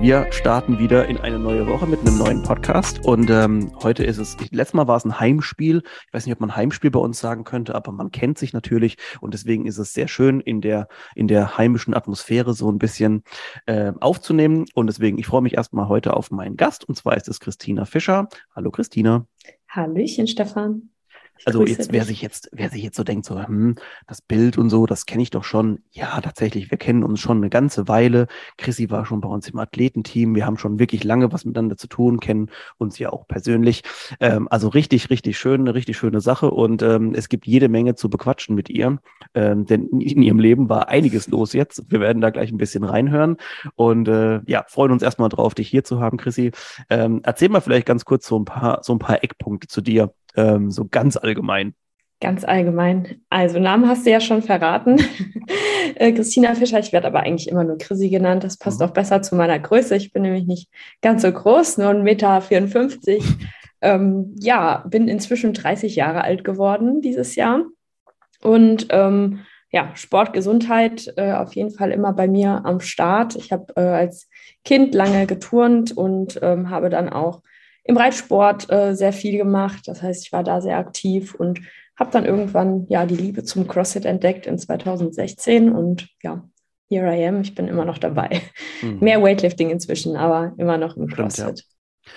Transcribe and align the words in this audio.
Wir 0.00 0.30
starten 0.30 0.78
wieder 0.78 1.08
in 1.08 1.16
eine 1.16 1.38
neue 1.38 1.66
Woche 1.66 1.86
mit 1.86 2.00
einem 2.00 2.18
neuen 2.18 2.42
Podcast. 2.42 3.04
Und 3.04 3.30
ähm, 3.30 3.72
heute 3.82 4.04
ist 4.04 4.18
es, 4.18 4.36
ich, 4.40 4.52
letztes 4.52 4.74
Mal 4.74 4.86
war 4.86 4.98
es 4.98 5.04
ein 5.04 5.18
Heimspiel. 5.18 5.82
Ich 6.06 6.12
weiß 6.12 6.26
nicht, 6.26 6.34
ob 6.34 6.40
man 6.40 6.54
Heimspiel 6.54 6.90
bei 6.90 7.00
uns 7.00 7.18
sagen 7.18 7.44
könnte, 7.44 7.74
aber 7.74 7.92
man 7.92 8.10
kennt 8.10 8.36
sich 8.36 8.52
natürlich. 8.52 8.98
Und 9.20 9.32
deswegen 9.32 9.66
ist 9.66 9.78
es 9.78 9.94
sehr 9.94 10.06
schön, 10.06 10.40
in 10.40 10.60
der, 10.60 10.88
in 11.14 11.28
der 11.28 11.56
heimischen 11.56 11.94
Atmosphäre 11.94 12.52
so 12.52 12.70
ein 12.70 12.78
bisschen 12.78 13.24
äh, 13.64 13.92
aufzunehmen. 14.00 14.66
Und 14.74 14.86
deswegen, 14.86 15.18
ich 15.18 15.26
freue 15.26 15.42
mich 15.42 15.54
erstmal 15.54 15.88
heute 15.88 16.14
auf 16.14 16.30
meinen 16.30 16.56
Gast. 16.56 16.86
Und 16.86 16.96
zwar 16.96 17.16
ist 17.16 17.28
es 17.28 17.40
Christina 17.40 17.86
Fischer. 17.86 18.28
Hallo 18.54 18.70
Christina. 18.70 19.26
Hallöchen, 19.68 20.26
Stefan. 20.28 20.90
Also 21.44 21.64
jetzt, 21.64 21.92
wer 21.92 22.04
sich 22.04 22.22
jetzt, 22.22 22.48
wer 22.52 22.70
sich 22.70 22.82
jetzt 22.82 22.96
so 22.96 23.04
denkt, 23.04 23.26
so, 23.26 23.40
hm, 23.40 23.76
das 24.06 24.22
Bild 24.22 24.58
und 24.58 24.70
so, 24.70 24.86
das 24.86 25.06
kenne 25.06 25.22
ich 25.22 25.30
doch 25.30 25.44
schon. 25.44 25.80
Ja, 25.90 26.20
tatsächlich, 26.20 26.70
wir 26.70 26.78
kennen 26.78 27.04
uns 27.04 27.20
schon 27.20 27.38
eine 27.38 27.50
ganze 27.50 27.88
Weile. 27.88 28.26
Chrissy 28.56 28.90
war 28.90 29.06
schon 29.06 29.20
bei 29.20 29.28
uns 29.28 29.48
im 29.48 29.58
Athletenteam. 29.58 30.34
Wir 30.34 30.46
haben 30.46 30.58
schon 30.58 30.78
wirklich 30.78 31.04
lange 31.04 31.32
was 31.32 31.44
miteinander 31.44 31.76
zu 31.76 31.88
tun, 31.88 32.20
kennen 32.20 32.50
uns 32.78 32.98
ja 32.98 33.10
auch 33.10 33.26
persönlich. 33.28 33.82
Ähm, 34.20 34.48
also 34.50 34.68
richtig, 34.68 35.10
richtig 35.10 35.38
schön, 35.38 35.62
eine 35.62 35.74
richtig 35.74 35.96
schöne 35.96 36.20
Sache. 36.20 36.50
Und 36.50 36.82
ähm, 36.82 37.14
es 37.14 37.28
gibt 37.28 37.46
jede 37.46 37.68
Menge 37.68 37.94
zu 37.94 38.08
bequatschen 38.08 38.54
mit 38.54 38.70
ihr. 38.70 38.98
Ähm, 39.34 39.66
denn 39.66 39.88
in 39.88 40.22
ihrem 40.22 40.38
Leben 40.38 40.68
war 40.68 40.88
einiges 40.88 41.28
los 41.28 41.52
jetzt. 41.52 41.90
Wir 41.90 42.00
werden 42.00 42.20
da 42.22 42.30
gleich 42.30 42.50
ein 42.50 42.58
bisschen 42.58 42.84
reinhören. 42.84 43.36
Und 43.74 44.08
äh, 44.08 44.40
ja, 44.46 44.64
freuen 44.68 44.92
uns 44.92 45.02
erstmal 45.02 45.28
drauf, 45.28 45.54
dich 45.54 45.68
hier 45.68 45.84
zu 45.84 46.00
haben, 46.00 46.16
Chrissy. 46.16 46.52
Ähm, 46.90 47.20
erzähl 47.22 47.48
mal 47.48 47.60
vielleicht 47.60 47.86
ganz 47.86 48.04
kurz 48.04 48.26
so 48.26 48.38
ein 48.38 48.44
paar, 48.44 48.82
so 48.82 48.92
ein 48.94 48.98
paar 48.98 49.22
Eckpunkte 49.22 49.68
zu 49.68 49.80
dir 49.80 50.12
ähm, 50.36 50.70
so 50.70 50.86
ganz 50.86 51.16
allgemein? 51.16 51.74
Ganz 52.20 52.44
allgemein. 52.44 53.20
Also 53.28 53.58
Namen 53.58 53.88
hast 53.88 54.06
du 54.06 54.10
ja 54.10 54.20
schon 54.20 54.40
verraten. 54.42 54.98
äh, 55.96 56.12
Christina 56.12 56.54
Fischer, 56.54 56.78
ich 56.78 56.92
werde 56.92 57.08
aber 57.08 57.20
eigentlich 57.20 57.48
immer 57.48 57.62
nur 57.62 57.76
Chrissy 57.76 58.08
genannt. 58.08 58.42
Das 58.42 58.56
passt 58.56 58.80
mhm. 58.80 58.86
auch 58.86 58.90
besser 58.92 59.20
zu 59.20 59.34
meiner 59.34 59.58
Größe. 59.58 59.96
Ich 59.96 60.12
bin 60.12 60.22
nämlich 60.22 60.46
nicht 60.46 60.70
ganz 61.02 61.22
so 61.22 61.30
groß, 61.30 61.76
nur 61.78 61.90
1,54 61.90 62.02
Meter. 62.02 63.24
ähm, 63.82 64.34
ja, 64.38 64.84
bin 64.88 65.08
inzwischen 65.08 65.52
30 65.52 65.94
Jahre 65.94 66.22
alt 66.22 66.42
geworden 66.42 67.02
dieses 67.02 67.36
Jahr. 67.36 67.64
Und 68.40 68.86
ähm, 68.90 69.40
ja, 69.70 69.90
Sport, 69.94 70.32
Gesundheit 70.32 71.12
äh, 71.18 71.32
auf 71.32 71.54
jeden 71.54 71.70
Fall 71.70 71.90
immer 71.90 72.14
bei 72.14 72.28
mir 72.28 72.62
am 72.64 72.80
Start. 72.80 73.36
Ich 73.36 73.52
habe 73.52 73.74
äh, 73.76 73.80
als 73.80 74.30
Kind 74.64 74.94
lange 74.94 75.26
geturnt 75.26 75.94
und 75.94 76.38
ähm, 76.40 76.70
habe 76.70 76.88
dann 76.88 77.10
auch 77.10 77.42
im 77.86 77.96
Reitsport 77.96 78.70
äh, 78.70 78.94
sehr 78.94 79.12
viel 79.12 79.38
gemacht. 79.38 79.82
Das 79.86 80.02
heißt, 80.02 80.24
ich 80.24 80.32
war 80.32 80.42
da 80.42 80.60
sehr 80.60 80.78
aktiv 80.78 81.34
und 81.34 81.60
habe 81.96 82.10
dann 82.10 82.24
irgendwann 82.24 82.86
ja 82.88 83.06
die 83.06 83.16
Liebe 83.16 83.44
zum 83.44 83.66
CrossFit 83.66 84.04
entdeckt 84.04 84.46
in 84.46 84.58
2016 84.58 85.72
und 85.72 86.08
ja, 86.22 86.44
here 86.88 87.14
I 87.14 87.26
am. 87.26 87.40
Ich 87.40 87.54
bin 87.54 87.68
immer 87.68 87.84
noch 87.84 87.98
dabei. 87.98 88.42
Mhm. 88.82 88.98
Mehr 89.00 89.22
Weightlifting 89.22 89.70
inzwischen, 89.70 90.16
aber 90.16 90.52
immer 90.58 90.78
noch 90.78 90.96
im 90.96 91.08
Stimmt, 91.08 91.32
CrossFit. 91.32 91.60
Ja. 91.60 92.12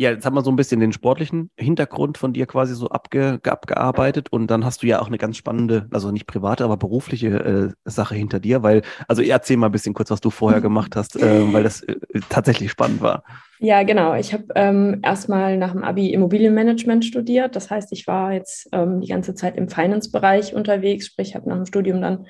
Ja, 0.00 0.10
jetzt 0.10 0.24
haben 0.24 0.36
wir 0.36 0.42
so 0.42 0.52
ein 0.52 0.54
bisschen 0.54 0.78
den 0.78 0.92
sportlichen 0.92 1.50
Hintergrund 1.58 2.18
von 2.18 2.32
dir 2.32 2.46
quasi 2.46 2.72
so 2.76 2.88
abge, 2.88 3.40
abgearbeitet 3.42 4.28
und 4.30 4.46
dann 4.48 4.64
hast 4.64 4.84
du 4.84 4.86
ja 4.86 5.00
auch 5.00 5.08
eine 5.08 5.18
ganz 5.18 5.36
spannende, 5.36 5.88
also 5.90 6.12
nicht 6.12 6.28
private, 6.28 6.62
aber 6.62 6.76
berufliche 6.76 7.74
äh, 7.84 7.90
Sache 7.90 8.14
hinter 8.14 8.38
dir, 8.38 8.62
weil, 8.62 8.82
also 9.08 9.22
erzähl 9.22 9.56
mal 9.56 9.66
ein 9.66 9.72
bisschen 9.72 9.94
kurz, 9.94 10.12
was 10.12 10.20
du 10.20 10.30
vorher 10.30 10.60
gemacht 10.68 10.94
hast, 10.94 11.16
äh, 11.16 11.52
weil 11.52 11.64
das 11.64 11.82
äh, 11.82 11.96
tatsächlich 12.28 12.70
spannend 12.70 13.00
war. 13.00 13.24
Ja, 13.60 13.82
genau. 13.82 14.14
Ich 14.14 14.32
habe 14.32 14.44
ähm, 14.54 15.00
erstmal 15.02 15.56
nach 15.56 15.72
dem 15.72 15.82
Abi 15.82 16.12
Immobilienmanagement 16.12 17.04
studiert. 17.04 17.56
Das 17.56 17.70
heißt, 17.70 17.92
ich 17.92 18.06
war 18.06 18.32
jetzt 18.32 18.68
ähm, 18.72 19.00
die 19.00 19.08
ganze 19.08 19.34
Zeit 19.34 19.56
im 19.56 19.68
Finance-Bereich 19.68 20.54
unterwegs, 20.54 21.06
sprich, 21.06 21.34
habe 21.34 21.48
nach 21.48 21.56
dem 21.56 21.66
Studium 21.66 22.00
dann 22.00 22.26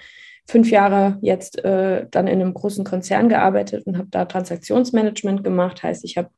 fünf 0.47 0.71
Jahre 0.71 1.19
jetzt 1.21 1.63
äh, 1.65 2.07
dann 2.11 2.27
in 2.27 2.41
einem 2.41 2.55
großen 2.55 2.85
Konzern 2.85 3.29
gearbeitet 3.29 3.87
und 3.87 3.99
habe 3.99 4.09
da 4.11 4.25
Transaktionsmanagement 4.25 5.45
gemacht. 5.45 5.83
Heißt, 5.83 6.05
ich 6.05 6.17
habe 6.17 6.31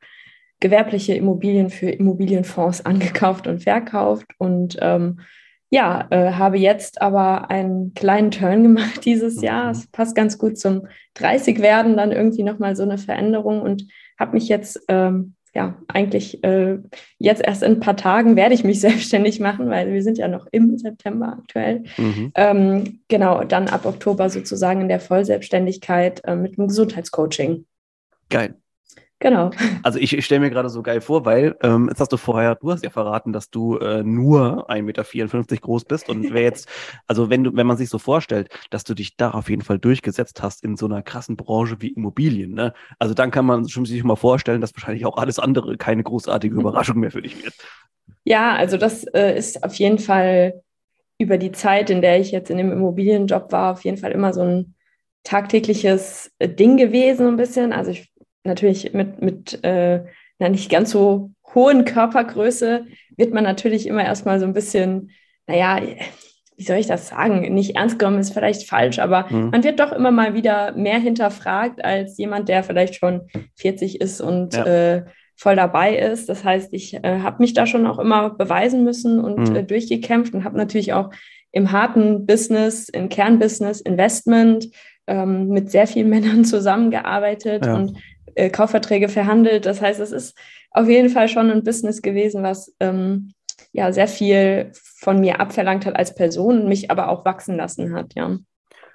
gewerbliche 0.59 1.15
Immobilien 1.15 1.71
für 1.71 1.91
Immobilienfonds 1.91 2.84
angekauft 2.84 3.47
und 3.47 3.62
verkauft 3.62 4.27
und 4.39 4.77
ähm, 4.81 5.21
ja, 5.71 6.09
äh, 6.11 6.33
habe 6.33 6.59
jetzt 6.59 7.01
aber 7.01 7.49
einen 7.49 7.95
kleinen 7.95 8.33
Turn 8.33 8.63
gemacht 8.65 9.05
dieses 9.05 9.41
Jahr. 9.41 9.67
Mhm. 9.67 9.71
Es 9.71 9.87
passt 9.87 10.15
ganz 10.15 10.37
gut 10.37 10.59
zum 10.59 10.87
30 11.15 11.61
werden, 11.61 11.97
dann 11.97 12.13
irgendwie 12.13 12.43
nochmal 12.43 12.77
so 12.77 12.83
eine 12.83 12.99
Veränderung 12.99 13.63
und 13.63 13.87
habe 14.19 14.33
mich 14.33 14.49
jetzt, 14.49 14.81
ähm, 14.89 15.35
ja, 15.55 15.77
eigentlich 15.89 16.45
äh, 16.45 16.79
jetzt 17.19 17.43
erst 17.45 17.63
in 17.63 17.73
ein 17.73 17.81
paar 17.81 17.97
Tagen 17.97 18.37
werde 18.37 18.55
ich 18.55 18.65
mich 18.65 18.81
selbstständig 18.81 19.41
machen, 19.41 19.71
weil 19.71 19.93
wir 19.93 20.03
sind 20.03 20.19
ja 20.19 20.29
noch 20.29 20.47
im 20.51 20.77
September 20.77 21.39
aktuell. 21.41 21.85
Mhm. 21.97 22.33
Ähm, 22.35 23.01
genau, 23.09 23.45
dann 23.45 23.69
ab 23.69 23.87
Oktober 23.87 24.29
sozusagen 24.29 24.81
in 24.83 24.89
der 24.89 25.01
Vollselbstständigkeit 25.01 26.23
äh, 26.25 26.37
mit 26.37 26.57
dem 26.57 26.69
Gesundheitscoaching. 26.69 27.65
Geil. 28.29 28.55
Genau. 29.21 29.51
Also 29.83 29.99
ich, 29.99 30.17
ich 30.17 30.25
stelle 30.25 30.41
mir 30.41 30.51
gerade 30.51 30.71
so 30.71 30.83
geil 30.83 31.03
vor, 31.03 31.27
weil 31.27 31.55
ähm, 31.63 31.89
jetzt 31.91 32.01
hast 32.01 32.11
du 32.11 32.17
vorher, 32.17 32.55
du 32.55 32.73
hast 32.73 32.83
ja 32.83 32.89
verraten, 32.89 33.35
dass 33.35 33.51
du 33.51 33.77
äh, 33.77 34.03
nur 34.03 34.71
1,54 34.71 34.83
Meter 34.83 35.57
groß 35.57 35.85
bist 35.85 36.09
und 36.09 36.33
wer 36.33 36.43
jetzt, 36.43 36.69
also 37.07 37.29
wenn 37.29 37.45
du, 37.45 37.55
wenn 37.55 37.67
man 37.67 37.77
sich 37.77 37.91
so 37.91 37.99
vorstellt, 37.99 38.49
dass 38.71 38.83
du 38.85 38.95
dich 38.95 39.19
da 39.19 39.33
auf 39.33 39.51
jeden 39.51 39.61
Fall 39.61 39.79
durchgesetzt 39.79 40.43
hast 40.43 40.65
in 40.65 40.79
so 40.79 40.87
einer 40.87 41.03
krassen 41.03 41.37
Branche 41.37 41.77
wie 41.81 41.89
Immobilien, 41.89 42.55
ne? 42.55 42.73
Also 42.99 43.13
dann 43.13 43.31
kann 43.31 43.45
man 43.45 43.69
schon 43.69 43.85
sich 43.85 44.03
mal 44.05 44.17
vorstellen, 44.17 44.63
dass 44.63 44.75
wahrscheinlich 44.75 45.05
auch 45.05 45.19
alles 45.19 45.39
andere 45.39 45.77
keine 45.77 46.03
großartige 46.03 46.57
Überraschung 46.57 46.99
mehr 46.99 47.11
für 47.11 47.23
dich 47.23 47.45
wird. 47.45 47.55
Ja, 48.25 48.55
also 48.55 48.79
das 48.79 49.05
äh, 49.05 49.37
ist 49.37 49.63
auf 49.63 49.75
jeden 49.75 49.99
Fall 49.99 50.63
über 51.19 51.37
die 51.37 51.53
Zeit, 51.53 51.91
in 51.91 52.01
der 52.01 52.19
ich 52.21 52.31
jetzt 52.31 52.51
in 52.51 52.57
dem 52.57 52.73
Immobilienjob 52.73 53.53
war, 53.53 53.73
auf 53.73 53.85
jeden 53.85 53.99
Fall 53.99 54.13
immer 54.13 54.33
so 54.33 54.41
ein 54.41 54.75
tagtägliches 55.25 56.33
äh, 56.39 56.49
Ding 56.49 56.79
gewesen, 56.79 57.27
ein 57.27 57.37
bisschen. 57.37 57.75
Also 57.75 57.91
ich 57.91 58.11
natürlich 58.45 58.93
mit, 58.93 59.21
mit 59.23 59.65
äh, 59.65 60.05
einer 60.39 60.51
nicht 60.51 60.71
ganz 60.71 60.91
so 60.91 61.31
hohen 61.55 61.84
Körpergröße 61.84 62.87
wird 63.17 63.34
man 63.34 63.45
natürlich 63.45 63.87
immer 63.87 64.05
erstmal 64.05 64.41
so 64.41 64.47
ein 64.47 64.55
bisschen, 64.55 65.11
naja, 65.47 65.81
wie 66.56 66.65
soll 66.65 66.77
ich 66.77 66.87
das 66.87 67.09
sagen? 67.09 67.55
Nicht 67.55 67.77
ernst 67.77 67.99
genommen 67.99 68.19
ist 68.19 68.34
vielleicht 68.34 68.69
falsch, 68.69 68.99
aber 68.99 69.27
mhm. 69.31 69.51
man 69.51 69.65
wird 69.65 69.81
doch 69.81 69.93
immer 69.93 70.11
mal 70.11 70.34
wieder 70.34 70.73
mehr 70.73 70.99
hinterfragt 70.99 71.84
als 71.84 72.19
jemand, 72.19 72.49
der 72.49 72.62
vielleicht 72.62 72.97
schon 72.97 73.23
40 73.56 74.01
ist 74.01 74.21
und 74.21 74.55
ja. 74.55 74.67
äh, 74.67 75.05
voll 75.37 75.57
dabei 75.57 75.97
ist. 75.97 76.28
Das 76.28 76.45
heißt, 76.45 76.75
ich 76.75 77.03
äh, 77.03 77.21
habe 77.21 77.37
mich 77.39 77.55
da 77.55 77.67
schon 77.67 77.87
auch 77.87 77.99
immer 77.99 78.31
beweisen 78.31 78.84
müssen 78.84 79.21
und 79.21 79.49
mhm. 79.49 79.57
äh, 79.57 79.62
durchgekämpft 79.62 80.34
und 80.34 80.45
habe 80.45 80.59
natürlich 80.59 80.93
auch 80.93 81.11
im 81.51 81.72
harten 81.72 82.27
Business, 82.27 82.91
im 82.91 83.09
Kernbusiness, 83.09 83.81
Investment 83.81 84.69
ähm, 85.07 85.49
mit 85.49 85.71
sehr 85.71 85.87
vielen 85.87 86.09
Männern 86.11 86.45
zusammengearbeitet 86.45 87.65
ja. 87.65 87.75
und 87.75 87.97
äh, 88.35 88.51
Kaufverträge 88.51 89.09
verhandelt. 89.09 89.67
Das 89.67 89.81
heißt, 89.81 90.01
es 90.01 90.13
ist 90.13 90.37
auf 90.71 90.89
jeden 90.89 91.09
Fall 91.09 91.29
schon 91.29 91.51
ein 91.51 91.65
Business 91.65 92.03
gewesen, 92.03 92.43
was 92.43 92.75
ähm, 92.81 93.33
ja 93.73 93.93
sehr 93.93 94.09
viel 94.09 94.73
von 94.75 95.21
mir 95.21 95.41
abverlangt 95.41 95.87
hat 95.87 95.97
als 95.97 96.15
Person, 96.15 96.69
mich 96.69 96.91
aber 96.91 97.09
auch 97.09 97.25
wachsen 97.25 97.57
lassen 97.57 97.95
hat, 97.95 98.15
ja. 98.15 98.39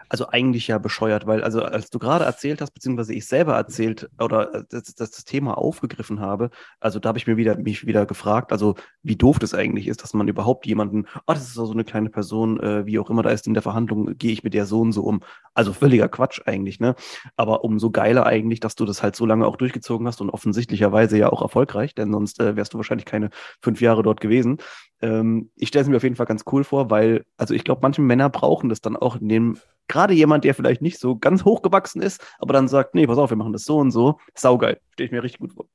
Also 0.09 0.27
eigentlich 0.29 0.67
ja 0.67 0.77
bescheuert, 0.77 1.27
weil 1.27 1.43
also 1.43 1.61
als 1.63 1.89
du 1.89 1.99
gerade 1.99 2.25
erzählt 2.25 2.61
hast, 2.61 2.71
beziehungsweise 2.71 3.13
ich 3.13 3.25
selber 3.25 3.55
erzählt 3.55 4.09
oder 4.19 4.53
äh, 4.53 4.63
das, 4.69 4.95
das, 4.95 5.11
das 5.11 5.25
Thema 5.25 5.57
aufgegriffen 5.57 6.19
habe, 6.19 6.49
also 6.79 6.99
da 6.99 7.09
habe 7.09 7.17
ich 7.17 7.27
mir 7.27 7.37
wieder 7.37 7.57
mich 7.57 7.85
wieder 7.85 8.05
gefragt, 8.05 8.51
also 8.51 8.75
wie 9.03 9.15
doof 9.15 9.39
das 9.39 9.53
eigentlich 9.53 9.87
ist, 9.87 10.03
dass 10.03 10.13
man 10.13 10.27
überhaupt 10.27 10.65
jemanden, 10.65 11.05
oh, 11.27 11.33
das 11.33 11.43
ist 11.43 11.53
so 11.53 11.71
eine 11.71 11.83
kleine 11.83 12.09
Person, 12.09 12.59
äh, 12.59 12.85
wie 12.85 12.99
auch 12.99 13.09
immer 13.09 13.23
da 13.23 13.29
ist 13.29 13.47
in 13.47 13.53
der 13.53 13.63
Verhandlung, 13.63 14.17
gehe 14.17 14.31
ich 14.31 14.43
mit 14.43 14.53
der 14.53 14.65
so 14.65 14.81
und 14.81 14.91
so 14.91 15.03
um. 15.03 15.21
Also 15.53 15.73
völliger 15.73 16.09
Quatsch 16.09 16.41
eigentlich, 16.45 16.79
ne? 16.79 16.95
Aber 17.35 17.63
umso 17.63 17.91
geiler 17.91 18.25
eigentlich, 18.25 18.59
dass 18.59 18.75
du 18.75 18.85
das 18.85 19.01
halt 19.03 19.15
so 19.15 19.25
lange 19.25 19.47
auch 19.47 19.55
durchgezogen 19.55 20.07
hast 20.07 20.21
und 20.21 20.29
offensichtlicherweise 20.29 21.17
ja 21.17 21.31
auch 21.31 21.41
erfolgreich, 21.41 21.95
denn 21.95 22.11
sonst 22.11 22.39
äh, 22.39 22.55
wärst 22.55 22.73
du 22.73 22.77
wahrscheinlich 22.77 23.05
keine 23.05 23.29
fünf 23.61 23.81
Jahre 23.81 24.03
dort 24.03 24.21
gewesen. 24.21 24.57
Ähm, 25.01 25.51
ich 25.55 25.69
stelle 25.69 25.83
es 25.83 25.89
mir 25.89 25.97
auf 25.97 26.03
jeden 26.03 26.15
Fall 26.15 26.25
ganz 26.25 26.43
cool 26.51 26.63
vor, 26.63 26.89
weil, 26.89 27.25
also 27.37 27.53
ich 27.53 27.63
glaube, 27.63 27.81
manche 27.83 28.01
Männer 28.01 28.29
brauchen 28.29 28.69
das 28.69 28.81
dann 28.81 28.95
auch 28.95 29.17
in 29.17 29.29
dem 29.29 29.57
gerade 29.87 30.13
jemand, 30.13 30.43
der 30.43 30.53
vielleicht 30.53 30.81
nicht 30.81 30.99
so 30.99 31.17
ganz 31.17 31.45
hochgewachsen 31.45 32.01
ist, 32.01 32.21
aber 32.39 32.53
dann 32.53 32.67
sagt, 32.67 32.95
nee, 32.95 33.07
pass 33.07 33.17
auf, 33.17 33.29
wir 33.29 33.37
machen 33.37 33.53
das 33.53 33.65
so 33.65 33.77
und 33.77 33.91
so. 33.91 34.19
Saugeil. 34.33 34.79
Stehe 34.93 35.05
ich 35.05 35.11
mir 35.11 35.23
richtig 35.23 35.39
gut 35.39 35.53
vor. 35.53 35.65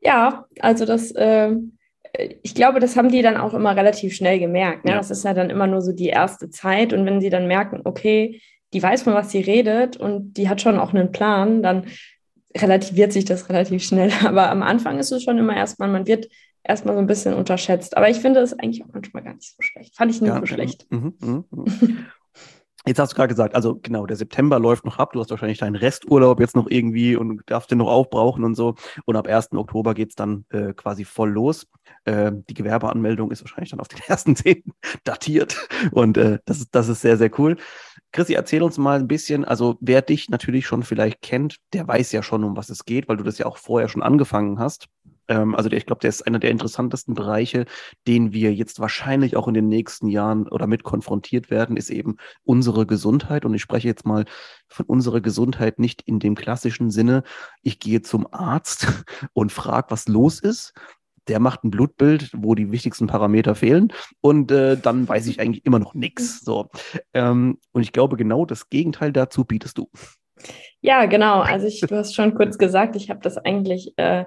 Ja, 0.00 0.46
also 0.60 0.86
das, 0.86 1.10
äh, 1.12 1.52
ich 2.42 2.54
glaube, 2.54 2.80
das 2.80 2.96
haben 2.96 3.10
die 3.10 3.22
dann 3.22 3.36
auch 3.36 3.54
immer 3.54 3.76
relativ 3.76 4.14
schnell 4.14 4.38
gemerkt. 4.38 4.84
Ne? 4.84 4.92
Ja. 4.92 4.96
Das 4.96 5.10
ist 5.10 5.24
ja 5.24 5.34
dann 5.34 5.50
immer 5.50 5.66
nur 5.66 5.82
so 5.82 5.92
die 5.92 6.08
erste 6.08 6.50
Zeit. 6.50 6.92
Und 6.92 7.06
wenn 7.06 7.20
sie 7.20 7.30
dann 7.30 7.46
merken, 7.46 7.82
okay, 7.84 8.40
die 8.72 8.82
weiß 8.82 9.02
von 9.02 9.14
was 9.14 9.30
sie 9.30 9.40
redet 9.40 9.96
und 9.96 10.34
die 10.34 10.48
hat 10.48 10.60
schon 10.60 10.78
auch 10.78 10.94
einen 10.94 11.12
Plan, 11.12 11.62
dann 11.62 11.86
relativiert 12.56 13.12
sich 13.12 13.24
das 13.24 13.48
relativ 13.48 13.82
schnell. 13.84 14.10
Aber 14.24 14.50
am 14.50 14.62
Anfang 14.62 14.98
ist 14.98 15.12
es 15.12 15.22
schon 15.22 15.38
immer 15.38 15.56
erstmal, 15.56 15.88
man 15.88 16.06
wird 16.06 16.28
erstmal 16.62 16.94
so 16.94 17.00
ein 17.00 17.06
bisschen 17.06 17.34
unterschätzt. 17.34 17.96
Aber 17.96 18.08
ich 18.08 18.18
finde 18.18 18.40
es 18.40 18.58
eigentlich 18.58 18.84
auch 18.84 18.92
manchmal 18.92 19.22
gar 19.22 19.34
nicht 19.34 19.54
so 19.54 19.62
schlecht. 19.62 19.96
Fand 19.96 20.10
ich 20.10 20.20
nie 20.20 20.28
ja, 20.28 20.38
so 20.38 20.46
schlecht. 20.46 20.86
Mhm, 20.90 21.14
mh, 21.20 21.44
mh. 21.50 21.64
Jetzt 22.86 22.98
hast 22.98 23.12
du 23.12 23.16
gerade 23.16 23.28
gesagt, 23.28 23.54
also 23.54 23.78
genau, 23.82 24.06
der 24.06 24.16
September 24.16 24.58
läuft 24.58 24.86
noch 24.86 24.98
ab. 24.98 25.12
Du 25.12 25.20
hast 25.20 25.30
wahrscheinlich 25.30 25.58
deinen 25.58 25.76
Resturlaub 25.76 26.40
jetzt 26.40 26.56
noch 26.56 26.66
irgendwie 26.68 27.14
und 27.14 27.42
darfst 27.44 27.70
den 27.70 27.78
noch 27.78 27.88
aufbrauchen 27.88 28.42
und 28.42 28.54
so. 28.54 28.74
Und 29.04 29.16
ab 29.16 29.26
1. 29.26 29.52
Oktober 29.52 29.92
geht 29.92 30.10
es 30.10 30.14
dann 30.14 30.46
äh, 30.50 30.72
quasi 30.72 31.04
voll 31.04 31.30
los. 31.30 31.66
Äh, 32.04 32.32
die 32.48 32.54
Gewerbeanmeldung 32.54 33.30
ist 33.32 33.42
wahrscheinlich 33.42 33.70
dann 33.70 33.80
auf 33.80 33.88
den 33.88 34.00
ersten 34.06 34.34
Zehn 34.34 34.64
datiert. 35.04 35.68
Und 35.92 36.16
äh, 36.16 36.38
das, 36.46 36.60
ist, 36.60 36.74
das 36.74 36.88
ist 36.88 37.02
sehr, 37.02 37.18
sehr 37.18 37.30
cool. 37.38 37.58
Chrissy, 38.12 38.32
erzähl 38.32 38.62
uns 38.62 38.78
mal 38.78 38.98
ein 38.98 39.08
bisschen, 39.08 39.44
also 39.44 39.76
wer 39.80 40.00
dich 40.00 40.30
natürlich 40.30 40.66
schon 40.66 40.82
vielleicht 40.82 41.20
kennt, 41.20 41.58
der 41.74 41.86
weiß 41.86 42.12
ja 42.12 42.22
schon, 42.22 42.44
um 42.44 42.56
was 42.56 42.70
es 42.70 42.84
geht, 42.86 43.08
weil 43.08 43.18
du 43.18 43.24
das 43.24 43.36
ja 43.36 43.44
auch 43.44 43.58
vorher 43.58 43.88
schon 43.88 44.02
angefangen 44.02 44.58
hast. 44.58 44.88
Ähm, 45.30 45.54
also 45.54 45.68
der, 45.68 45.78
ich 45.78 45.86
glaube, 45.86 46.00
der 46.00 46.10
ist 46.10 46.26
einer 46.26 46.40
der 46.40 46.50
interessantesten 46.50 47.14
Bereiche, 47.14 47.64
den 48.06 48.32
wir 48.32 48.52
jetzt 48.52 48.80
wahrscheinlich 48.80 49.36
auch 49.36 49.48
in 49.48 49.54
den 49.54 49.68
nächsten 49.68 50.08
Jahren 50.08 50.48
oder 50.48 50.66
mit 50.66 50.82
konfrontiert 50.82 51.50
werden, 51.50 51.76
ist 51.76 51.88
eben 51.88 52.16
unsere 52.42 52.84
Gesundheit. 52.84 53.44
Und 53.44 53.54
ich 53.54 53.62
spreche 53.62 53.88
jetzt 53.88 54.04
mal 54.04 54.24
von 54.68 54.84
unserer 54.86 55.20
Gesundheit 55.20 55.78
nicht 55.78 56.02
in 56.02 56.18
dem 56.18 56.34
klassischen 56.34 56.90
Sinne, 56.90 57.22
ich 57.62 57.78
gehe 57.78 58.02
zum 58.02 58.26
Arzt 58.32 58.86
und 59.32 59.52
frage, 59.52 59.90
was 59.90 60.08
los 60.08 60.40
ist, 60.40 60.74
der 61.28 61.38
macht 61.38 61.62
ein 61.62 61.70
Blutbild, 61.70 62.30
wo 62.36 62.56
die 62.56 62.72
wichtigsten 62.72 63.06
Parameter 63.06 63.54
fehlen 63.54 63.92
und 64.20 64.50
äh, 64.50 64.76
dann 64.76 65.08
weiß 65.08 65.28
ich 65.28 65.38
eigentlich 65.38 65.64
immer 65.64 65.78
noch 65.78 65.94
nichts. 65.94 66.40
So. 66.40 66.70
Ähm, 67.14 67.58
und 67.72 67.82
ich 67.82 67.92
glaube, 67.92 68.16
genau 68.16 68.44
das 68.46 68.68
Gegenteil 68.68 69.12
dazu 69.12 69.44
bietest 69.44 69.78
du. 69.78 69.88
Ja, 70.80 71.04
genau. 71.04 71.40
Also 71.40 71.66
ich, 71.66 71.80
du 71.80 71.94
hast 71.94 72.14
schon 72.16 72.34
kurz 72.34 72.58
gesagt, 72.58 72.96
ich 72.96 73.10
habe 73.10 73.20
das 73.20 73.36
eigentlich 73.36 73.92
äh, 73.96 74.24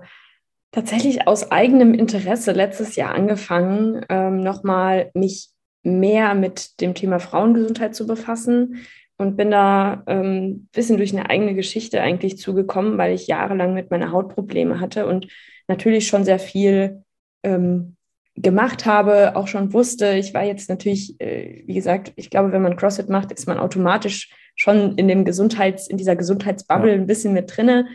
tatsächlich 0.74 1.28
aus 1.28 1.52
eigenem 1.52 1.94
Interesse 1.94 2.52
letztes 2.52 2.96
Jahr 2.98 3.14
angefangen, 3.14 4.06
ähm, 4.10 4.42
nochmal 4.42 5.12
mich 5.14 5.50
mehr 5.84 6.34
mit 6.34 6.82
dem 6.82 6.96
Thema 6.96 7.20
Frauengesundheit 7.20 7.96
zu 7.96 8.08
befassen 8.08 8.86
und 9.18 9.38
bin 9.38 9.52
da 9.52 10.04
ein 10.08 10.26
ähm, 10.26 10.70
bisschen 10.74 10.98
durch 10.98 11.14
eine 11.14 11.30
eigene 11.30 11.54
Geschichte 11.54 12.02
eigentlich 12.02 12.38
zugekommen, 12.38 12.98
weil 12.98 13.14
ich 13.14 13.28
jahrelang 13.28 13.74
mit 13.74 13.92
meiner 13.92 14.12
Haut 14.12 14.30
Probleme 14.30 14.80
hatte 14.80 15.06
und 15.06 15.28
natürlich 15.68 16.08
schon 16.08 16.26
sehr 16.26 16.40
viel 16.40 17.04
ähm, 17.44 17.96
gemacht 18.36 18.88
habe, 18.88 19.36
auch 19.36 19.48
schon 19.48 19.74
wusste. 19.74 20.14
Ich 20.14 20.34
war 20.34 20.44
jetzt 20.44 20.70
natürlich, 20.70 21.20
äh, 21.22 21.64
wie 21.68 21.76
gesagt, 21.76 22.14
ich 22.16 22.32
glaube, 22.32 22.52
wenn 22.52 22.64
man 22.64 22.78
CrossFit 22.78 23.10
macht, 23.10 23.32
ist 23.32 23.48
man 23.48 23.60
automatisch 23.60 24.32
schon 24.56 24.98
in 24.98 25.08
dem 25.08 25.24
Gesundheits, 25.24 25.88
in 25.88 25.98
dieser 25.98 26.16
Gesundheitsbubble 26.16 26.90
ja. 26.90 26.96
ein 26.96 27.08
bisschen 27.08 27.34
mit 27.34 27.56
drinne. 27.56 27.88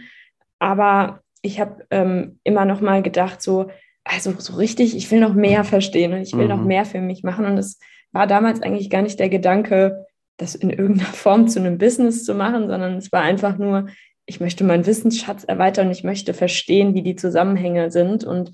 Aber 0.61 1.23
ich 1.43 1.61
habe 1.61 1.87
ähm, 1.91 2.39
immer 2.45 2.65
noch 2.65 2.81
mal 2.81 3.03
gedacht, 3.03 3.43
so, 3.43 3.71
also 4.05 4.33
so 4.39 4.55
richtig, 4.55 4.97
ich 4.97 5.11
will 5.11 5.21
noch 5.21 5.35
mehr 5.35 5.65
verstehen 5.65 6.13
und 6.13 6.23
ich 6.23 6.35
will 6.35 6.45
mhm. 6.45 6.51
noch 6.51 6.65
mehr 6.65 6.85
für 6.85 7.01
mich 7.01 7.23
machen. 7.23 7.47
Und 7.47 7.59
es 7.59 7.79
war 8.13 8.27
damals 8.27 8.63
eigentlich 8.63 8.91
gar 8.91 9.03
nicht 9.03 9.19
der 9.19 9.29
Gedanke, 9.29 10.07
das 10.37 10.55
in 10.55 10.71
irgendeiner 10.71 11.09
Form 11.13 11.49
zu 11.49 11.61
einem 11.61 11.79
Business 11.79 12.25
zu 12.25 12.35
machen, 12.35 12.69
sondern 12.69 12.97
es 12.97 13.13
war 13.13 13.23
einfach 13.23 13.59
nur, 13.59 13.89
ich 14.27 14.41
möchte 14.41 14.63
meinen 14.63 14.85
Wissensschatz 14.85 15.45
erweitern 15.45 15.91
ich 15.91 16.05
möchte 16.05 16.35
verstehen, 16.35 16.95
wie 16.95 17.03
die 17.03 17.17
Zusammenhänge 17.17 17.91
sind 17.91 18.25
und 18.25 18.53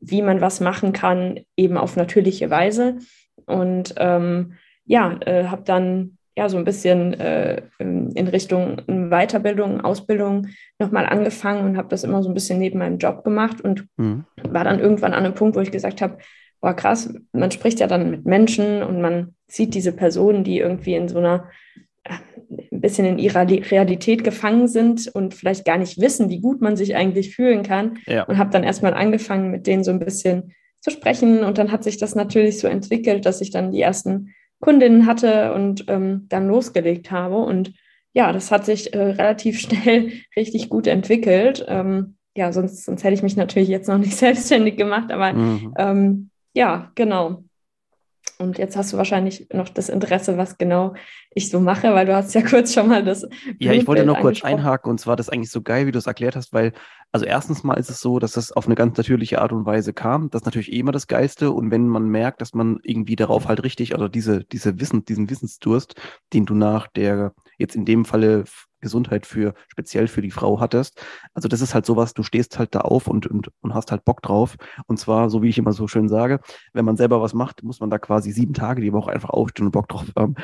wie 0.00 0.22
man 0.22 0.40
was 0.40 0.60
machen 0.60 0.92
kann, 0.92 1.40
eben 1.56 1.76
auf 1.76 1.96
natürliche 1.96 2.48
Weise. 2.48 2.98
Und 3.44 3.94
ähm, 3.98 4.54
ja, 4.84 5.18
äh, 5.26 5.46
habe 5.46 5.62
dann 5.64 6.15
ja 6.36 6.48
so 6.48 6.58
ein 6.58 6.64
bisschen 6.64 7.14
äh, 7.14 7.62
in 7.78 8.28
Richtung 8.28 8.82
Weiterbildung, 8.86 9.80
Ausbildung 9.80 10.48
nochmal 10.78 11.06
angefangen 11.06 11.64
und 11.64 11.76
habe 11.76 11.88
das 11.88 12.04
immer 12.04 12.22
so 12.22 12.28
ein 12.28 12.34
bisschen 12.34 12.58
neben 12.58 12.78
meinem 12.78 12.98
Job 12.98 13.24
gemacht 13.24 13.60
und 13.60 13.86
mhm. 13.96 14.24
war 14.42 14.64
dann 14.64 14.78
irgendwann 14.78 15.14
an 15.14 15.24
einem 15.24 15.34
Punkt, 15.34 15.56
wo 15.56 15.60
ich 15.60 15.70
gesagt 15.70 16.02
habe, 16.02 16.18
boah 16.60 16.74
krass, 16.74 17.12
man 17.32 17.50
spricht 17.50 17.80
ja 17.80 17.86
dann 17.86 18.10
mit 18.10 18.26
Menschen 18.26 18.82
und 18.82 19.00
man 19.00 19.34
sieht 19.48 19.74
diese 19.74 19.92
Personen, 19.92 20.44
die 20.44 20.58
irgendwie 20.58 20.94
in 20.94 21.08
so 21.08 21.18
einer 21.18 21.48
äh, 22.04 22.14
ein 22.72 22.80
bisschen 22.80 23.06
in 23.06 23.18
ihrer 23.18 23.48
Realität 23.48 24.22
gefangen 24.22 24.68
sind 24.68 25.08
und 25.08 25.34
vielleicht 25.34 25.64
gar 25.64 25.78
nicht 25.78 26.00
wissen, 26.00 26.28
wie 26.28 26.40
gut 26.40 26.60
man 26.60 26.76
sich 26.76 26.96
eigentlich 26.96 27.34
fühlen 27.34 27.62
kann. 27.62 27.98
Ja. 28.06 28.24
Und 28.24 28.38
habe 28.38 28.50
dann 28.50 28.64
erstmal 28.64 28.94
angefangen, 28.94 29.50
mit 29.50 29.66
denen 29.66 29.84
so 29.84 29.90
ein 29.90 29.98
bisschen 29.98 30.54
zu 30.80 30.90
sprechen. 30.90 31.42
Und 31.42 31.58
dann 31.58 31.72
hat 31.72 31.82
sich 31.82 31.96
das 31.96 32.14
natürlich 32.14 32.58
so 32.58 32.68
entwickelt, 32.68 33.26
dass 33.26 33.40
ich 33.40 33.50
dann 33.50 33.72
die 33.72 33.80
ersten 33.80 34.34
Kundinnen 34.66 35.06
hatte 35.06 35.54
und 35.54 35.84
ähm, 35.86 36.26
dann 36.28 36.48
losgelegt 36.48 37.12
habe. 37.12 37.36
Und 37.36 37.72
ja, 38.14 38.32
das 38.32 38.50
hat 38.50 38.64
sich 38.64 38.92
äh, 38.92 38.98
relativ 38.98 39.60
schnell 39.60 40.12
richtig 40.34 40.68
gut 40.68 40.88
entwickelt. 40.88 41.64
Ähm, 41.68 42.16
ja, 42.36 42.52
sonst, 42.52 42.84
sonst 42.84 43.04
hätte 43.04 43.14
ich 43.14 43.22
mich 43.22 43.36
natürlich 43.36 43.68
jetzt 43.68 43.86
noch 43.86 43.98
nicht 43.98 44.16
selbstständig 44.16 44.76
gemacht, 44.76 45.12
aber 45.12 45.34
mhm. 45.34 45.74
ähm, 45.78 46.30
ja, 46.52 46.90
genau. 46.96 47.44
Und 48.38 48.58
jetzt 48.58 48.76
hast 48.76 48.92
du 48.92 48.96
wahrscheinlich 48.96 49.48
noch 49.52 49.68
das 49.68 49.88
Interesse, 49.88 50.36
was 50.36 50.58
genau 50.58 50.94
ich 51.30 51.50
so 51.50 51.60
mache, 51.60 51.94
weil 51.94 52.06
du 52.06 52.14
hast 52.14 52.34
ja 52.34 52.42
kurz 52.48 52.74
schon 52.74 52.88
mal 52.88 53.04
das. 53.04 53.26
Ja, 53.58 53.72
ich 53.72 53.86
wollte 53.86 54.04
noch 54.04 54.20
kurz 54.20 54.42
einhaken 54.42 54.90
und 54.90 54.98
zwar 54.98 55.16
das 55.16 55.28
eigentlich 55.28 55.50
so 55.50 55.62
geil, 55.62 55.86
wie 55.86 55.92
du 55.92 55.98
es 55.98 56.06
erklärt 56.06 56.36
hast, 56.36 56.52
weil, 56.52 56.72
also 57.12 57.24
erstens 57.24 57.64
mal 57.64 57.74
ist 57.74 57.90
es 57.90 58.00
so, 58.00 58.18
dass 58.18 58.32
das 58.32 58.52
auf 58.52 58.66
eine 58.66 58.74
ganz 58.74 58.96
natürliche 58.96 59.40
Art 59.40 59.52
und 59.52 59.64
Weise 59.64 59.92
kam. 59.92 60.30
Das 60.30 60.42
ist 60.42 60.46
natürlich 60.46 60.72
eh 60.72 60.78
immer 60.78 60.92
das 60.92 61.06
Geiste. 61.06 61.50
Und 61.50 61.70
wenn 61.70 61.88
man 61.88 62.08
merkt, 62.08 62.40
dass 62.40 62.54
man 62.54 62.78
irgendwie 62.82 63.16
darauf 63.16 63.48
halt 63.48 63.62
richtig, 63.64 63.94
also 63.94 64.08
diese, 64.08 64.44
diese 64.44 64.78
Wissen, 64.80 65.04
diesen 65.04 65.30
Wissensdurst, 65.30 65.94
den 66.32 66.46
du 66.46 66.54
nach 66.54 66.88
der, 66.88 67.32
jetzt 67.58 67.74
in 67.74 67.84
dem 67.84 68.04
Falle 68.04 68.44
Gesundheit 68.86 69.26
für, 69.26 69.54
speziell 69.68 70.06
für 70.06 70.22
die 70.22 70.30
Frau 70.30 70.60
hattest. 70.60 71.04
Also 71.34 71.48
das 71.48 71.60
ist 71.60 71.74
halt 71.74 71.84
sowas, 71.84 72.14
du 72.14 72.22
stehst 72.22 72.58
halt 72.58 72.74
da 72.74 72.82
auf 72.82 73.08
und, 73.08 73.26
und, 73.26 73.50
und 73.60 73.74
hast 73.74 73.90
halt 73.90 74.04
Bock 74.04 74.22
drauf. 74.22 74.56
Und 74.86 74.98
zwar, 74.98 75.28
so 75.28 75.42
wie 75.42 75.48
ich 75.48 75.58
immer 75.58 75.72
so 75.72 75.88
schön 75.88 76.08
sage, 76.08 76.40
wenn 76.72 76.84
man 76.84 76.96
selber 76.96 77.20
was 77.20 77.34
macht, 77.34 77.62
muss 77.64 77.80
man 77.80 77.90
da 77.90 77.98
quasi 77.98 78.30
sieben 78.30 78.54
Tage 78.54 78.80
die 78.80 78.92
Woche 78.92 79.10
einfach 79.10 79.30
aufstehen 79.30 79.66
und 79.66 79.72
Bock 79.72 79.88
drauf 79.88 80.06
haben 80.16 80.36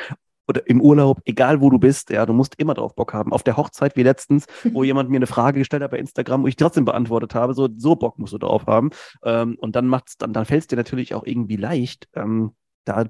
oder 0.48 0.68
im 0.68 0.80
Urlaub, 0.80 1.20
egal 1.24 1.60
wo 1.60 1.70
du 1.70 1.78
bist, 1.78 2.10
ja, 2.10 2.26
du 2.26 2.32
musst 2.32 2.56
immer 2.58 2.74
drauf 2.74 2.94
Bock 2.94 3.14
haben. 3.14 3.32
Auf 3.32 3.42
der 3.42 3.56
Hochzeit 3.56 3.96
wie 3.96 4.02
letztens, 4.02 4.46
wo 4.72 4.82
jemand 4.84 5.08
mir 5.08 5.16
eine 5.16 5.26
Frage 5.26 5.60
gestellt 5.60 5.82
hat 5.82 5.92
bei 5.92 5.98
Instagram, 5.98 6.42
wo 6.42 6.46
ich 6.46 6.56
trotzdem 6.56 6.84
beantwortet 6.84 7.34
habe, 7.34 7.54
so, 7.54 7.68
so 7.76 7.96
Bock 7.96 8.18
musst 8.18 8.32
du 8.32 8.38
drauf 8.38 8.66
haben. 8.66 8.90
Ähm, 9.24 9.56
und 9.58 9.76
dann 9.76 9.86
macht's, 9.86 10.16
dann, 10.18 10.32
dann 10.32 10.44
fällt 10.44 10.62
es 10.62 10.66
dir 10.66 10.76
natürlich 10.76 11.14
auch 11.14 11.24
irgendwie 11.24 11.56
leicht, 11.56 12.08
ähm, 12.14 12.54
da 12.84 13.04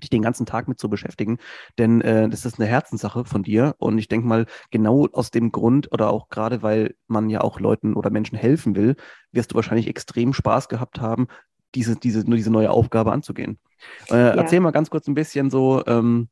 dich 0.00 0.10
den 0.10 0.22
ganzen 0.22 0.46
Tag 0.46 0.68
mit 0.68 0.78
zu 0.78 0.88
beschäftigen, 0.88 1.38
denn 1.78 2.00
äh, 2.00 2.28
das 2.28 2.44
ist 2.44 2.58
eine 2.58 2.68
Herzenssache 2.68 3.24
von 3.24 3.42
dir 3.42 3.74
und 3.78 3.98
ich 3.98 4.08
denke 4.08 4.26
mal, 4.26 4.46
genau 4.70 5.06
aus 5.12 5.30
dem 5.30 5.52
Grund 5.52 5.92
oder 5.92 6.10
auch 6.10 6.28
gerade, 6.28 6.62
weil 6.62 6.94
man 7.06 7.30
ja 7.30 7.40
auch 7.40 7.60
Leuten 7.60 7.94
oder 7.94 8.10
Menschen 8.10 8.36
helfen 8.36 8.74
will, 8.74 8.96
wirst 9.32 9.52
du 9.52 9.54
wahrscheinlich 9.56 9.88
extrem 9.88 10.32
Spaß 10.32 10.68
gehabt 10.68 11.00
haben, 11.00 11.28
diese, 11.74 11.96
diese, 11.96 12.20
nur 12.20 12.36
diese 12.36 12.50
neue 12.50 12.70
Aufgabe 12.70 13.12
anzugehen. 13.12 13.58
Äh, 14.10 14.14
ja. 14.14 14.28
Erzähl 14.34 14.60
mal 14.60 14.70
ganz 14.70 14.90
kurz 14.90 15.06
ein 15.08 15.14
bisschen 15.14 15.50
so, 15.50 15.82
ähm, 15.86 16.28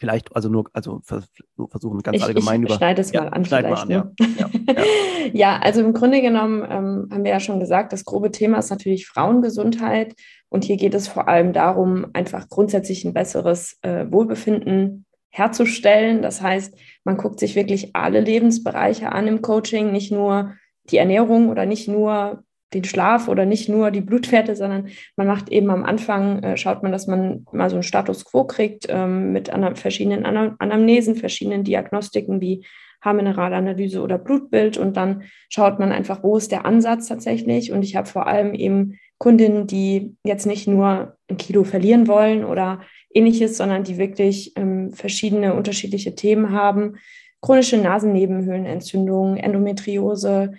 Vielleicht, 0.00 0.34
also 0.34 0.48
nur, 0.48 0.64
also 0.72 1.00
versuchen 1.02 2.00
ganz 2.02 2.16
ich, 2.16 2.24
allgemein 2.24 2.62
ich 2.62 2.68
über. 2.68 2.76
Schneide 2.76 3.02
es 3.02 3.12
ja, 3.12 3.20
mal 3.20 3.28
an. 3.28 3.44
Schneid 3.44 3.68
mal 3.68 3.82
an, 3.82 3.88
ne? 3.88 4.12
ja. 4.18 4.26
Ja, 4.38 4.74
ja. 5.34 5.58
also 5.58 5.82
im 5.82 5.92
Grunde 5.92 6.22
genommen 6.22 6.62
ähm, 6.62 7.08
haben 7.12 7.22
wir 7.22 7.30
ja 7.30 7.38
schon 7.38 7.60
gesagt, 7.60 7.92
das 7.92 8.06
grobe 8.06 8.30
Thema 8.30 8.58
ist 8.58 8.70
natürlich 8.70 9.06
Frauengesundheit. 9.06 10.14
Und 10.48 10.64
hier 10.64 10.78
geht 10.78 10.94
es 10.94 11.06
vor 11.06 11.28
allem 11.28 11.52
darum, 11.52 12.06
einfach 12.14 12.48
grundsätzlich 12.48 13.04
ein 13.04 13.12
besseres 13.12 13.76
äh, 13.82 14.06
Wohlbefinden 14.10 15.04
herzustellen. 15.28 16.22
Das 16.22 16.40
heißt, 16.40 16.74
man 17.04 17.18
guckt 17.18 17.38
sich 17.38 17.54
wirklich 17.54 17.94
alle 17.94 18.20
Lebensbereiche 18.20 19.12
an 19.12 19.26
im 19.26 19.42
Coaching, 19.42 19.92
nicht 19.92 20.10
nur 20.10 20.54
die 20.88 20.96
Ernährung 20.96 21.50
oder 21.50 21.66
nicht 21.66 21.88
nur 21.88 22.42
den 22.72 22.84
Schlaf 22.84 23.28
oder 23.28 23.46
nicht 23.46 23.68
nur 23.68 23.90
die 23.90 24.00
Blutwerte, 24.00 24.54
sondern 24.54 24.88
man 25.16 25.26
macht 25.26 25.50
eben 25.50 25.70
am 25.70 25.84
Anfang, 25.84 26.42
äh, 26.42 26.56
schaut 26.56 26.82
man, 26.82 26.92
dass 26.92 27.06
man 27.06 27.46
mal 27.52 27.70
so 27.70 27.76
einen 27.76 27.82
Status 27.82 28.24
quo 28.24 28.44
kriegt 28.44 28.86
ähm, 28.88 29.32
mit 29.32 29.50
ana 29.50 29.74
verschiedenen 29.74 30.24
Anam 30.24 30.56
Anamnesen, 30.58 31.16
verschiedenen 31.16 31.64
Diagnostiken 31.64 32.40
wie 32.40 32.64
Haarmineralanalyse 33.02 34.02
oder 34.02 34.18
Blutbild 34.18 34.76
und 34.76 34.96
dann 34.96 35.22
schaut 35.48 35.78
man 35.78 35.90
einfach, 35.90 36.22
wo 36.22 36.36
ist 36.36 36.52
der 36.52 36.66
Ansatz 36.66 37.08
tatsächlich. 37.08 37.72
Und 37.72 37.82
ich 37.82 37.96
habe 37.96 38.06
vor 38.06 38.26
allem 38.26 38.54
eben 38.54 38.98
Kundinnen, 39.18 39.66
die 39.66 40.16
jetzt 40.24 40.46
nicht 40.46 40.66
nur 40.66 41.16
ein 41.28 41.36
Kilo 41.36 41.64
verlieren 41.64 42.08
wollen 42.08 42.44
oder 42.44 42.80
ähnliches, 43.12 43.56
sondern 43.56 43.84
die 43.84 43.98
wirklich 43.98 44.52
ähm, 44.56 44.92
verschiedene 44.92 45.54
unterschiedliche 45.54 46.14
Themen 46.14 46.52
haben. 46.52 46.96
Chronische 47.40 47.78
Nasennebenhöhlenentzündung, 47.78 49.38
Endometriose, 49.38 50.52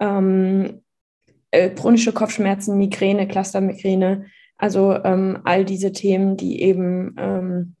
ähm, 0.00 0.82
äh, 1.50 1.70
chronische 1.70 2.12
Kopfschmerzen, 2.12 2.78
Migräne, 2.78 3.26
Clustermigräne, 3.26 4.26
also 4.56 4.92
ähm, 5.04 5.38
all 5.44 5.64
diese 5.64 5.92
Themen, 5.92 6.36
die 6.36 6.62
eben 6.62 7.14
ähm, 7.18 7.76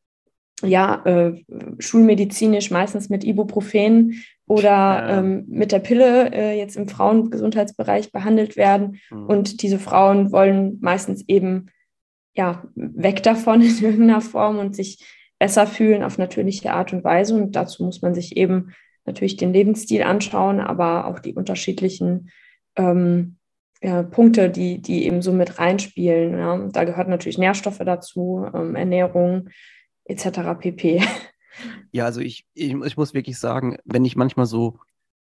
ja 0.62 1.02
äh, 1.04 1.44
schulmedizinisch 1.78 2.70
meistens 2.70 3.08
mit 3.08 3.24
Ibuprofen 3.24 4.22
oder 4.46 4.68
ja. 4.68 5.18
ähm, 5.18 5.44
mit 5.48 5.72
der 5.72 5.80
Pille 5.80 6.32
äh, 6.32 6.58
jetzt 6.58 6.76
im 6.76 6.88
Frauengesundheitsbereich 6.88 8.12
behandelt 8.12 8.56
werden. 8.56 9.00
Mhm. 9.10 9.26
Und 9.26 9.62
diese 9.62 9.78
Frauen 9.78 10.32
wollen 10.32 10.78
meistens 10.80 11.24
eben 11.28 11.66
ja 12.34 12.64
weg 12.74 13.22
davon 13.22 13.60
in 13.62 13.78
irgendeiner 13.78 14.20
Form 14.20 14.58
und 14.58 14.74
sich 14.74 15.04
besser 15.38 15.66
fühlen 15.66 16.02
auf 16.02 16.18
natürliche 16.18 16.72
Art 16.72 16.92
und 16.92 17.04
Weise. 17.04 17.34
Und 17.34 17.54
dazu 17.54 17.84
muss 17.84 18.02
man 18.02 18.14
sich 18.14 18.36
eben 18.36 18.72
natürlich 19.04 19.36
den 19.36 19.52
Lebensstil 19.52 20.02
anschauen, 20.02 20.60
aber 20.60 21.06
auch 21.06 21.18
die 21.18 21.34
unterschiedlichen 21.34 22.30
ähm, 22.76 23.37
ja, 23.82 24.02
Punkte, 24.02 24.50
die, 24.50 24.80
die 24.80 25.06
eben 25.06 25.22
so 25.22 25.32
mit 25.32 25.58
reinspielen. 25.58 26.38
Ja. 26.38 26.58
Da 26.72 26.84
gehört 26.84 27.08
natürlich 27.08 27.38
Nährstoffe 27.38 27.78
dazu, 27.78 28.46
ähm, 28.54 28.74
Ernährung 28.74 29.48
etc. 30.04 30.40
pp. 30.58 31.02
Ja, 31.90 32.04
also 32.04 32.20
ich, 32.20 32.46
ich, 32.54 32.72
ich 32.72 32.96
muss 32.96 33.14
wirklich 33.14 33.36
sagen, 33.36 33.78
wenn 33.84 34.04
ich 34.04 34.14
manchmal 34.14 34.46
so 34.46 34.78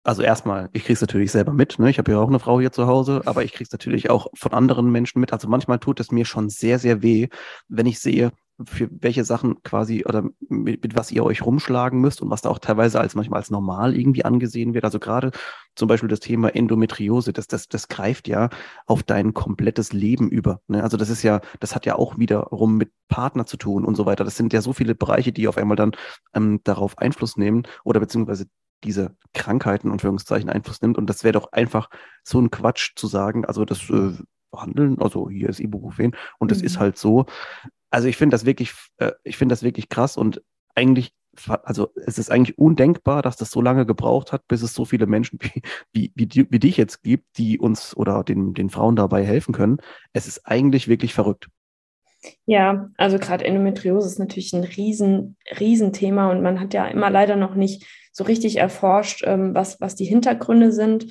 also 0.05 0.21
erstmal, 0.21 0.69
ich 0.71 0.83
kriege 0.83 0.93
es 0.93 1.01
natürlich 1.01 1.31
selber 1.31 1.51
mit, 1.51 1.79
ne? 1.79 1.89
Ich 1.89 1.97
habe 1.97 2.11
ja 2.11 2.19
auch 2.19 2.27
eine 2.27 2.39
Frau 2.39 2.59
hier 2.59 2.71
zu 2.71 2.85
Hause, 2.85 3.23
aber 3.25 3.43
ich 3.43 3.53
kriege 3.53 3.63
es 3.63 3.71
natürlich 3.71 4.11
auch 4.11 4.27
von 4.35 4.53
anderen 4.53 4.91
Menschen 4.91 5.19
mit. 5.19 5.33
Also 5.33 5.47
manchmal 5.47 5.79
tut 5.79 5.99
es 5.99 6.11
mir 6.11 6.25
schon 6.25 6.49
sehr, 6.49 6.77
sehr 6.77 7.01
weh, 7.01 7.27
wenn 7.67 7.87
ich 7.87 7.99
sehe, 7.99 8.31
für 8.63 8.89
welche 8.91 9.25
Sachen 9.25 9.61
quasi 9.63 10.05
oder 10.05 10.23
mit, 10.47 10.81
mit, 10.81 10.95
was 10.95 11.11
ihr 11.11 11.25
euch 11.25 11.45
rumschlagen 11.45 11.99
müsst 11.99 12.21
und 12.21 12.29
was 12.29 12.41
da 12.41 12.49
auch 12.49 12.59
teilweise 12.59 12.99
als 12.99 13.15
manchmal 13.15 13.39
als 13.39 13.51
normal 13.51 13.95
irgendwie 13.95 14.23
angesehen 14.23 14.73
wird. 14.73 14.85
Also 14.85 14.99
gerade 14.99 15.31
zum 15.75 15.87
Beispiel 15.89 16.07
das 16.07 16.21
Thema 16.21 16.55
Endometriose, 16.55 17.33
das, 17.33 17.47
das, 17.47 17.67
das 17.67 17.89
greift 17.89 18.27
ja 18.27 18.49
auf 18.85 19.03
dein 19.03 19.33
komplettes 19.33 19.91
Leben 19.91 20.29
über. 20.29 20.61
Ne? 20.67 20.81
Also 20.81 20.95
das 20.95 21.09
ist 21.09 21.21
ja, 21.23 21.41
das 21.59 21.75
hat 21.75 21.85
ja 21.85 21.95
auch 21.95 22.17
wiederum 22.17 22.77
mit 22.77 22.91
Partner 23.09 23.45
zu 23.45 23.57
tun 23.57 23.83
und 23.83 23.95
so 23.95 24.05
weiter. 24.05 24.23
Das 24.23 24.37
sind 24.37 24.53
ja 24.53 24.61
so 24.61 24.71
viele 24.71 24.95
Bereiche, 24.95 25.33
die 25.33 25.47
auf 25.47 25.57
einmal 25.57 25.75
dann 25.75 25.91
ähm, 26.33 26.61
darauf 26.63 26.97
Einfluss 26.97 27.35
nehmen 27.35 27.63
oder 27.83 27.99
beziehungsweise 27.99 28.45
diese 28.83 29.17
Krankheiten, 29.33 29.91
Anführungszeichen, 29.91 30.49
Einfluss 30.49 30.81
nimmt. 30.81 30.97
Und 30.97 31.09
das 31.09 31.23
wäre 31.23 31.33
doch 31.33 31.51
einfach 31.51 31.89
so 32.23 32.39
ein 32.39 32.51
Quatsch 32.51 32.93
zu 32.95 33.07
sagen, 33.07 33.43
also 33.43 33.65
das 33.65 33.89
äh, 33.89 34.13
behandeln, 34.55 34.99
also 35.01 35.29
hier 35.29 35.49
ist 35.49 35.59
Ibuprofen 35.59 36.15
und 36.39 36.51
das 36.51 36.59
mhm. 36.59 36.65
ist 36.65 36.79
halt 36.79 36.97
so. 36.97 37.25
Also 37.95 38.09
ich 38.09 38.17
finde 38.17 38.33
das 38.33 38.45
wirklich, 38.45 38.73
äh, 38.97 39.13
ich 39.23 39.37
finde 39.37 39.53
das 39.53 39.63
wirklich 39.63 39.87
krass 39.87 40.17
und 40.17 40.43
eigentlich, 40.75 41.13
also 41.63 41.93
es 41.95 42.17
ist 42.17 42.29
eigentlich 42.29 42.57
undenkbar, 42.57 43.21
dass 43.21 43.37
das 43.37 43.51
so 43.51 43.61
lange 43.61 43.85
gebraucht 43.85 44.33
hat, 44.33 44.45
bis 44.49 44.63
es 44.63 44.73
so 44.73 44.83
viele 44.83 45.05
Menschen 45.05 45.39
wie, 45.41 45.63
wie, 45.93 46.11
wie, 46.13 46.45
wie 46.49 46.59
dich 46.59 46.75
jetzt 46.75 47.03
gibt, 47.03 47.37
die 47.37 47.57
uns 47.57 47.95
oder 47.95 48.25
den, 48.25 48.53
den 48.53 48.69
Frauen 48.69 48.97
dabei 48.97 49.23
helfen 49.23 49.53
können. 49.53 49.77
Es 50.11 50.27
ist 50.27 50.45
eigentlich 50.45 50.89
wirklich 50.89 51.13
verrückt. 51.13 51.47
Ja, 52.45 52.89
also 52.97 53.17
gerade 53.17 53.45
Endometriose 53.45 54.09
ist 54.09 54.19
natürlich 54.19 54.51
ein 54.51 54.65
riesen, 54.65 55.37
riesen 55.57 55.93
Thema 55.93 56.29
und 56.31 56.41
man 56.41 56.59
hat 56.59 56.73
ja 56.73 56.87
immer 56.87 57.09
leider 57.09 57.37
noch 57.37 57.55
nicht 57.55 57.85
so 58.17 58.23
richtig 58.23 58.55
erforscht, 58.55 59.23
ähm, 59.27 59.53
was, 59.53 59.81
was 59.81 59.95
die 59.95 60.05
Hintergründe 60.05 60.71
sind. 60.71 61.07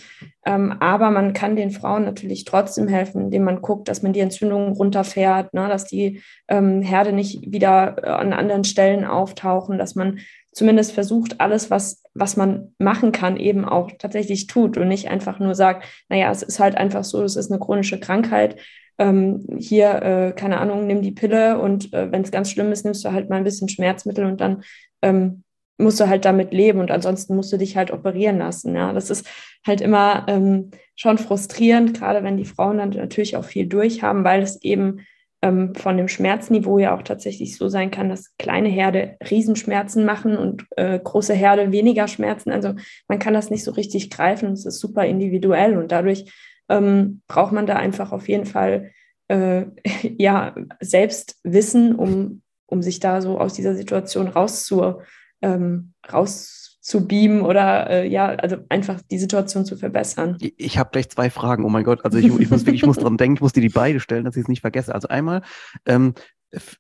Ähm, 0.46 0.75
aber 0.80 1.11
man 1.11 1.34
kann 1.34 1.54
den 1.54 1.70
Frauen 1.70 2.06
natürlich 2.06 2.46
trotzdem 2.46 2.88
helfen, 2.88 3.25
indem 3.25 3.44
man 3.44 3.61
guckt, 3.61 3.88
dass 3.88 4.02
man 4.02 4.14
die 4.14 4.20
Entzündungen 4.20 4.73
runterfährt, 4.73 5.52
ne, 5.52 5.68
dass 5.68 5.84
die 5.84 6.23
ähm, 6.49 6.80
Herde 6.80 7.12
nicht 7.12 7.52
wieder 7.52 7.96
äh, 8.02 8.06
an 8.08 8.32
anderen 8.32 8.64
Stellen 8.64 9.04
auftauchen, 9.04 9.76
dass 9.76 9.94
man 9.94 10.20
zumindest 10.52 10.92
versucht, 10.92 11.42
alles, 11.42 11.70
was, 11.70 12.02
was 12.14 12.38
man 12.38 12.75
machen 12.78 13.12
kann, 13.12 13.37
eben 13.37 13.66
auch 13.66 13.90
tatsächlich 13.99 14.46
tut 14.46 14.78
und 14.78 14.88
nicht 14.88 15.11
einfach 15.11 15.38
nur 15.38 15.54
sagt, 15.54 15.84
naja, 16.08 16.30
es 16.30 16.42
ist 16.42 16.58
halt 16.58 16.75
einfach 16.75 17.04
so, 17.04 17.23
es 17.23 17.37
ist 17.37 17.52
eine 17.52 17.61
chronische 17.61 18.00
Krankheit. 18.00 18.56
Ähm, 18.96 19.44
hier, 19.58 20.02
äh, 20.02 20.32
keine 20.32 20.58
Ahnung, 20.58 20.87
nimm 20.87 21.02
die 21.02 21.12
Pille 21.12 21.58
und 21.58 21.92
äh, 21.92 22.11
wenn 22.11 22.23
es 22.23 22.30
ganz 22.30 22.50
schlimm 22.50 22.73
ist, 22.73 22.87
nimmst 22.87 23.04
du 23.04 23.12
halt 23.12 23.28
mal 23.28 23.37
ein 23.37 23.44
bisschen 23.44 23.68
Schmerzmittel 23.68 24.25
und 24.25 24.40
dann 24.40 24.62
ähm, 25.02 25.44
musst 25.78 26.00
du 26.00 26.09
halt 26.09 26.25
damit 26.25 26.52
leben 26.52 26.81
und 26.81 26.90
ansonsten 26.90 27.35
musst 27.35 27.52
du 27.52 27.57
dich 27.57 27.76
halt 27.76 27.90
operieren 27.90 28.38
lassen. 28.38 28.75
Ja, 28.75 28.93
das 28.93 29.11
ist 29.11 29.26
halt 29.66 29.81
immer 29.81 30.25
ähm, 30.28 30.71
schon 30.97 31.19
frustrierend, 31.19 31.99
gerade 31.99 32.23
wenn 32.23 32.37
die 32.37 32.45
Frauen 32.45 32.78
dann 32.78 32.90
natürlich 32.90 33.37
auch 33.37 33.45
viel 33.45 33.66
durchhaben, 33.66 34.25
weil 34.25 34.43
es 34.43 34.62
eben 34.62 35.00
ähm, 35.43 35.75
von 35.75 35.97
dem 35.97 36.09
Schmerzniveau 36.09 36.78
ja 36.78 36.97
auch 36.97 37.02
tatsächlich 37.02 37.57
so 37.57 37.69
sein 37.69 37.90
kann, 37.90 38.09
dass 38.09 38.37
kleine 38.38 38.69
Herde 38.69 39.16
Riesenschmerzen 39.28 40.04
machen 40.04 40.38
und 40.38 40.64
äh, 40.76 40.99
große 40.99 41.35
Herde 41.35 41.73
weniger 41.73 42.09
Schmerzen. 42.09 42.50
Also 42.50 42.75
man 43.09 43.19
kann 43.19 43.35
das 43.35 43.50
nicht 43.50 43.64
so 43.64 43.73
richtig 43.73 44.11
greifen. 44.11 44.52
Es 44.52 44.64
ist 44.64 44.81
super 44.81 45.04
individuell 45.04 45.76
und 45.76 45.93
dadurch 45.93 46.33
ähm, 46.71 47.21
braucht 47.28 47.52
man 47.52 47.66
da 47.66 47.76
einfach 47.76 48.12
auf 48.12 48.28
jeden 48.28 48.47
Fall 48.47 48.93
äh, 49.28 49.64
ja 50.02 50.54
selbst 50.81 51.38
Wissen, 51.43 51.95
um, 51.95 52.43
um 52.66 52.83
sich 52.83 53.00
da 53.00 53.21
so 53.21 53.38
aus 53.38 53.52
dieser 53.54 53.75
Situation 53.75 54.28
rauszu 54.28 55.02
ähm, 55.45 55.93
rauszubeamen 56.11 57.43
oder 57.43 57.91
äh, 57.91 58.09
ja, 58.09 58.27
also 58.27 58.57
einfach 58.71 59.01
die 59.11 59.19
Situation 59.19 59.65
zu 59.65 59.77
verbessern. 59.77 60.39
Ich, 60.57 60.79
habe 60.79 60.91
gleich 60.91 61.11
zwei 61.11 61.31
Fragen. 61.31 61.65
Oh 61.65 61.69
mein 61.69 61.85
Gott, 61.85 62.05
also 62.05 62.19
ich, 62.19 62.27
ich 62.27 62.51
muss 62.51 62.65
wirklich, 62.67 62.83
ich 62.83 62.87
muss 62.87 62.97
dran 62.97 63.17
denken, 63.17 63.37
ich 63.37 63.41
muss 63.43 63.53
dir 63.53 63.61
die 63.61 63.69
beide 63.69 64.01
stellen, 64.01 64.25
dass 64.25 64.37
ich 64.37 64.43
es 64.43 64.49
nicht 64.49 64.63
vergesse. 64.63 64.95
Also 64.95 65.09
einmal, 65.09 65.43
ähm, 65.87 66.15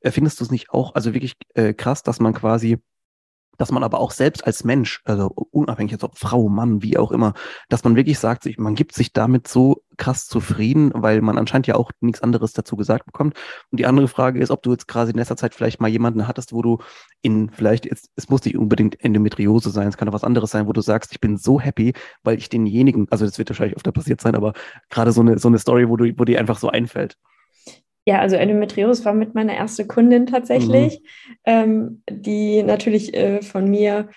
findest 0.02 0.40
du 0.40 0.44
es 0.44 0.50
nicht 0.50 0.70
auch, 0.70 0.94
also 0.94 1.14
wirklich 1.14 1.34
äh, 1.54 1.74
krass, 1.74 2.02
dass 2.02 2.20
man 2.20 2.32
quasi 2.32 2.78
dass 3.58 3.72
man 3.72 3.82
aber 3.82 4.00
auch 4.00 4.10
selbst 4.10 4.46
als 4.46 4.64
Mensch, 4.64 5.00
also 5.04 5.28
unabhängig 5.28 5.92
jetzt 5.92 6.04
ob 6.04 6.18
Frau, 6.18 6.48
Mann, 6.48 6.82
wie 6.82 6.98
auch 6.98 7.12
immer, 7.12 7.34
dass 7.68 7.84
man 7.84 7.96
wirklich 7.96 8.18
sagt, 8.18 8.46
man 8.58 8.74
gibt 8.74 8.94
sich 8.94 9.12
damit 9.12 9.48
so 9.48 9.82
krass 9.96 10.26
zufrieden, 10.26 10.90
weil 10.94 11.20
man 11.20 11.38
anscheinend 11.38 11.66
ja 11.66 11.76
auch 11.76 11.90
nichts 12.00 12.22
anderes 12.22 12.52
dazu 12.52 12.76
gesagt 12.76 13.06
bekommt. 13.06 13.36
Und 13.70 13.78
die 13.78 13.86
andere 13.86 14.08
Frage 14.08 14.40
ist, 14.40 14.50
ob 14.50 14.62
du 14.62 14.72
jetzt 14.72 14.88
quasi 14.88 15.12
in 15.12 15.18
letzter 15.18 15.36
Zeit 15.36 15.54
vielleicht 15.54 15.80
mal 15.80 15.88
jemanden 15.88 16.26
hattest, 16.26 16.52
wo 16.52 16.62
du 16.62 16.78
in 17.22 17.50
vielleicht, 17.50 17.86
jetzt, 17.86 18.10
es 18.16 18.28
muss 18.28 18.44
nicht 18.44 18.58
unbedingt 18.58 19.02
Endometriose 19.02 19.70
sein, 19.70 19.88
es 19.88 19.96
kann 19.96 20.08
auch 20.08 20.12
was 20.12 20.24
anderes 20.24 20.50
sein, 20.50 20.66
wo 20.66 20.72
du 20.72 20.80
sagst, 20.80 21.12
ich 21.12 21.20
bin 21.20 21.36
so 21.36 21.60
happy, 21.60 21.94
weil 22.22 22.38
ich 22.38 22.48
denjenigen, 22.48 23.06
also 23.10 23.24
das 23.24 23.38
wird 23.38 23.50
wahrscheinlich 23.50 23.76
öfter 23.76 23.92
passiert 23.92 24.20
sein, 24.20 24.34
aber 24.34 24.52
gerade 24.90 25.12
so 25.12 25.20
eine, 25.20 25.38
so 25.38 25.48
eine 25.48 25.58
Story, 25.58 25.88
wo 25.88 25.96
du, 25.96 26.12
wo 26.18 26.24
dir 26.24 26.40
einfach 26.40 26.58
so 26.58 26.68
einfällt. 26.68 27.16
Ja, 28.06 28.18
also 28.18 28.36
Endometriose 28.36 29.04
war 29.04 29.14
mit 29.14 29.34
meiner 29.34 29.54
erste 29.54 29.86
Kundin 29.86 30.26
tatsächlich, 30.26 31.00
mhm. 31.00 31.34
ähm, 31.46 32.02
die 32.10 32.62
natürlich 32.62 33.14
äh, 33.14 33.40
von 33.42 33.68
mir 33.68 34.08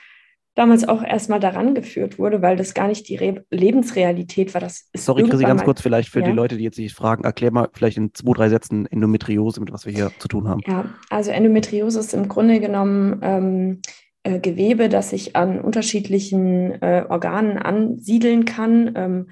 damals 0.55 0.87
auch 0.87 1.03
erstmal 1.03 1.39
daran 1.39 1.75
geführt 1.75 2.17
wurde, 2.17 2.41
weil 2.41 2.57
das 2.57 2.73
gar 2.73 2.87
nicht 2.87 3.07
die 3.07 3.15
Re 3.15 3.45
Lebensrealität 3.51 4.53
war. 4.53 4.61
Das 4.61 4.89
Sorry, 4.95 5.23
Chrissy, 5.23 5.43
ganz 5.43 5.63
kurz 5.63 5.81
vielleicht 5.81 6.09
für 6.09 6.21
ja. 6.21 6.25
die 6.25 6.31
Leute, 6.31 6.57
die 6.57 6.63
jetzt 6.63 6.77
sich 6.77 6.93
fragen, 6.93 7.23
erklär 7.23 7.51
mal 7.51 7.69
vielleicht 7.73 7.97
in 7.97 8.13
zwei, 8.13 8.33
drei 8.33 8.49
Sätzen 8.49 8.87
Endometriose, 8.87 9.59
mit 9.59 9.71
was 9.71 9.85
wir 9.85 9.93
hier 9.93 10.11
zu 10.17 10.27
tun 10.27 10.47
haben. 10.49 10.61
Ja, 10.65 10.85
also 11.09 11.31
Endometriose 11.31 11.99
ist 11.99 12.13
im 12.13 12.27
Grunde 12.27 12.59
genommen 12.59 13.19
ähm, 13.21 13.81
äh, 14.23 14.39
Gewebe, 14.39 14.89
das 14.89 15.11
sich 15.11 15.35
an 15.35 15.61
unterschiedlichen 15.61 16.81
äh, 16.81 17.05
Organen 17.07 17.57
ansiedeln 17.57 18.45
kann. 18.45 18.91
Ähm, 18.95 19.27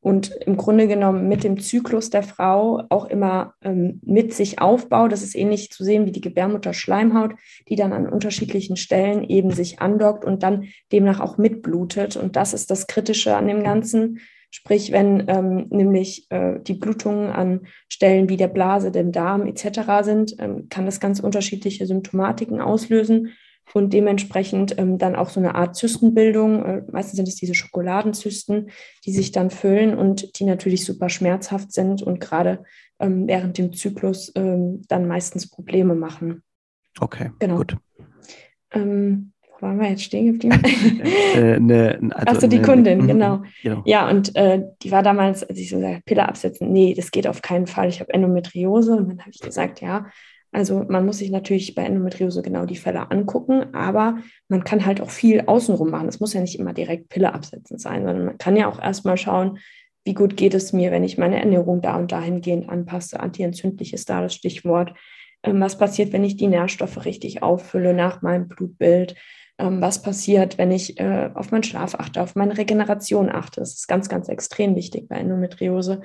und 0.00 0.30
im 0.46 0.56
Grunde 0.56 0.86
genommen 0.86 1.28
mit 1.28 1.42
dem 1.42 1.58
Zyklus 1.58 2.10
der 2.10 2.22
Frau 2.22 2.84
auch 2.88 3.06
immer 3.06 3.54
ähm, 3.62 4.00
mit 4.04 4.32
sich 4.32 4.60
aufbaut. 4.60 5.10
Das 5.10 5.22
ist 5.22 5.34
ähnlich 5.34 5.70
zu 5.70 5.82
sehen 5.82 6.06
wie 6.06 6.12
die 6.12 6.20
Gebärmutterschleimhaut, 6.20 7.34
die 7.68 7.76
dann 7.76 7.92
an 7.92 8.08
unterschiedlichen 8.08 8.76
Stellen 8.76 9.24
eben 9.24 9.50
sich 9.50 9.80
andockt 9.80 10.24
und 10.24 10.42
dann 10.42 10.64
demnach 10.92 11.20
auch 11.20 11.36
mitblutet. 11.36 12.16
Und 12.16 12.36
das 12.36 12.54
ist 12.54 12.70
das 12.70 12.86
Kritische 12.86 13.36
an 13.36 13.48
dem 13.48 13.64
Ganzen. 13.64 14.20
Sprich, 14.50 14.92
wenn 14.92 15.24
ähm, 15.28 15.66
nämlich 15.68 16.26
äh, 16.30 16.58
die 16.60 16.74
Blutungen 16.74 17.30
an 17.30 17.66
Stellen 17.88 18.28
wie 18.28 18.38
der 18.38 18.48
Blase, 18.48 18.90
dem 18.90 19.12
Darm 19.12 19.46
etc. 19.46 20.02
sind, 20.02 20.36
ähm, 20.38 20.68
kann 20.70 20.86
das 20.86 21.00
ganz 21.00 21.20
unterschiedliche 21.20 21.86
Symptomatiken 21.86 22.60
auslösen 22.60 23.32
und 23.74 23.92
dementsprechend 23.92 24.78
ähm, 24.78 24.98
dann 24.98 25.16
auch 25.16 25.28
so 25.28 25.40
eine 25.40 25.54
Art 25.54 25.76
Zystenbildung. 25.76 26.64
Äh, 26.64 26.82
meistens 26.90 27.16
sind 27.16 27.28
es 27.28 27.36
diese 27.36 27.54
Schokoladenzysten, 27.54 28.70
die 29.04 29.12
sich 29.12 29.32
dann 29.32 29.50
füllen 29.50 29.96
und 29.96 30.38
die 30.38 30.44
natürlich 30.44 30.84
super 30.84 31.08
schmerzhaft 31.08 31.72
sind 31.72 32.02
und 32.02 32.20
gerade 32.20 32.64
ähm, 33.00 33.26
während 33.26 33.58
dem 33.58 33.72
Zyklus 33.72 34.32
ähm, 34.34 34.82
dann 34.88 35.06
meistens 35.06 35.48
Probleme 35.48 35.94
machen. 35.94 36.42
Okay, 37.00 37.30
genau. 37.38 37.56
gut. 37.56 37.76
Ähm, 38.72 39.32
wo 39.60 39.66
waren 39.66 39.80
wir 39.80 39.90
jetzt 39.90 40.04
stehen 40.04 40.38
geblieben? 40.38 40.62
äh, 41.34 41.58
ne, 41.58 41.98
also 42.14 42.36
Achso, 42.36 42.46
die 42.46 42.58
ne, 42.58 42.62
Kundin, 42.62 42.98
ne, 42.98 43.06
genau. 43.06 43.42
genau. 43.62 43.82
Ja, 43.84 44.08
und 44.08 44.34
äh, 44.36 44.62
die 44.82 44.90
war 44.90 45.02
damals, 45.02 45.42
als 45.44 45.58
ich 45.58 45.70
so 45.70 45.76
gesagt 45.76 46.04
Pille 46.04 46.28
absetzen, 46.28 46.72
nee, 46.72 46.94
das 46.94 47.10
geht 47.10 47.26
auf 47.26 47.42
keinen 47.42 47.66
Fall. 47.66 47.88
Ich 47.88 48.00
habe 48.00 48.12
Endometriose. 48.12 48.96
Und 48.96 49.08
dann 49.08 49.20
habe 49.20 49.30
ich 49.30 49.40
gesagt, 49.40 49.80
ja, 49.80 50.06
also 50.52 50.84
man 50.88 51.04
muss 51.04 51.18
sich 51.18 51.30
natürlich 51.30 51.74
bei 51.74 51.84
Endometriose 51.84 52.42
genau 52.42 52.64
die 52.64 52.76
Fälle 52.76 53.10
angucken, 53.10 53.74
aber 53.74 54.18
man 54.48 54.64
kann 54.64 54.86
halt 54.86 55.00
auch 55.00 55.10
viel 55.10 55.42
außenrum 55.42 55.90
machen. 55.90 56.08
Es 56.08 56.20
muss 56.20 56.32
ja 56.32 56.40
nicht 56.40 56.58
immer 56.58 56.72
direkt 56.72 57.10
Pille 57.10 57.34
absetzen 57.34 57.78
sein, 57.78 58.04
sondern 58.04 58.24
man 58.24 58.38
kann 58.38 58.56
ja 58.56 58.68
auch 58.68 58.80
erstmal 58.80 59.18
schauen, 59.18 59.58
wie 60.04 60.14
gut 60.14 60.38
geht 60.38 60.54
es 60.54 60.72
mir, 60.72 60.90
wenn 60.90 61.04
ich 61.04 61.18
meine 61.18 61.38
Ernährung 61.38 61.82
da 61.82 61.96
und 61.96 62.12
dahingehend 62.12 62.68
anpasse. 62.70 63.20
Antientzündlich 63.20 63.92
ist 63.92 64.08
da 64.08 64.22
das 64.22 64.34
Stichwort. 64.34 64.94
Ähm, 65.42 65.60
was 65.60 65.76
passiert, 65.76 66.12
wenn 66.12 66.24
ich 66.24 66.36
die 66.36 66.46
Nährstoffe 66.46 67.04
richtig 67.04 67.42
auffülle 67.42 67.92
nach 67.92 68.22
meinem 68.22 68.48
Blutbild? 68.48 69.16
Ähm, 69.58 69.82
was 69.82 70.00
passiert, 70.00 70.56
wenn 70.56 70.70
ich 70.70 70.98
äh, 70.98 71.30
auf 71.34 71.50
meinen 71.50 71.62
Schlaf 71.62 71.94
achte, 71.94 72.22
auf 72.22 72.36
meine 72.36 72.56
Regeneration 72.56 73.28
achte? 73.28 73.60
Das 73.60 73.74
ist 73.74 73.86
ganz, 73.86 74.08
ganz 74.08 74.28
extrem 74.28 74.76
wichtig 74.76 75.08
bei 75.08 75.16
Endometriose. 75.16 76.00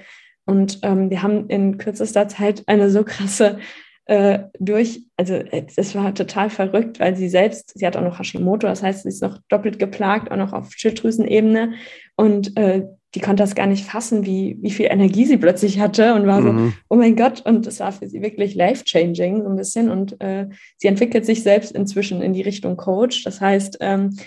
Und 0.46 0.80
ähm, 0.84 1.10
wir 1.10 1.24
haben 1.24 1.48
in 1.48 1.78
kürzester 1.78 2.28
Zeit 2.28 2.64
eine 2.68 2.90
so 2.90 3.06
krasse 3.06 3.60
äh, 4.06 4.40
durch, 4.60 5.04
also 5.16 5.36
es 5.36 5.96
war 5.96 6.14
total 6.14 6.50
verrückt, 6.50 7.00
weil 7.00 7.16
sie 7.16 7.30
selbst, 7.30 7.78
sie 7.78 7.86
hat 7.86 7.96
auch 7.96 8.02
noch 8.02 8.20
Hashimoto, 8.20 8.68
das 8.68 8.84
heißt, 8.84 9.04
sie 9.04 9.10
ist 9.10 9.22
noch 9.22 9.40
doppelt 9.48 9.80
geplagt, 9.80 10.32
auch 10.32 10.38
noch 10.38 10.54
auf 10.54 10.72
Schilddrüsenebene. 10.74 11.74
Und 12.16 12.58
äh, 12.58 12.84
die 13.16 13.20
konnte 13.20 13.44
das 13.44 13.56
gar 13.56 13.68
nicht 13.68 13.86
fassen, 13.86 14.26
wie, 14.26 14.58
wie 14.62 14.72
viel 14.72 14.88
Energie 14.88 15.26
sie 15.26 15.38
plötzlich 15.38 15.80
hatte 15.80 16.16
und 16.16 16.26
war 16.26 16.42
mhm. 16.42 16.70
so, 16.70 16.74
oh 16.90 16.96
mein 16.96 17.16
Gott, 17.16 17.46
und 17.46 17.66
das 17.66 17.80
war 17.80 17.92
für 17.92 18.10
sie 18.10 18.22
wirklich 18.22 18.56
life-changing 18.56 19.44
so 19.44 19.50
ein 19.50 19.56
bisschen. 19.56 19.90
Und 19.90 20.20
äh, 20.20 20.48
sie 20.78 20.88
entwickelt 20.88 21.26
sich 21.26 21.44
selbst 21.44 21.72
inzwischen 21.72 22.22
in 22.22 22.34
die 22.34 22.42
Richtung 22.42 22.76
Coach, 22.76 23.24
das 23.24 23.40
heißt, 23.40 23.78
ähm, 23.82 24.18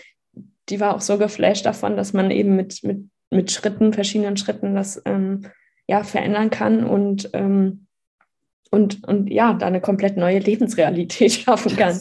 die 0.69 0.81
war 0.81 0.97
auch 0.97 1.01
so 1.01 1.19
geflasht 1.19 1.67
davon, 1.67 1.97
dass 1.97 2.13
man 2.13 2.31
eben 2.31 2.57
mit, 2.57 2.83
mit, 2.83 3.09
mit 3.31 3.51
Schritten, 3.51 3.93
verschiedenen 3.93 4.37
Schritten 4.37 4.75
das 4.75 5.01
ähm, 5.05 5.43
ja, 5.87 6.03
verändern 6.03 6.51
kann. 6.51 6.85
Und, 6.85 7.31
ähm, 7.35 7.86
und, 8.71 9.07
und 9.07 9.31
ja, 9.31 9.55
da 9.55 9.67
eine 9.67 9.81
komplett 9.81 10.17
neue 10.17 10.39
Lebensrealität 10.39 11.33
schaffen 11.45 11.77
kann. 11.77 12.01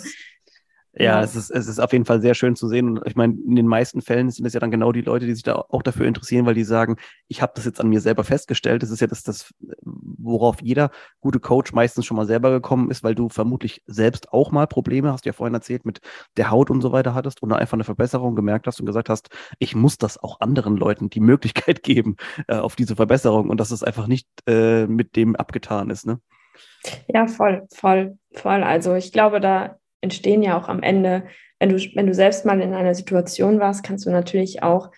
Ja, 0.97 1.21
es 1.21 1.35
ist, 1.35 1.49
es 1.51 1.67
ist 1.67 1.79
auf 1.79 1.91
jeden 1.91 2.05
Fall 2.05 2.21
sehr 2.21 2.35
schön 2.35 2.55
zu 2.55 2.69
sehen. 2.69 2.89
Und 2.89 3.05
ich 3.05 3.15
meine, 3.15 3.33
in 3.33 3.55
den 3.55 3.67
meisten 3.67 4.01
Fällen 4.01 4.29
sind 4.29 4.45
es 4.45 4.53
ja 4.53 4.61
dann 4.61 4.71
genau 4.71 4.93
die 4.93 5.01
Leute, 5.01 5.25
die 5.25 5.33
sich 5.33 5.43
da 5.43 5.55
auch 5.55 5.81
dafür 5.81 6.05
interessieren, 6.05 6.45
weil 6.45 6.53
die 6.53 6.63
sagen, 6.63 6.95
ich 7.27 7.41
habe 7.41 7.51
das 7.55 7.65
jetzt 7.65 7.81
an 7.81 7.89
mir 7.89 7.99
selber 7.99 8.23
festgestellt. 8.23 8.81
Das 8.81 8.91
ist 8.91 9.01
ja 9.01 9.07
das, 9.07 9.23
das, 9.23 9.53
worauf 9.83 10.61
jeder 10.61 10.91
gute 11.19 11.41
Coach 11.41 11.73
meistens 11.73 12.05
schon 12.05 12.15
mal 12.15 12.25
selber 12.25 12.49
gekommen 12.49 12.91
ist, 12.91 13.03
weil 13.03 13.13
du 13.13 13.27
vermutlich 13.27 13.81
selbst 13.87 14.31
auch 14.31 14.51
mal 14.51 14.67
Probleme, 14.67 15.11
hast 15.11 15.25
du 15.25 15.29
ja 15.29 15.33
vorhin 15.33 15.53
erzählt, 15.53 15.85
mit 15.85 15.99
der 16.37 16.49
Haut 16.49 16.69
und 16.69 16.81
so 16.81 16.93
weiter 16.93 17.13
hattest 17.13 17.43
und 17.43 17.51
einfach 17.51 17.73
eine 17.73 17.83
Verbesserung 17.83 18.35
gemerkt 18.35 18.65
hast 18.65 18.79
und 18.79 18.85
gesagt 18.85 19.09
hast, 19.09 19.27
ich 19.59 19.75
muss 19.75 19.97
das 19.97 20.17
auch 20.17 20.39
anderen 20.39 20.77
Leuten 20.77 21.09
die 21.09 21.19
Möglichkeit 21.35 21.83
geben 21.83 22.15
äh, 22.47 22.55
auf 22.55 22.77
diese 22.77 22.95
Verbesserung 22.95 23.49
und 23.49 23.59
dass 23.59 23.71
es 23.71 23.83
einfach 23.83 24.07
nicht 24.07 24.27
äh, 24.47 24.87
mit 24.87 25.17
dem 25.17 25.35
abgetan 25.35 25.89
ist, 25.89 26.05
ne? 26.05 26.21
Ja, 27.07 27.27
voll, 27.27 27.67
voll, 27.73 28.17
voll. 28.33 28.63
Also 28.63 28.95
ich 28.95 29.11
glaube, 29.11 29.39
da 29.39 29.77
entstehen 30.01 30.43
ja 30.43 30.57
auch 30.57 30.69
am 30.69 30.83
Ende, 30.83 31.23
wenn 31.59 31.69
du, 31.69 31.77
wenn 31.95 32.07
du 32.07 32.13
selbst 32.13 32.45
mal 32.45 32.61
in 32.61 32.73
einer 32.73 32.95
Situation 32.95 33.59
warst, 33.59 33.83
kannst 33.83 34.05
du 34.05 34.11
natürlich 34.11 34.63
auch 34.63 34.91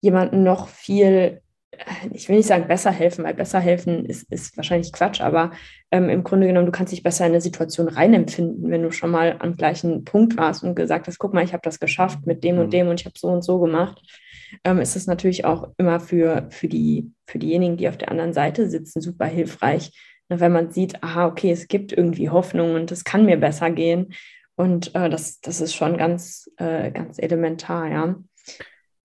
jemandem 0.00 0.42
noch 0.42 0.68
viel, 0.68 1.40
äh, 1.70 1.84
ich 2.12 2.28
will 2.28 2.36
nicht 2.36 2.48
sagen 2.48 2.68
besser 2.68 2.90
helfen, 2.90 3.24
weil 3.24 3.34
besser 3.34 3.60
helfen 3.60 4.04
ist, 4.04 4.30
ist 4.30 4.56
wahrscheinlich 4.56 4.92
Quatsch, 4.92 5.20
aber 5.20 5.52
ähm, 5.90 6.08
im 6.08 6.24
Grunde 6.24 6.46
genommen, 6.46 6.66
du 6.66 6.72
kannst 6.72 6.92
dich 6.92 7.02
besser 7.02 7.24
in 7.24 7.32
eine 7.32 7.40
Situation 7.40 7.88
reinempfinden, 7.88 8.70
wenn 8.70 8.82
du 8.82 8.90
schon 8.90 9.10
mal 9.10 9.36
am 9.38 9.56
gleichen 9.56 10.04
Punkt 10.04 10.36
warst 10.36 10.64
und 10.64 10.74
gesagt 10.74 11.06
hast, 11.06 11.18
guck 11.18 11.32
mal, 11.32 11.44
ich 11.44 11.52
habe 11.52 11.62
das 11.62 11.80
geschafft 11.80 12.26
mit 12.26 12.44
dem 12.44 12.58
und 12.58 12.66
mhm. 12.66 12.70
dem 12.70 12.88
und 12.88 13.00
ich 13.00 13.06
habe 13.06 13.18
so 13.18 13.28
und 13.28 13.42
so 13.42 13.60
gemacht. 13.60 14.02
Ähm, 14.64 14.80
ist 14.80 14.96
es 14.96 15.06
natürlich 15.06 15.46
auch 15.46 15.70
immer 15.78 15.98
für, 15.98 16.48
für, 16.50 16.68
die, 16.68 17.10
für 17.26 17.38
diejenigen, 17.38 17.78
die 17.78 17.88
auf 17.88 17.96
der 17.96 18.10
anderen 18.10 18.34
Seite 18.34 18.68
sitzen, 18.68 19.00
super 19.00 19.24
hilfreich, 19.24 19.92
wenn 20.40 20.52
man 20.52 20.70
sieht, 20.70 21.02
aha, 21.02 21.26
okay, 21.26 21.50
es 21.50 21.68
gibt 21.68 21.92
irgendwie 21.92 22.30
Hoffnung 22.30 22.74
und 22.74 22.90
es 22.92 23.04
kann 23.04 23.24
mir 23.24 23.36
besser 23.36 23.70
gehen. 23.70 24.14
Und 24.54 24.94
äh, 24.94 25.08
das, 25.08 25.40
das 25.40 25.60
ist 25.60 25.74
schon 25.74 25.96
ganz, 25.96 26.50
äh, 26.56 26.90
ganz 26.90 27.18
elementar, 27.18 27.88
ja. 27.88 28.16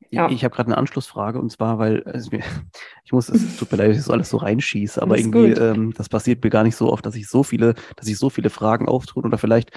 Ja. 0.09 0.29
Ich, 0.29 0.45
habe 0.45 0.55
gerade 0.55 0.67
eine 0.67 0.77
Anschlussfrage 0.77 1.37
und 1.39 1.51
zwar, 1.51 1.79
weil 1.79 2.03
also 2.03 2.29
mir, 2.31 2.41
ich 3.03 3.11
muss, 3.11 3.27
es 3.27 3.57
tut 3.57 3.71
mir 3.71 3.77
leid, 3.77 3.89
dass 3.89 3.97
ich 3.97 4.03
so 4.03 4.13
alles 4.13 4.29
so 4.29 4.37
reinschieße, 4.37 5.01
aber 5.01 5.17
irgendwie, 5.17 5.51
ähm, 5.51 5.93
das 5.97 6.07
passiert 6.07 6.43
mir 6.43 6.49
gar 6.49 6.63
nicht 6.63 6.77
so 6.77 6.91
oft, 6.91 7.05
dass 7.05 7.15
ich 7.15 7.27
so 7.27 7.43
viele, 7.43 7.73
dass 7.97 8.07
ich 8.07 8.17
so 8.17 8.29
viele 8.29 8.49
Fragen 8.49 8.87
auftun 8.87 9.25
oder 9.25 9.37
vielleicht 9.37 9.71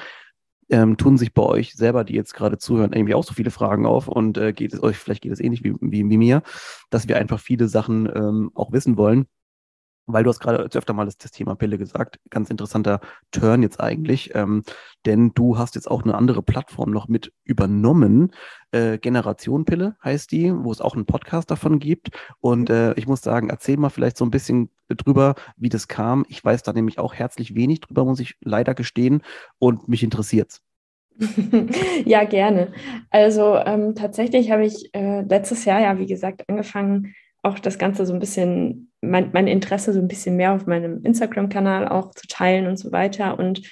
ähm, 0.68 0.96
tun 0.96 1.18
sich 1.18 1.34
bei 1.34 1.42
euch 1.42 1.74
selber, 1.74 2.04
die 2.04 2.14
jetzt 2.14 2.34
gerade 2.34 2.58
zuhören, 2.58 2.92
irgendwie 2.92 3.14
auch 3.14 3.24
so 3.24 3.34
viele 3.34 3.50
Fragen 3.50 3.86
auf 3.86 4.06
und 4.06 4.38
äh, 4.38 4.52
geht 4.52 4.72
es 4.72 4.82
euch, 4.82 4.96
vielleicht 4.96 5.22
geht 5.22 5.32
es 5.32 5.40
ähnlich 5.40 5.64
wie, 5.64 5.74
wie, 5.80 6.08
wie 6.08 6.16
mir, 6.16 6.42
dass 6.90 7.08
wir 7.08 7.16
einfach 7.16 7.40
viele 7.40 7.66
Sachen 7.66 8.08
ähm, 8.14 8.52
auch 8.54 8.70
wissen 8.70 8.96
wollen 8.96 9.26
weil 10.12 10.24
du 10.24 10.30
hast 10.30 10.40
gerade 10.40 10.58
öfter 10.58 10.92
mal 10.92 11.04
das, 11.04 11.18
das, 11.18 11.30
Thema 11.30 11.54
Pille 11.54 11.78
gesagt, 11.78 12.18
ganz 12.30 12.50
interessanter 12.50 13.00
Turn 13.30 13.62
jetzt 13.62 13.80
eigentlich, 13.80 14.34
ähm, 14.34 14.62
denn 15.06 15.32
du 15.34 15.58
hast 15.58 15.74
jetzt 15.74 15.90
auch 15.90 16.02
eine 16.02 16.14
andere 16.14 16.42
Plattform 16.42 16.90
noch 16.90 17.08
mit 17.08 17.32
übernommen. 17.44 18.32
Äh, 18.72 18.98
Generation 18.98 19.64
Pille 19.64 19.96
heißt 20.04 20.32
die, 20.32 20.52
wo 20.54 20.70
es 20.72 20.80
auch 20.80 20.94
einen 20.94 21.06
Podcast 21.06 21.50
davon 21.50 21.78
gibt. 21.78 22.10
Und 22.40 22.70
äh, 22.70 22.94
ich 22.94 23.06
muss 23.06 23.22
sagen, 23.22 23.50
erzähl 23.50 23.76
mal 23.76 23.90
vielleicht 23.90 24.16
so 24.16 24.24
ein 24.24 24.30
bisschen 24.30 24.70
drüber, 24.88 25.34
wie 25.56 25.68
das 25.68 25.88
kam. 25.88 26.24
Ich 26.28 26.44
weiß 26.44 26.62
da 26.62 26.72
nämlich 26.72 26.98
auch 26.98 27.14
herzlich 27.14 27.54
wenig 27.54 27.80
drüber, 27.80 28.04
muss 28.04 28.20
ich 28.20 28.36
leider 28.40 28.74
gestehen, 28.74 29.22
und 29.58 29.88
mich 29.88 30.02
interessiert's. 30.02 30.62
ja, 32.04 32.24
gerne. 32.24 32.72
Also 33.10 33.56
ähm, 33.56 33.94
tatsächlich 33.94 34.50
habe 34.50 34.64
ich 34.64 34.94
äh, 34.94 35.22
letztes 35.22 35.64
Jahr 35.64 35.80
ja, 35.80 35.98
wie 35.98 36.06
gesagt, 36.06 36.48
angefangen, 36.48 37.14
auch 37.42 37.58
das 37.58 37.78
Ganze 37.78 38.06
so 38.06 38.12
ein 38.12 38.20
bisschen, 38.20 38.89
mein, 39.00 39.30
mein 39.32 39.46
Interesse 39.46 39.92
so 39.92 40.00
ein 40.00 40.08
bisschen 40.08 40.36
mehr 40.36 40.52
auf 40.52 40.66
meinem 40.66 41.02
Instagram-Kanal 41.04 41.88
auch 41.88 42.12
zu 42.12 42.26
teilen 42.26 42.66
und 42.66 42.76
so 42.76 42.92
weiter. 42.92 43.38
Und 43.38 43.62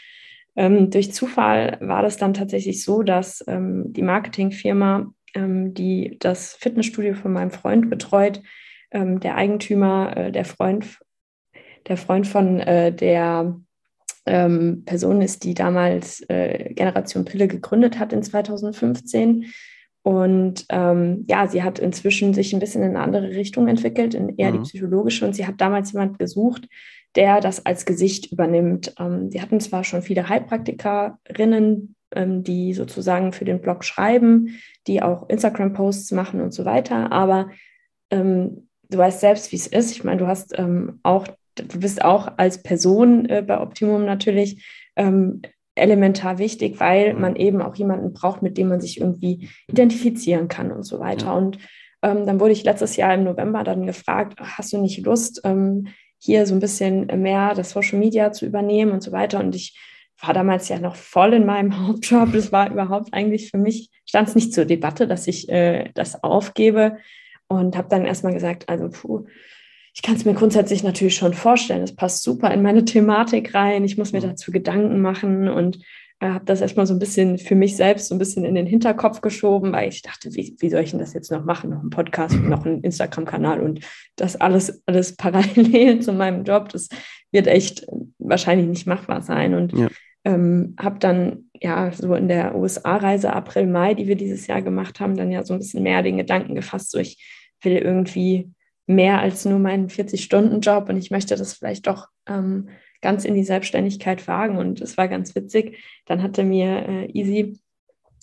ähm, 0.57 0.91
durch 0.91 1.13
Zufall 1.13 1.79
war 1.81 2.03
das 2.03 2.17
dann 2.17 2.35
tatsächlich 2.35 2.85
so, 2.85 3.03
dass 3.03 3.45
ähm, 3.47 3.93
die 3.93 4.03
Marketingfirma, 4.03 5.13
ähm, 5.35 5.75
die 5.75 6.17
das 6.19 6.55
Fitnessstudio 6.55 7.15
von 7.15 7.33
meinem 7.33 7.51
Freund 7.51 7.91
betreut, 7.91 8.43
ähm, 8.91 9.21
der 9.21 9.37
Eigentümer, 9.37 10.17
äh, 10.17 10.33
der 10.33 10.45
Freund, 10.45 10.99
der 11.87 11.97
Freund 11.97 12.27
von 12.27 12.61
äh, 12.61 12.93
der 12.93 13.61
ähm, 14.27 14.85
Person 14.85 15.23
ist, 15.23 15.45
die 15.45 15.55
damals 15.55 16.21
äh, 16.29 16.73
Generation 16.75 17.25
Pille 17.25 17.49
gegründet 17.49 17.99
hat 17.99 18.13
in 18.13 18.23
2015 18.23 19.47
und 20.09 20.65
ähm, 20.71 21.27
ja, 21.29 21.47
sie 21.49 21.63
hat 21.63 21.79
inzwischen 21.79 22.33
sich 22.33 22.55
ein 22.55 22.61
bisschen 22.61 22.83
in 22.83 22.97
eine 22.97 23.01
andere 23.01 23.29
Richtung 23.29 23.69
entwickelt, 23.69 24.15
in 24.15 24.39
eher 24.39 24.53
mhm. 24.53 24.55
die 24.55 24.71
psychologische. 24.71 25.27
Und 25.27 25.35
sie 25.35 25.47
hat 25.47 25.61
damals 25.61 25.93
jemand 25.93 26.19
gesucht, 26.19 26.67
der 27.15 27.43
das 27.43 27.67
als 27.67 27.85
Gesicht 27.85 28.33
übernimmt. 28.33 28.95
Ähm, 28.99 29.31
sie 29.31 29.43
hatten 29.43 29.61
zwar 29.61 29.85
schon 29.85 30.01
viele 30.01 30.31
Heilpraktikerinnen, 30.31 31.95
ähm, 32.13 32.43
die 32.43 32.73
sozusagen 32.73 33.35
für 33.35 33.45
den 33.45 33.61
Blog 33.61 33.85
schreiben, 33.85 34.59
die 34.87 35.03
auch 35.03 35.29
Instagram-Posts 35.29 36.13
machen 36.13 36.41
und 36.41 36.55
so 36.55 36.65
weiter, 36.65 37.13
aber 37.13 37.51
ähm, 38.11 38.67
du 38.89 38.97
weißt 38.97 39.21
selbst, 39.21 39.53
wie 39.53 39.57
es 39.57 39.67
ist. 39.67 39.91
Ich 39.91 40.05
meine, 40.05 40.21
du 40.21 40.27
hast 40.27 40.59
ähm, 40.59 41.01
auch, 41.03 41.29
du 41.55 41.81
bist 41.81 42.03
auch 42.03 42.33
als 42.39 42.63
Person 42.63 43.27
äh, 43.27 43.45
bei 43.47 43.61
Optimum 43.61 44.07
natürlich 44.07 44.65
ähm, 44.97 45.43
elementar 45.79 46.39
wichtig, 46.39 46.81
weil 46.81 47.15
mhm. 47.15 47.21
man 47.21 47.37
eben 47.37 47.63
auch 47.63 47.75
jemanden 47.77 48.13
braucht, 48.13 48.43
mit 48.43 48.59
dem 48.59 48.69
man 48.69 48.81
sich 48.81 49.01
irgendwie 49.01 49.49
identifizieren 49.69 50.49
kann 50.49 50.73
und 50.73 50.85
so 50.85 51.01
weiter. 51.01 51.35
Und 51.35 51.59
ähm, 52.03 52.27
dann 52.27 52.41
wurde 52.41 52.53
ich 52.53 52.65
letztes 52.65 52.97
Jahr 52.97 53.15
im 53.15 53.25
November 53.25 53.65
dann 53.65 53.87
gefragt, 53.87 54.39
hast 54.41 54.73
du 54.73 54.79
nicht 54.79 55.05
Lust, 55.05 55.41
ähm, 55.45 55.89
hier 56.19 56.47
so 56.47 56.55
ein 56.55 56.61
bisschen 56.61 57.07
mehr 57.23 57.55
das 57.55 57.71
Social 57.71 57.99
Media 57.99 58.33
zu 58.33 58.47
übernehmen 58.47 58.93
und 58.93 59.03
so 59.03 59.13
weiter. 59.13 59.41
Und 59.41 59.55
ich 59.55 59.79
war 60.21 60.35
damals 60.35 60.69
ja 60.69 60.79
noch 60.79 60.97
voll 60.97 61.35
in 61.35 61.47
meinem 61.47 61.79
Hauptjob. 61.87 62.33
Das 62.33 62.53
war 62.53 62.71
überhaupt 62.71 63.15
eigentlich 63.15 63.51
für 63.51 63.59
mich, 63.59 63.91
stand 64.05 64.29
es 64.29 64.35
nicht 64.35 64.53
zur 64.53 64.65
Debatte, 64.65 65.07
dass 65.07 65.27
ich 65.27 65.49
äh, 65.49 65.91
das 65.95 66.23
aufgebe. 66.23 66.99
Und 67.51 67.79
habe 67.79 67.89
dann 67.89 68.05
erstmal 68.05 68.35
gesagt, 68.35 68.69
also 68.69 68.91
puh, 68.91 69.25
ich 69.99 70.03
kann 70.03 70.15
es 70.15 70.25
mir 70.25 70.35
grundsätzlich 70.35 70.85
natürlich 70.85 71.17
schon 71.17 71.35
vorstellen. 71.35 71.83
Es 71.83 71.97
passt 71.97 72.23
super 72.23 72.55
in 72.55 72.63
meine 72.63 72.85
Thematik 72.85 73.53
rein. 73.53 73.83
Ich 73.83 73.99
muss 73.99 74.13
mir 74.13 74.21
dazu 74.21 74.53
Gedanken 74.53 75.01
machen 75.01 75.49
und 75.49 75.81
äh, 76.21 76.29
habe 76.29 76.45
das 76.45 76.61
erstmal 76.61 76.87
so 76.87 76.95
ein 76.95 77.01
bisschen 77.01 77.37
für 77.37 77.57
mich 77.57 77.75
selbst 77.75 78.07
so 78.07 78.15
ein 78.15 78.19
bisschen 78.19 78.45
in 78.45 78.55
den 78.55 78.65
Hinterkopf 78.65 79.23
geschoben, 79.23 79.73
weil 79.73 79.89
ich 79.89 80.03
dachte, 80.03 80.33
wie, 80.35 80.55
wie 80.61 80.71
soll 80.71 80.83
ich 80.83 80.93
denn 80.93 81.01
das 81.01 81.15
jetzt 81.15 81.33
noch 81.33 81.45
machen? 81.45 81.71
Noch 81.71 81.83
ein 81.83 81.91
Podcast 81.91 82.37
und 82.37 82.49
noch 82.49 82.65
ein 82.65 82.81
Instagram-Kanal 82.83 83.61
und 83.61 83.81
das 84.15 84.37
alles, 84.37 84.85
alles 84.87 85.17
parallel 85.17 85.99
zu 86.01 86.13
meinem 86.13 86.45
Job. 86.45 86.69
Das 86.69 86.89
wird 87.33 87.49
echt 87.49 87.85
wahrscheinlich 88.21 88.69
nicht 88.69 88.87
machbar 88.87 89.23
sein. 89.23 89.55
Und 89.55 89.77
ja. 89.77 89.89
ähm, 90.25 90.77
habe 90.79 91.01
dann 91.01 91.51
ja 91.61 91.91
so 91.91 92.15
in 92.15 92.29
der 92.29 92.55
USA-Reise 92.55 93.33
April, 93.33 93.67
Mai, 93.67 93.95
die 93.95 94.07
wir 94.07 94.15
dieses 94.15 94.47
Jahr 94.47 94.63
gemacht 94.63 95.01
haben, 95.01 95.17
dann 95.17 95.33
ja 95.33 95.43
so 95.43 95.55
ein 95.55 95.59
bisschen 95.59 95.83
mehr 95.83 96.05
den 96.05 96.19
Gedanken 96.19 96.55
gefasst, 96.55 96.93
so 96.93 96.99
ich 97.01 97.21
will 97.65 97.79
irgendwie 97.79 98.53
mehr 98.89 99.21
als 99.21 99.45
nur 99.45 99.59
meinen 99.59 99.89
40-Stunden-Job 99.89 100.89
und 100.89 100.97
ich 100.97 101.11
möchte 101.11 101.37
das 101.37 101.53
vielleicht 101.53 101.87
doch 101.87 102.09
ähm, 102.27 102.69
ganz 103.01 103.25
in 103.25 103.35
die 103.35 103.45
Selbstständigkeit 103.45 104.27
wagen. 104.27 104.59
Und 104.59 104.81
es 104.81 104.97
war 104.97 105.09
ganz 105.09 105.35
witzig. 105.35 105.79
Dann 106.07 106.23
hatte 106.23 106.43
mir 106.43 106.89
äh, 106.89 107.07
Easy 107.13 107.59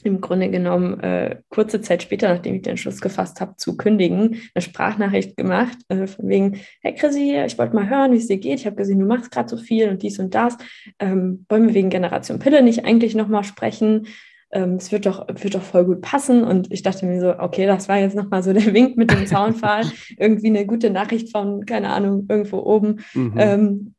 im 0.03 0.21
Grunde 0.21 0.49
genommen 0.49 0.99
äh, 0.99 1.41
kurze 1.49 1.81
Zeit 1.81 2.03
später, 2.03 2.31
nachdem 2.31 2.55
ich 2.55 2.61
den 2.61 2.77
Schluss 2.77 3.01
gefasst 3.01 3.41
habe, 3.41 3.55
zu 3.57 3.75
kündigen, 3.75 4.41
eine 4.53 4.61
Sprachnachricht 4.61 5.35
gemacht, 5.35 5.77
äh, 5.87 6.05
von 6.05 6.27
wegen, 6.27 6.59
hey 6.81 6.93
Chrissy, 6.93 7.41
ich 7.45 7.57
wollte 7.57 7.75
mal 7.75 7.89
hören, 7.89 8.11
wie 8.11 8.17
es 8.17 8.27
dir 8.27 8.37
geht. 8.37 8.59
Ich 8.59 8.65
habe 8.65 8.75
gesehen, 8.75 8.99
du 8.99 9.05
machst 9.05 9.31
gerade 9.31 9.49
so 9.49 9.57
viel 9.57 9.89
und 9.89 10.03
dies 10.03 10.19
und 10.19 10.35
das. 10.35 10.57
Ähm, 10.99 11.45
wollen 11.49 11.67
wir 11.67 11.73
wegen 11.73 11.89
Generation 11.89 12.39
Pille 12.39 12.61
nicht 12.61 12.85
eigentlich 12.85 13.15
nochmal 13.15 13.43
sprechen? 13.43 14.07
Ähm, 14.55 14.75
es 14.75 14.91
wird 14.93 15.05
doch, 15.05 15.27
wird 15.27 15.53
doch 15.53 15.61
voll 15.61 15.83
gut 15.83 16.01
passen. 16.01 16.45
Und 16.45 16.71
ich 16.71 16.81
dachte 16.81 17.05
mir 17.05 17.19
so, 17.19 17.37
okay, 17.37 17.65
das 17.65 17.89
war 17.89 17.97
jetzt 17.97 18.15
nochmal 18.15 18.41
so 18.41 18.53
der 18.53 18.65
Wink 18.73 18.95
mit 18.95 19.11
dem 19.11 19.27
Zaunpfahl. 19.27 19.83
Irgendwie 20.17 20.47
eine 20.47 20.65
gute 20.65 20.89
Nachricht 20.89 21.31
von, 21.31 21.65
keine 21.65 21.89
Ahnung, 21.89 22.25
irgendwo 22.29 22.59
oben. 22.59 23.01
Mhm. 23.13 23.33
Ähm, 23.35 23.95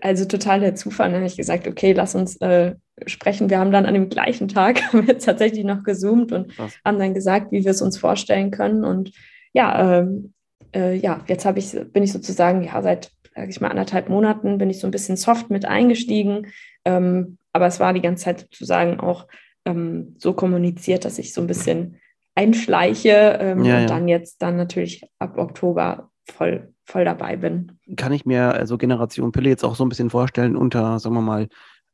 also 0.00 0.24
total 0.24 0.60
der 0.60 0.76
Zufall. 0.76 1.08
Dann 1.08 1.16
habe 1.16 1.26
ich 1.26 1.36
gesagt, 1.36 1.66
okay, 1.66 1.92
lass 1.94 2.14
uns 2.14 2.36
äh, 2.36 2.76
sprechen. 3.06 3.50
Wir 3.50 3.58
haben 3.58 3.72
dann 3.72 3.84
an 3.84 3.94
dem 3.94 4.08
gleichen 4.08 4.46
Tag 4.46 4.82
tatsächlich 5.18 5.64
noch 5.64 5.82
gezoomt 5.82 6.30
und 6.30 6.54
Krass. 6.54 6.78
haben 6.84 7.00
dann 7.00 7.12
gesagt, 7.12 7.50
wie 7.50 7.64
wir 7.64 7.72
es 7.72 7.82
uns 7.82 7.98
vorstellen 7.98 8.52
können. 8.52 8.84
Und 8.84 9.10
ja, 9.52 9.98
ähm, 9.98 10.32
äh, 10.72 10.94
ja, 10.94 11.24
jetzt 11.26 11.44
ich, 11.56 11.92
bin 11.92 12.04
ich 12.04 12.12
sozusagen, 12.12 12.62
ja, 12.62 12.80
seit, 12.82 13.10
sage 13.34 13.50
ich 13.50 13.60
mal, 13.60 13.70
anderthalb 13.70 14.08
Monaten 14.08 14.58
bin 14.58 14.70
ich 14.70 14.78
so 14.78 14.86
ein 14.86 14.92
bisschen 14.92 15.16
soft 15.16 15.50
mit 15.50 15.64
eingestiegen. 15.64 16.52
Ähm, 16.84 17.38
aber 17.52 17.66
es 17.66 17.80
war 17.80 17.92
die 17.92 18.00
ganze 18.00 18.24
Zeit 18.24 18.40
sozusagen 18.42 19.00
auch 19.00 19.26
ähm, 19.64 20.14
so 20.18 20.32
kommuniziert, 20.32 21.04
dass 21.04 21.18
ich 21.18 21.32
so 21.32 21.40
ein 21.40 21.46
bisschen 21.46 21.96
einschleiche 22.34 23.38
ähm, 23.40 23.64
ja, 23.64 23.76
und 23.76 23.82
ja. 23.82 23.86
dann 23.86 24.08
jetzt 24.08 24.42
dann 24.42 24.56
natürlich 24.56 25.02
ab 25.18 25.36
Oktober 25.36 26.10
voll, 26.30 26.72
voll 26.84 27.04
dabei 27.04 27.36
bin. 27.36 27.78
Kann 27.96 28.12
ich 28.12 28.24
mir 28.24 28.52
also 28.52 28.78
Generation 28.78 29.32
Pille 29.32 29.50
jetzt 29.50 29.64
auch 29.64 29.74
so 29.74 29.84
ein 29.84 29.88
bisschen 29.88 30.10
vorstellen 30.10 30.56
unter, 30.56 30.98
sagen 30.98 31.14
wir 31.14 31.22
mal, 31.22 31.48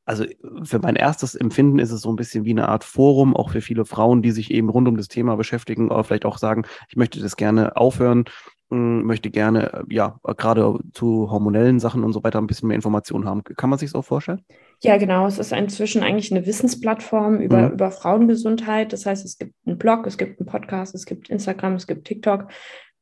also 0.04 0.24
für 0.62 0.78
mein 0.78 0.96
erstes 0.96 1.34
Empfinden 1.34 1.78
ist 1.78 1.90
es 1.90 2.00
so 2.00 2.10
ein 2.10 2.16
bisschen 2.16 2.46
wie 2.46 2.52
eine 2.52 2.68
Art 2.68 2.82
Forum, 2.82 3.36
auch 3.36 3.50
für 3.50 3.60
viele 3.60 3.84
Frauen, 3.84 4.22
die 4.22 4.30
sich 4.30 4.50
eben 4.50 4.70
rund 4.70 4.88
um 4.88 4.96
das 4.96 5.08
Thema 5.08 5.36
beschäftigen 5.36 5.90
oder 5.90 6.02
vielleicht 6.02 6.24
auch 6.24 6.38
sagen, 6.38 6.64
ich 6.88 6.96
möchte 6.96 7.20
das 7.20 7.36
gerne 7.36 7.76
aufhören 7.76 8.24
möchte 8.70 9.30
gerne, 9.30 9.72
äh, 9.72 9.94
ja, 9.94 10.20
gerade 10.36 10.78
zu 10.92 11.30
hormonellen 11.30 11.80
Sachen 11.80 12.04
und 12.04 12.12
so 12.12 12.22
weiter 12.22 12.38
ein 12.38 12.46
bisschen 12.46 12.68
mehr 12.68 12.74
Informationen 12.74 13.24
haben. 13.24 13.42
Kann 13.44 13.70
man 13.70 13.78
sich 13.78 13.94
auch 13.94 14.04
vorstellen? 14.04 14.42
Ja, 14.82 14.96
genau. 14.96 15.26
Es 15.26 15.38
ist 15.38 15.52
inzwischen 15.52 16.02
eigentlich 16.02 16.30
eine 16.30 16.46
Wissensplattform 16.46 17.40
über, 17.40 17.68
mhm. 17.68 17.72
über 17.72 17.90
Frauengesundheit. 17.90 18.92
Das 18.92 19.06
heißt, 19.06 19.24
es 19.24 19.38
gibt 19.38 19.54
einen 19.66 19.78
Blog, 19.78 20.06
es 20.06 20.18
gibt 20.18 20.38
einen 20.38 20.46
Podcast, 20.46 20.94
es 20.94 21.06
gibt 21.06 21.30
Instagram, 21.30 21.74
es 21.74 21.86
gibt 21.86 22.06
TikTok. 22.06 22.48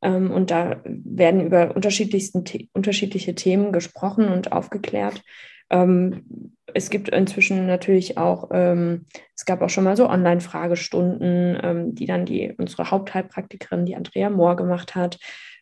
Ähm, 0.02 0.30
und 0.30 0.50
da 0.50 0.80
werden 0.84 1.46
über 1.46 1.74
unterschiedlichsten, 1.74 2.44
unterschiedliche 2.72 3.34
Themen 3.34 3.72
gesprochen 3.72 4.28
und 4.28 4.52
aufgeklärt. 4.52 5.22
Ähm, 5.70 6.52
es 6.74 6.90
gibt 6.90 7.08
inzwischen 7.08 7.66
natürlich 7.66 8.18
auch, 8.18 8.50
ähm, 8.52 9.06
es 9.34 9.44
gab 9.44 9.62
auch 9.62 9.70
schon 9.70 9.84
mal 9.84 9.96
so 9.96 10.08
Online-Fragestunden, 10.08 11.58
ähm, 11.62 11.94
die 11.94 12.06
dann 12.06 12.24
die 12.24 12.54
unsere 12.56 12.90
Hauptheilpraktikerin, 12.90 13.86
die 13.86 13.96
Andrea 13.96 14.30
Mohr, 14.30 14.56
gemacht 14.56 14.94
hat. 14.94 15.18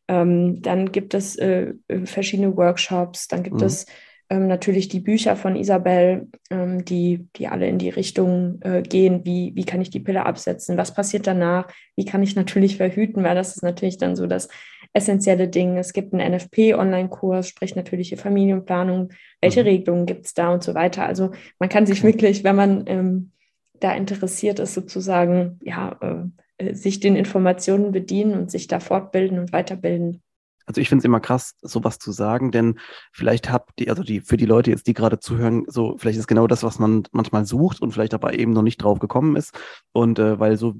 Ähm, 0.09 0.61
dann 0.63 0.93
gibt 0.93 1.15
es 1.15 1.37
äh, 1.37 1.75
verschiedene 2.05 2.57
Workshops, 2.57 3.29
dann 3.29 3.43
gibt 3.43 3.57
mhm. 3.57 3.67
es 3.67 3.87
ähm, 4.31 4.47
natürlich 4.47 4.89
die 4.89 5.01
Bücher 5.01 5.37
von 5.37 5.57
Isabel, 5.57 6.29
ähm, 6.51 6.85
die, 6.85 7.29
die 7.37 7.49
alle 7.49 7.69
in 7.69 7.79
die 7.79 7.91
Richtung 7.91 8.61
äh, 8.63 8.83
gehen, 8.83 9.25
wie, 9.25 9.53
wie 9.55 9.65
kann 9.65 9.81
ich 9.81 9.91
die 9.91 10.01
Pille 10.01 10.27
absetzen, 10.27 10.77
was 10.77 10.95
passiert 10.95 11.27
danach, 11.27 11.69
wie 11.97 12.05
kann 12.05 12.23
ich 12.23 12.35
natürlich 12.35 12.77
verhüten, 12.77 13.23
weil 13.23 13.35
das 13.35 13.57
ist 13.57 13.63
natürlich 13.63 13.99
dann 13.99 14.17
so 14.17 14.27
das 14.27 14.49
essentielle 14.95 15.49
Ding. 15.49 15.77
Es 15.77 15.93
gibt 15.93 16.15
einen 16.15 16.35
NFP-Online-Kurs, 16.35 17.49
sprich 17.49 17.77
natürliche 17.77 18.17
Familienplanung, 18.17 19.11
welche 19.41 19.61
mhm. 19.61 19.69
Regelungen 19.69 20.07
gibt 20.07 20.27
es 20.27 20.35
da 20.35 20.53
und 20.53 20.63
so 20.63 20.75
weiter. 20.75 21.05
Also 21.05 21.33
man 21.59 21.69
kann 21.69 21.87
sich 21.87 22.03
wirklich, 22.03 22.45
wenn 22.45 22.57
man 22.57 22.85
ähm, 22.87 23.33
da 23.81 23.93
interessiert 23.95 24.59
ist, 24.59 24.75
sozusagen, 24.75 25.59
ja, 25.63 25.99
äh, 26.01 26.07
äh 26.07 26.44
sich 26.73 27.01
den 27.01 27.17
Informationen 27.17 27.93
bedienen 27.93 28.35
und 28.35 28.51
sich 28.51 28.67
da 28.67 28.81
fortbilden 28.81 29.39
und 29.39 29.53
weiterbilden. 29.53 30.23
Also 30.67 30.81
ich 30.81 30.89
finde 30.89 31.01
es 31.01 31.05
immer 31.05 31.21
krass, 31.21 31.55
sowas 31.63 31.99
zu 31.99 32.13
sagen, 32.13 32.51
denn 32.51 32.79
vielleicht 33.13 33.51
habt 33.51 33.81
ihr, 33.81 33.91
also 33.91 34.03
die, 34.03 34.21
für 34.21 34.37
die 34.37 34.47
Leute 34.47 34.71
jetzt, 34.71 34.87
die 34.87 34.95
gerade 34.95 35.19
zuhören, 35.19 35.65
so, 35.67 35.97
vielleicht 35.99 36.19
ist 36.19 36.27
genau 36.27 36.47
das, 36.47 36.63
was 36.63 36.79
man 36.79 37.05
manchmal 37.13 37.45
sucht 37.45 37.83
und 37.83 37.93
vielleicht 37.93 38.15
aber 38.15 38.39
eben 38.39 38.53
noch 38.53 38.63
nicht 38.63 38.83
drauf 38.83 38.99
gekommen 38.99 39.37
ist. 39.37 39.59
Und 39.93 40.19
äh, 40.19 40.39
weil 40.39 40.57
so, 40.57 40.75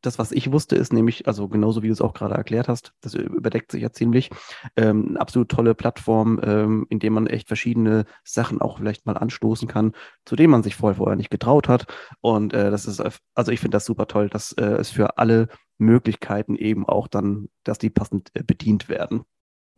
das, 0.00 0.18
was 0.18 0.32
ich 0.32 0.52
wusste, 0.52 0.76
ist 0.76 0.92
nämlich, 0.92 1.26
also 1.26 1.48
genauso 1.48 1.82
wie 1.82 1.88
du 1.88 1.92
es 1.92 2.00
auch 2.00 2.14
gerade 2.14 2.34
erklärt 2.34 2.68
hast, 2.68 2.92
das 3.00 3.14
überdeckt 3.14 3.72
sich 3.72 3.82
ja 3.82 3.90
ziemlich, 3.92 4.30
ähm, 4.76 5.16
absolut 5.16 5.48
tolle 5.48 5.74
Plattform, 5.74 6.40
ähm, 6.42 6.86
in 6.88 6.98
der 6.98 7.10
man 7.10 7.26
echt 7.26 7.48
verschiedene 7.48 8.04
Sachen 8.24 8.60
auch 8.60 8.78
vielleicht 8.78 9.06
mal 9.06 9.16
anstoßen 9.16 9.68
kann, 9.68 9.92
zu 10.24 10.36
denen 10.36 10.50
man 10.50 10.62
sich 10.62 10.76
vorher, 10.76 10.96
vorher 10.96 11.16
nicht 11.16 11.30
getraut 11.30 11.68
hat. 11.68 11.86
Und 12.20 12.54
äh, 12.54 12.70
das 12.70 12.86
ist, 12.86 13.02
also 13.34 13.52
ich 13.52 13.60
finde 13.60 13.76
das 13.76 13.84
super 13.84 14.06
toll, 14.06 14.28
dass 14.28 14.52
äh, 14.52 14.64
es 14.64 14.90
für 14.90 15.18
alle 15.18 15.48
Möglichkeiten 15.78 16.56
eben 16.56 16.86
auch 16.86 17.08
dann, 17.08 17.48
dass 17.64 17.78
die 17.78 17.90
passend 17.90 18.30
äh, 18.34 18.42
bedient 18.42 18.88
werden. 18.88 19.22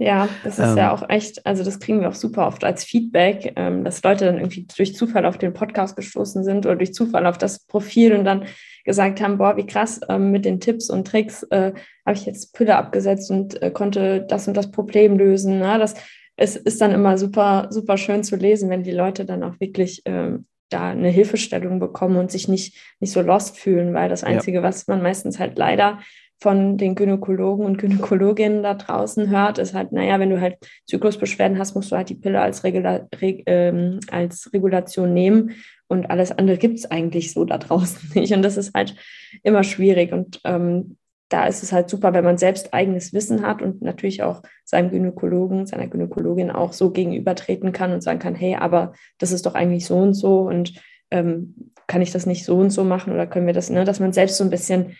Ja, 0.01 0.29
das 0.45 0.61
ist 0.61 0.71
ähm, 0.71 0.77
ja 0.77 0.93
auch 0.93 1.09
echt, 1.09 1.45
also 1.45 1.65
das 1.65 1.81
kriegen 1.81 2.01
wir 2.01 2.09
auch 2.09 2.15
super 2.15 2.47
oft 2.47 2.63
als 2.63 2.85
Feedback, 2.85 3.53
ähm, 3.57 3.83
dass 3.83 4.03
Leute 4.05 4.27
dann 4.27 4.39
irgendwie 4.39 4.65
durch 4.77 4.95
Zufall 4.95 5.27
auf 5.27 5.39
den 5.39 5.53
Podcast 5.53 5.97
gestoßen 5.97 6.45
sind 6.45 6.67
oder 6.67 6.77
durch 6.77 6.95
Zufall 6.95 7.27
auf 7.27 7.37
das 7.37 7.67
Profil 7.67 8.15
und 8.15 8.25
dann 8.25 8.45
gesagt 8.85 9.21
haben, 9.21 9.39
boah, 9.39 9.57
wie 9.57 9.67
krass, 9.67 10.01
ähm, 10.09 10.31
mit 10.31 10.45
den 10.45 10.61
Tipps 10.61 10.89
und 10.89 11.09
Tricks 11.09 11.43
äh, 11.51 11.73
habe 12.07 12.17
ich 12.17 12.27
jetzt 12.27 12.55
Pille 12.55 12.77
abgesetzt 12.77 13.29
und 13.33 13.61
äh, 13.61 13.73
konnte 13.73 14.25
das 14.29 14.47
und 14.47 14.57
das 14.57 14.71
Problem 14.71 15.19
lösen. 15.19 15.59
Ne? 15.59 15.79
Das 15.81 15.95
es 16.39 16.55
ist 16.55 16.81
dann 16.81 16.93
immer 16.93 17.19
super, 17.19 17.67
super 17.71 17.97
schön 17.97 18.23
zu 18.23 18.37
lesen, 18.37 18.71
wenn 18.71 18.85
die 18.85 18.93
Leute 18.93 19.25
dann 19.25 19.43
auch 19.43 19.59
wirklich 19.59 20.03
ähm, 20.05 20.47
da 20.69 20.91
eine 20.91 21.09
Hilfestellung 21.09 21.79
bekommen 21.81 22.17
und 22.17 22.31
sich 22.31 22.49
nicht, 22.49 22.77
nicht 23.01 23.13
so 23.13 23.21
lost 23.23 23.59
fühlen, 23.59 23.95
weil 23.95 24.09
das 24.09 24.25
Einzige, 24.25 24.59
ja. 24.59 24.63
was 24.63 24.87
man 24.87 25.03
meistens 25.03 25.39
halt 25.39 25.59
leider 25.59 26.01
von 26.41 26.77
den 26.77 26.95
Gynäkologen 26.95 27.67
und 27.67 27.79
Gynäkologinnen 27.79 28.63
da 28.63 28.75
draußen 28.75 29.29
hört, 29.29 29.59
ist 29.59 29.75
halt, 29.75 29.91
naja, 29.93 30.21
wenn 30.21 30.31
du 30.31 30.41
halt 30.41 30.57
Zyklusbeschwerden 30.87 31.59
hast, 31.59 31.75
musst 31.75 31.91
du 31.91 31.97
halt 31.97 32.11
die 32.11 32.15
Pille 32.15 32.41
als, 32.41 32.63
Regula 32.63 33.09
Reg 33.21 33.43
ähm, 33.47 33.99
als 34.11 34.53
Regulation 34.53 35.13
nehmen 35.13 35.57
und 35.89 36.11
alles 36.11 36.31
andere 36.31 36.59
gibt 36.59 36.79
es 36.79 36.91
eigentlich 36.91 37.33
so 37.33 37.45
da 37.45 37.59
draußen 37.59 38.13
nicht. 38.15 38.33
Und 38.33 38.43
das 38.43 38.57
ist 38.57 38.75
halt 38.75 38.95
immer 39.43 39.65
schwierig. 39.65 40.13
Und 40.13 40.41
ähm, 40.45 40.97
da 41.29 41.47
ist 41.47 41.63
es 41.63 41.73
halt 41.73 41.91
super, 41.91 42.15
wenn 42.15 42.25
man 42.25 42.39
selbst 42.39 42.73
eigenes 42.73 43.13
Wissen 43.13 43.43
hat 43.43 43.61
und 43.61 43.83
natürlich 43.83 44.23
auch 44.23 44.43
seinem 44.65 44.91
Gynäkologen, 44.91 45.67
seiner 45.67 45.87
Gynäkologin 45.87 46.51
auch 46.51 46.73
so 46.73 46.91
gegenübertreten 46.91 47.73
kann 47.73 47.93
und 47.93 48.03
sagen 48.03 48.19
kann, 48.19 48.35
hey, 48.35 48.57
aber 48.57 48.93
das 49.19 49.33
ist 49.33 49.45
doch 49.45 49.55
eigentlich 49.55 49.85
so 49.85 49.99
und 49.99 50.15
so 50.15 50.41
und 50.41 50.75
ähm, 51.11 51.73
kann 51.87 52.03
ich 52.03 52.13
das 52.13 52.27
nicht 52.27 52.45
so 52.45 52.59
und 52.59 52.71
so 52.71 52.85
machen 52.85 53.13
oder 53.13 53.27
können 53.27 53.47
wir 53.47 53.55
das, 53.55 53.71
ne, 53.71 53.85
dass 53.85 54.01
man 54.01 54.13
selbst 54.13 54.37
so 54.37 54.45
ein 54.45 54.51
bisschen 54.51 54.97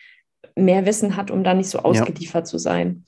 mehr 0.55 0.87
Wissen 0.87 1.17
hat, 1.17 1.31
um 1.31 1.45
da 1.45 1.55
nicht 1.55 1.71
so 1.71 1.81
ausgeliefert 1.81 2.43
ja. 2.43 2.51
zu 2.51 2.59
sein 2.59 3.05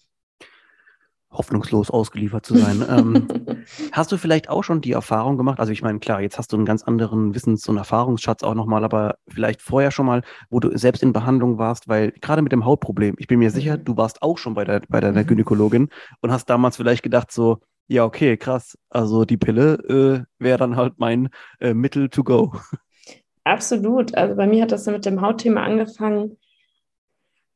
hoffnungslos 1.32 1.90
ausgeliefert 1.90 2.44
zu 2.44 2.56
sein. 2.56 2.84
ähm, 2.88 3.28
hast 3.92 4.10
du 4.10 4.16
vielleicht 4.16 4.48
auch 4.48 4.64
schon 4.64 4.80
die 4.80 4.92
Erfahrung 4.92 5.36
gemacht? 5.36 5.60
Also 5.60 5.72
ich 5.72 5.82
meine, 5.82 6.00
klar, 6.00 6.20
jetzt 6.20 6.38
hast 6.38 6.52
du 6.52 6.56
einen 6.56 6.66
ganz 6.66 6.82
anderen 6.82 7.34
Wissens- 7.34 7.68
und 7.68 7.76
Erfahrungsschatz 7.76 8.42
auch 8.42 8.54
nochmal, 8.54 8.84
aber 8.84 9.16
vielleicht 9.28 9.62
vorher 9.62 9.90
schon 9.90 10.06
mal, 10.06 10.22
wo 10.50 10.60
du 10.60 10.76
selbst 10.76 11.02
in 11.02 11.12
Behandlung 11.12 11.58
warst, 11.58 11.88
weil 11.88 12.12
gerade 12.20 12.42
mit 12.42 12.52
dem 12.52 12.64
Hautproblem, 12.64 13.14
ich 13.18 13.28
bin 13.28 13.38
mir 13.38 13.50
sicher, 13.50 13.78
mhm. 13.78 13.84
du 13.84 13.96
warst 13.96 14.22
auch 14.22 14.38
schon 14.38 14.54
bei, 14.54 14.64
der, 14.64 14.82
bei 14.88 15.00
deiner 15.00 15.22
mhm. 15.22 15.26
Gynäkologin 15.26 15.88
und 16.20 16.32
hast 16.32 16.46
damals 16.46 16.76
vielleicht 16.76 17.02
gedacht 17.02 17.30
so, 17.30 17.58
ja, 17.86 18.04
okay, 18.04 18.36
krass, 18.36 18.78
also 18.88 19.24
die 19.24 19.36
Pille 19.36 20.26
äh, 20.38 20.42
wäre 20.42 20.58
dann 20.58 20.76
halt 20.76 20.94
mein 20.98 21.28
äh, 21.60 21.74
Mittel 21.74 22.08
to 22.08 22.22
go. 22.24 22.54
Absolut. 23.44 24.14
Also 24.14 24.36
bei 24.36 24.46
mir 24.46 24.62
hat 24.62 24.72
das 24.72 24.86
mit 24.86 25.06
dem 25.06 25.20
Hautthema 25.22 25.62
angefangen 25.62 26.36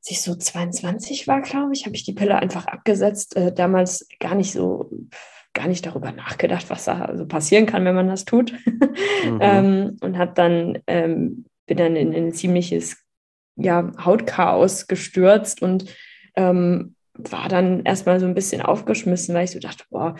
als 0.04 0.10
ich 0.10 0.20
so 0.20 0.34
22 0.34 1.26
war, 1.28 1.40
glaube 1.40 1.72
ich, 1.72 1.86
habe 1.86 1.96
ich 1.96 2.04
die 2.04 2.12
Pille 2.12 2.36
einfach 2.36 2.66
abgesetzt. 2.66 3.36
Äh, 3.36 3.54
damals 3.54 4.06
gar 4.20 4.34
nicht 4.34 4.52
so, 4.52 4.90
gar 5.54 5.66
nicht 5.66 5.86
darüber 5.86 6.12
nachgedacht, 6.12 6.68
was 6.68 6.84
da 6.84 7.16
so 7.16 7.26
passieren 7.26 7.64
kann, 7.64 7.86
wenn 7.86 7.94
man 7.94 8.08
das 8.08 8.26
tut. 8.26 8.52
Mhm. 8.66 9.38
ähm, 9.40 9.96
und 10.02 10.18
habe 10.18 10.32
dann, 10.34 10.78
ähm, 10.86 11.46
bin 11.66 11.78
dann 11.78 11.96
in, 11.96 12.12
in 12.12 12.26
ein 12.26 12.32
ziemliches 12.34 12.98
ja, 13.56 13.92
Hautchaos 14.04 14.88
gestürzt 14.88 15.62
und 15.62 15.86
ähm, 16.36 16.96
war 17.14 17.48
dann 17.48 17.84
erstmal 17.84 18.20
so 18.20 18.26
ein 18.26 18.34
bisschen 18.34 18.60
aufgeschmissen, 18.60 19.34
weil 19.34 19.44
ich 19.44 19.52
so 19.52 19.58
dachte, 19.58 19.84
boah, 19.88 20.16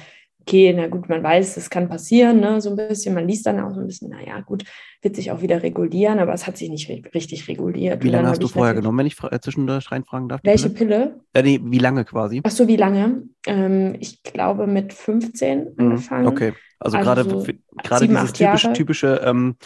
okay, 0.47 0.73
na 0.75 0.89
gut, 0.89 1.09
man 1.09 1.23
weiß, 1.23 1.55
das 1.55 1.71
kann 1.71 1.89
passieren, 1.89 2.41
ne, 2.41 2.61
so 2.61 2.71
ein 2.71 2.77
bisschen. 2.77 3.15
Man 3.15 3.27
liest 3.27 3.47
dann 3.47 3.61
auch 3.61 3.73
so 3.75 3.81
ein 3.81 3.87
bisschen, 3.87 4.11
naja, 4.11 4.41
gut, 4.41 4.65
wird 5.01 5.17
sich 5.17 5.31
auch 5.31 5.41
wieder 5.41 5.63
regulieren, 5.63 6.19
aber 6.19 6.35
es 6.35 6.47
hat 6.47 6.57
sich 6.57 6.69
nicht 6.69 6.89
richtig 7.15 7.49
reguliert. 7.49 8.05
Wie 8.05 8.11
lange 8.11 8.29
hast 8.29 8.43
du 8.43 8.49
vorher 8.49 8.75
genommen, 8.75 8.99
wenn 8.99 9.07
ich 9.07 9.17
äh, 9.23 9.41
zwischendurch 9.41 9.91
reinfragen 9.91 10.29
darf? 10.29 10.41
Welche 10.45 10.71
Pille? 10.71 11.21
Äh, 11.33 11.43
nee, 11.43 11.61
wie 11.63 11.79
lange 11.79 12.05
quasi? 12.05 12.41
Ach 12.45 12.51
so, 12.51 12.69
wie 12.69 12.77
lange? 12.77 13.23
Ähm, 13.47 13.97
ich 14.01 14.23
glaube 14.23 14.67
mit 14.67 14.93
15 14.93 15.59
mhm, 15.59 15.73
angefangen. 15.79 16.27
Okay, 16.27 16.53
also, 16.79 16.99
also 16.99 17.11
gerade 17.11 17.25
so 17.25 17.47
gerade 17.83 18.09
dieses 18.09 18.33
typische, 18.33 18.73
typische 18.75 19.21
ähm, 19.25 19.57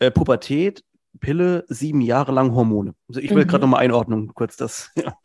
äh, 0.00 0.10
Pubertät, 0.10 0.82
Pille, 1.20 1.64
sieben 1.68 2.00
Jahre 2.00 2.32
lang 2.32 2.54
Hormone. 2.54 2.94
Also 3.08 3.20
ich 3.20 3.30
will 3.30 3.44
mhm. 3.44 3.48
gerade 3.48 3.62
nochmal 3.62 3.80
Einordnung, 3.80 4.32
kurz 4.34 4.56
das. 4.56 4.92
Ja. 5.04 5.16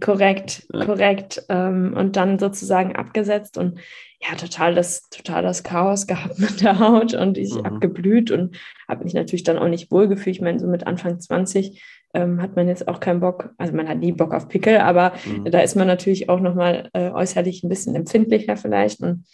Korrekt, 0.00 0.66
ja. 0.72 0.84
korrekt. 0.84 1.44
Ähm, 1.48 1.94
und 1.96 2.16
dann 2.16 2.38
sozusagen 2.38 2.94
abgesetzt 2.94 3.58
und 3.58 3.78
ja, 4.20 4.36
total 4.36 4.74
das, 4.74 5.08
total 5.08 5.42
das 5.42 5.62
Chaos 5.62 6.06
gehabt 6.06 6.38
mit 6.38 6.60
der 6.60 6.78
Haut 6.78 7.14
und 7.14 7.38
ich 7.38 7.54
mhm. 7.54 7.64
abgeblüht 7.64 8.30
und 8.30 8.56
habe 8.88 9.04
mich 9.04 9.14
natürlich 9.14 9.42
dann 9.42 9.58
auch 9.58 9.68
nicht 9.68 9.90
wohlgefühlt. 9.90 10.36
Ich 10.36 10.42
meine, 10.42 10.60
so 10.60 10.66
mit 10.66 10.86
Anfang 10.86 11.18
20 11.18 11.82
ähm, 12.14 12.40
hat 12.40 12.56
man 12.56 12.68
jetzt 12.68 12.88
auch 12.88 13.00
keinen 13.00 13.20
Bock, 13.20 13.50
also 13.58 13.74
man 13.74 13.88
hat 13.88 13.98
nie 13.98 14.12
Bock 14.12 14.34
auf 14.34 14.48
Pickel, 14.48 14.78
aber 14.78 15.12
mhm. 15.24 15.50
da 15.50 15.60
ist 15.60 15.76
man 15.76 15.86
natürlich 15.86 16.28
auch 16.28 16.40
nochmal 16.40 16.90
äh, 16.92 17.10
äußerlich 17.10 17.62
ein 17.62 17.68
bisschen 17.68 17.94
empfindlicher 17.94 18.56
vielleicht. 18.56 19.00
Und 19.00 19.24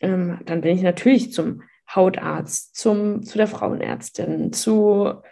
ähm, 0.00 0.40
dann 0.44 0.60
bin 0.60 0.76
ich 0.76 0.82
natürlich 0.82 1.32
zum 1.32 1.62
Hautarzt, 1.92 2.76
zum, 2.76 3.22
zu 3.22 3.38
der 3.38 3.46
Frauenärztin, 3.46 4.52
zu 4.52 5.22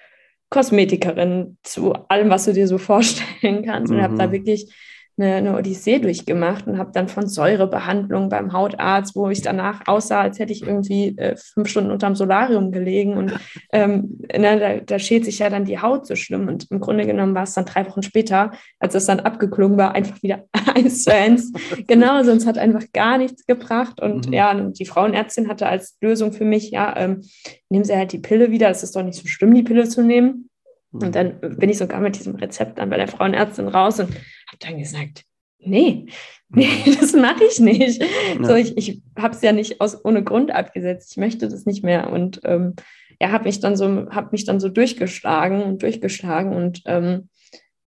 Kosmetikerin, 0.55 1.59
zu 1.65 1.95
allem, 2.09 2.31
was 2.31 2.45
du 2.45 2.53
dir 2.53 2.69
so 2.69 2.79
vorstellen 2.91 3.65
kannst. 3.65 3.93
Und 3.93 4.01
habe 4.01 4.17
da 4.17 4.29
mhm. 4.29 4.33
wirklich 4.33 4.73
eine, 5.17 5.35
eine 5.35 5.57
Odyssee 5.57 5.99
durchgemacht 5.99 6.67
und 6.67 6.79
habe 6.79 6.91
dann 6.93 7.09
von 7.09 7.27
Säurebehandlung 7.27 8.29
beim 8.29 8.53
Hautarzt, 8.53 9.15
wo 9.15 9.29
ich 9.29 9.43
danach 9.43 9.87
aussah, 9.87 10.23
als 10.23 10.39
hätte 10.39 10.53
ich 10.53 10.63
irgendwie 10.63 11.17
äh, 11.19 11.37
fünf 11.37 11.69
Stunden 11.69 11.91
unterm 11.91 12.17
Solarium 12.17 12.73
gelegen. 12.73 13.17
Und 13.17 13.33
ähm, 13.73 14.19
ne, 14.37 14.59
da, 14.59 14.77
da 14.79 14.99
schält 14.99 15.25
sich 15.25 15.39
ja 15.39 15.51
dann 15.51 15.65
die 15.65 15.81
Haut 15.81 16.07
so 16.07 16.17
schlimm. 16.17 16.49
Und 16.49 16.71
im 16.71 16.81
Grunde 16.81 17.07
genommen 17.07 17.35
war 17.35 17.45
es 17.45 17.55
dann 17.55 17.65
drei 17.65 17.87
Wochen 17.87 18.03
später, 18.03 18.53
als 18.81 18.95
es 18.95 19.07
dann 19.07 19.21
abgeklungen 19.21 19.79
war, 19.79 19.95
einfach 19.95 20.23
wieder 20.23 20.45
eins 20.75 21.05
zu 21.05 21.13
eins. 21.13 21.53
genau, 21.87 22.23
sonst 22.25 22.47
hat 22.47 22.59
einfach 22.59 22.85
gar 22.93 23.19
nichts 23.19 23.47
gebracht. 23.47 24.01
Und 24.01 24.27
mhm. 24.27 24.33
ja, 24.33 24.55
die 24.55 24.87
Frauenärztin 24.87 25.49
hatte 25.49 25.67
als 25.67 25.97
Lösung 26.01 26.33
für 26.33 26.45
mich, 26.45 26.71
ja, 26.71 26.97
ähm, 26.97 27.23
nehmen 27.69 27.85
Sie 27.85 27.97
halt 27.97 28.13
die 28.13 28.19
Pille 28.19 28.51
wieder. 28.51 28.69
Es 28.71 28.83
ist 28.83 28.97
doch 28.97 29.03
nicht 29.03 29.21
so 29.21 29.27
schlimm, 29.29 29.55
die 29.55 29.63
Pille 29.63 29.89
zu 29.89 30.03
nehmen. 30.03 30.49
Und 30.95 31.15
dann 31.17 31.41
bin 31.41 31.71
ich 31.71 31.79
sogar 31.79 32.01
mit 32.01 32.17
diesem 32.17 32.37
Rezept 32.37 32.79
dann 32.79 32.89
bei 32.89 32.97
der 32.97 33.09
Frauenärztin 33.09 33.67
raus 33.67 33.99
und 33.99 34.11
habe 34.55 34.71
dann 34.71 34.79
gesagt, 34.79 35.25
nee, 35.59 36.07
nee, 36.49 36.69
das 37.01 37.13
mache 37.15 37.45
ich 37.45 37.59
nicht. 37.61 38.03
Ja. 38.03 38.45
So, 38.45 38.55
ich, 38.55 38.77
ich 38.77 39.03
habe 39.19 39.35
es 39.35 39.43
ja 39.43 39.53
nicht 39.53 39.81
aus, 39.81 40.05
ohne 40.05 40.23
Grund 40.23 40.53
abgesetzt. 40.53 41.13
Ich 41.13 41.17
möchte 41.17 41.49
das 41.49 41.67
nicht 41.67 41.83
mehr. 41.83 42.11
Und 42.11 42.41
ähm, 42.45 42.75
er 43.19 43.33
hat 43.33 43.45
mich 43.45 43.61
dann 43.61 43.77
so, 43.77 44.11
hat 44.11 44.33
mich 44.33 44.45
dann 44.45 44.61
so 44.61 44.69
durchgeschlagen 44.69 45.63
und 45.63 45.83
durchgeschlagen 45.83 46.53
und 46.53 46.83
ähm, 46.87 47.29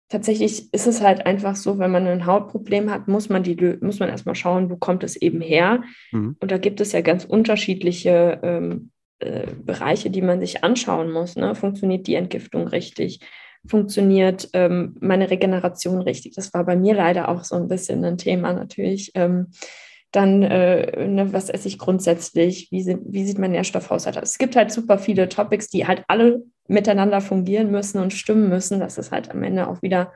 tatsächlich 0.10 0.74
ist 0.74 0.88
es 0.88 1.02
halt 1.02 1.26
einfach 1.26 1.56
so, 1.56 1.80
wenn 1.80 1.92
man 1.92 2.08
ein 2.08 2.26
Hautproblem 2.26 2.90
hat, 2.90 3.08
muss 3.08 3.30
man, 3.30 3.44
die, 3.44 3.78
muss 3.82 4.00
man 4.00 4.10
erstmal 4.10 4.36
schauen, 4.36 4.70
wo 4.70 4.78
kommt 4.78 5.04
es 5.04 5.16
eben 5.16 5.42
her. 5.42 5.84
Mhm. 6.12 6.38
Und 6.40 6.52
da 6.52 6.58
gibt 6.58 6.80
es 6.80 6.94
ja 6.94 7.02
ganz 7.02 7.26
unterschiedliche 7.26 8.40
ähm, 8.42 8.92
äh, 9.20 9.48
Bereiche, 9.64 10.10
die 10.10 10.22
man 10.22 10.40
sich 10.40 10.64
anschauen 10.64 11.12
muss. 11.12 11.36
Ne? 11.36 11.56
Funktioniert 11.56 12.08
die 12.08 12.16
Entgiftung 12.16 12.68
richtig? 12.68 13.20
Funktioniert 13.65 14.50
ähm, 14.54 14.96
meine 15.00 15.30
Regeneration 15.30 16.02
richtig? 16.02 16.36
Das 16.36 16.54
war 16.54 16.65
bei 16.65 16.76
mir 16.76 16.93
leider 16.93 17.30
auch 17.30 17.43
so 17.43 17.56
ein 17.56 17.67
bisschen 17.67 18.04
ein 18.04 18.17
Thema 18.17 18.54
natürlich. 18.54 19.12
Ähm, 19.15 19.48
dann, 20.12 20.41
äh, 20.41 21.08
ne, 21.08 21.34
was 21.34 21.50
esse 21.50 21.67
ich 21.67 21.78
grundsätzlich? 21.78 22.72
Wie, 22.72 22.82
sind, 22.82 23.02
wie 23.06 23.26
sieht 23.26 23.39
mein 23.39 23.52
Nährstoffhaushalt 23.52 24.17
aus? 24.17 24.32
Es 24.32 24.38
gibt 24.38 24.56
halt 24.56 24.72
super 24.72 24.98
viele 24.98 25.28
Topics, 25.30 25.70
die 25.70 25.86
halt 25.86 26.04
alle 26.08 26.43
miteinander 26.67 27.22
fungieren 27.22 27.72
müssen 27.72 28.00
und 28.00 28.13
stimmen 28.13 28.50
müssen, 28.50 28.80
dass 28.80 28.98
es 28.98 29.12
halt 29.12 29.30
am 29.32 29.43
Ende 29.43 29.67
auch 29.67 29.82
wieder 29.82 30.13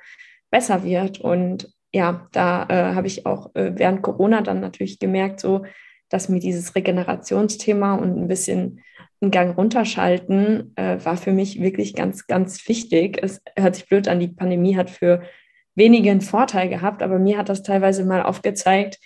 besser 0.49 0.83
wird. 0.83 1.19
Und 1.19 1.73
ja, 1.93 2.27
da 2.31 2.65
äh, 2.69 2.95
habe 2.95 3.07
ich 3.07 3.25
auch 3.25 3.53
äh, 3.53 3.73
während 3.75 4.01
Corona 4.01 4.41
dann 4.41 4.61
natürlich 4.61 4.99
gemerkt, 4.99 5.39
so, 5.39 5.63
dass 6.11 6.29
mir 6.29 6.39
dieses 6.39 6.75
Regenerationsthema 6.75 7.95
und 7.95 8.17
ein 8.17 8.27
bisschen 8.27 8.81
einen 9.21 9.31
Gang 9.31 9.57
runterschalten 9.57 10.73
äh, 10.75 11.03
war 11.03 11.15
für 11.17 11.31
mich 11.31 11.61
wirklich 11.61 11.95
ganz, 11.95 12.27
ganz 12.27 12.67
wichtig. 12.67 13.17
Es 13.21 13.41
hört 13.57 13.75
sich 13.75 13.87
blöd 13.87 14.07
an, 14.07 14.19
die 14.19 14.27
Pandemie 14.27 14.75
hat 14.75 14.89
für 14.89 15.21
wenige 15.73 16.11
einen 16.11 16.21
Vorteil 16.21 16.69
gehabt, 16.69 17.01
aber 17.01 17.17
mir 17.17 17.37
hat 17.37 17.49
das 17.49 17.63
teilweise 17.63 18.03
mal 18.03 18.23
aufgezeigt, 18.23 18.99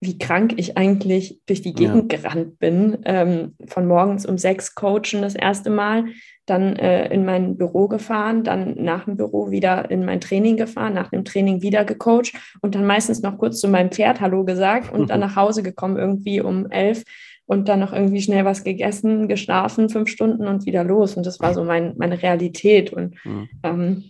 wie 0.00 0.18
krank 0.18 0.54
ich 0.56 0.76
eigentlich 0.76 1.40
durch 1.46 1.62
die 1.62 1.74
Gegend 1.74 2.12
ja. 2.12 2.18
gerannt 2.18 2.58
bin. 2.58 2.98
Ähm, 3.04 3.56
von 3.66 3.86
morgens 3.86 4.26
um 4.26 4.38
sechs 4.38 4.74
coachen 4.74 5.22
das 5.22 5.34
erste 5.34 5.70
Mal, 5.70 6.06
dann 6.46 6.76
äh, 6.76 7.12
in 7.12 7.24
mein 7.24 7.56
Büro 7.56 7.88
gefahren, 7.88 8.44
dann 8.44 8.74
nach 8.82 9.04
dem 9.04 9.16
Büro 9.16 9.50
wieder 9.50 9.90
in 9.90 10.04
mein 10.04 10.20
Training 10.20 10.56
gefahren, 10.56 10.94
nach 10.94 11.10
dem 11.10 11.24
Training 11.24 11.62
wieder 11.62 11.84
gecoacht 11.84 12.32
und 12.62 12.74
dann 12.74 12.86
meistens 12.86 13.22
noch 13.22 13.38
kurz 13.38 13.60
zu 13.60 13.68
meinem 13.68 13.90
Pferd 13.90 14.20
Hallo 14.20 14.44
gesagt 14.44 14.92
und 14.92 15.10
dann 15.10 15.20
nach 15.20 15.36
Hause 15.36 15.62
gekommen, 15.62 15.96
irgendwie 15.96 16.40
um 16.40 16.70
elf 16.70 17.02
und 17.48 17.68
dann 17.68 17.80
noch 17.80 17.92
irgendwie 17.92 18.20
schnell 18.20 18.44
was 18.44 18.62
gegessen, 18.62 19.26
geschlafen, 19.26 19.88
fünf 19.88 20.10
Stunden 20.10 20.46
und 20.46 20.66
wieder 20.66 20.84
los. 20.84 21.16
Und 21.16 21.24
das 21.24 21.40
war 21.40 21.54
so 21.54 21.64
mein, 21.64 21.94
meine 21.96 22.22
Realität. 22.22 22.92
Und 22.92 23.14
mhm. 23.24 23.48
ähm, 23.62 24.04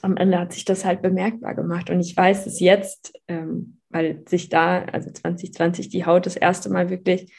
am 0.00 0.16
Ende 0.16 0.38
hat 0.38 0.54
sich 0.54 0.64
das 0.64 0.84
halt 0.84 1.02
bemerkbar 1.02 1.54
gemacht. 1.54 1.90
Und 1.90 2.00
ich 2.00 2.16
weiß 2.16 2.46
es 2.46 2.60
jetzt, 2.60 3.12
ähm, 3.28 3.76
weil 3.92 4.22
sich 4.28 4.48
da, 4.48 4.84
also 4.84 5.10
2020, 5.10 5.88
die 5.88 6.06
Haut 6.06 6.26
das 6.26 6.36
erste 6.36 6.70
Mal 6.70 6.90
wirklich 6.90 7.32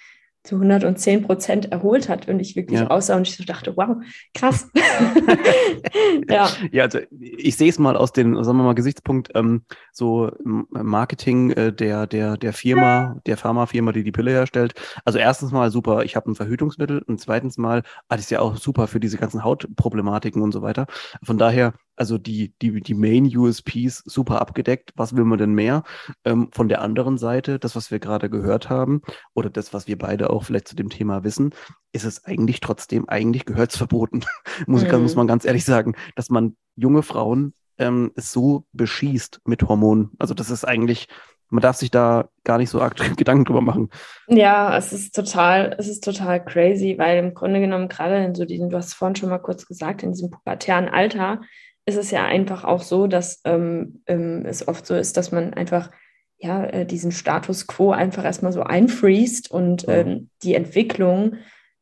zu 0.43 0.55
110 0.55 1.23
Prozent 1.23 1.71
erholt 1.71 2.09
hat 2.09 2.27
und 2.27 2.39
ich 2.41 2.57
wirklich 2.57 2.81
ja. 2.81 2.87
aussah 2.87 3.15
und 3.15 3.27
ich 3.27 3.37
so 3.37 3.45
dachte, 3.45 3.77
wow, 3.77 3.95
krass. 4.33 4.69
ja. 6.29 6.49
ja, 6.71 6.83
also 6.83 6.99
ich 7.17 7.55
sehe 7.55 7.69
es 7.69 7.79
mal 7.79 7.95
aus 7.95 8.11
dem, 8.11 8.35
sagen 8.43 8.57
wir 8.57 8.65
mal, 8.65 8.75
Gesichtspunkt, 8.75 9.29
ähm, 9.35 9.63
so 9.93 10.31
Marketing 10.43 11.51
äh, 11.51 11.71
der, 11.71 12.07
der, 12.07 12.35
der 12.35 12.51
Firma, 12.51 13.21
der 13.25 13.37
Pharmafirma, 13.37 13.93
die 13.93 14.03
die 14.03 14.11
Pille 14.11 14.31
herstellt. 14.31 14.73
Also 15.05 15.17
erstens 15.17 15.53
mal 15.53 15.71
super, 15.71 16.03
ich 16.03 16.17
habe 16.17 16.29
ein 16.29 16.35
Verhütungsmittel 16.35 17.01
und 17.03 17.21
zweitens 17.21 17.57
mal, 17.57 17.83
ah, 18.09 18.15
das 18.17 18.21
ist 18.21 18.31
ja 18.31 18.41
auch 18.41 18.57
super 18.57 18.87
für 18.87 18.99
diese 18.99 19.17
ganzen 19.17 19.45
Hautproblematiken 19.45 20.41
und 20.41 20.51
so 20.51 20.61
weiter. 20.61 20.87
Von 21.23 21.37
daher 21.37 21.73
also 21.95 22.17
die, 22.17 22.53
die, 22.61 22.81
die 22.81 22.93
Main 22.93 23.25
USPs 23.25 24.03
super 24.05 24.41
abgedeckt. 24.41 24.91
Was 24.95 25.15
will 25.15 25.25
man 25.25 25.39
denn 25.39 25.53
mehr? 25.53 25.83
Ähm, 26.25 26.49
von 26.51 26.69
der 26.69 26.81
anderen 26.81 27.17
Seite, 27.17 27.59
das, 27.59 27.75
was 27.75 27.91
wir 27.91 27.99
gerade 27.99 28.29
gehört 28.29 28.69
haben, 28.69 29.01
oder 29.33 29.49
das, 29.49 29.73
was 29.73 29.87
wir 29.87 29.97
beide 29.97 30.29
auch 30.29 30.43
vielleicht 30.43 30.67
zu 30.67 30.75
dem 30.75 30.89
Thema 30.89 31.23
wissen, 31.23 31.53
ist 31.91 32.05
es 32.05 32.25
eigentlich 32.25 32.59
trotzdem, 32.59 33.07
eigentlich 33.07 33.45
gehört 33.45 33.71
es 33.71 33.77
verboten. 33.77 34.21
muss, 34.67 34.83
mhm. 34.83 35.01
muss 35.01 35.15
man 35.15 35.27
ganz 35.27 35.45
ehrlich 35.45 35.65
sagen, 35.65 35.95
dass 36.15 36.29
man 36.29 36.55
junge 36.75 37.03
Frauen 37.03 37.53
ähm, 37.77 38.11
so 38.15 38.65
beschießt 38.73 39.41
mit 39.45 39.63
Hormonen. 39.63 40.11
Also 40.19 40.33
das 40.33 40.49
ist 40.49 40.65
eigentlich, 40.65 41.07
man 41.49 41.61
darf 41.61 41.75
sich 41.77 41.91
da 41.91 42.29
gar 42.43 42.57
nicht 42.57 42.69
so 42.69 42.81
arg 42.81 42.95
Gedanken 43.17 43.45
drüber 43.45 43.61
machen. 43.61 43.89
Ja, 44.27 44.75
es 44.77 44.93
ist 44.93 45.13
total, 45.15 45.75
es 45.77 45.87
ist 45.87 46.03
total 46.03 46.43
crazy, 46.43 46.95
weil 46.97 47.23
im 47.23 47.33
Grunde 47.33 47.59
genommen 47.59 47.89
gerade 47.89 48.23
in 48.23 48.35
so 48.35 48.45
diesem, 48.45 48.69
du 48.69 48.77
hast 48.77 48.93
vorhin 48.93 49.15
schon 49.15 49.29
mal 49.29 49.39
kurz 49.39 49.65
gesagt, 49.65 50.03
in 50.03 50.11
diesem 50.11 50.31
pubertären 50.31 50.89
Alter 50.89 51.41
ist 51.85 51.97
es 51.97 52.11
ja 52.11 52.25
einfach 52.25 52.63
auch 52.63 52.81
so, 52.81 53.07
dass 53.07 53.41
ähm, 53.45 54.01
ähm, 54.07 54.45
es 54.45 54.67
oft 54.67 54.85
so 54.85 54.95
ist, 54.95 55.17
dass 55.17 55.31
man 55.31 55.53
einfach 55.53 55.91
ja, 56.37 56.65
äh, 56.65 56.85
diesen 56.85 57.11
Status 57.11 57.67
quo 57.67 57.91
einfach 57.91 58.25
erstmal 58.25 58.51
so 58.51 58.63
einfriest 58.63 59.49
und 59.49 59.85
ähm, 59.87 60.29
die 60.43 60.55
Entwicklung 60.55 61.35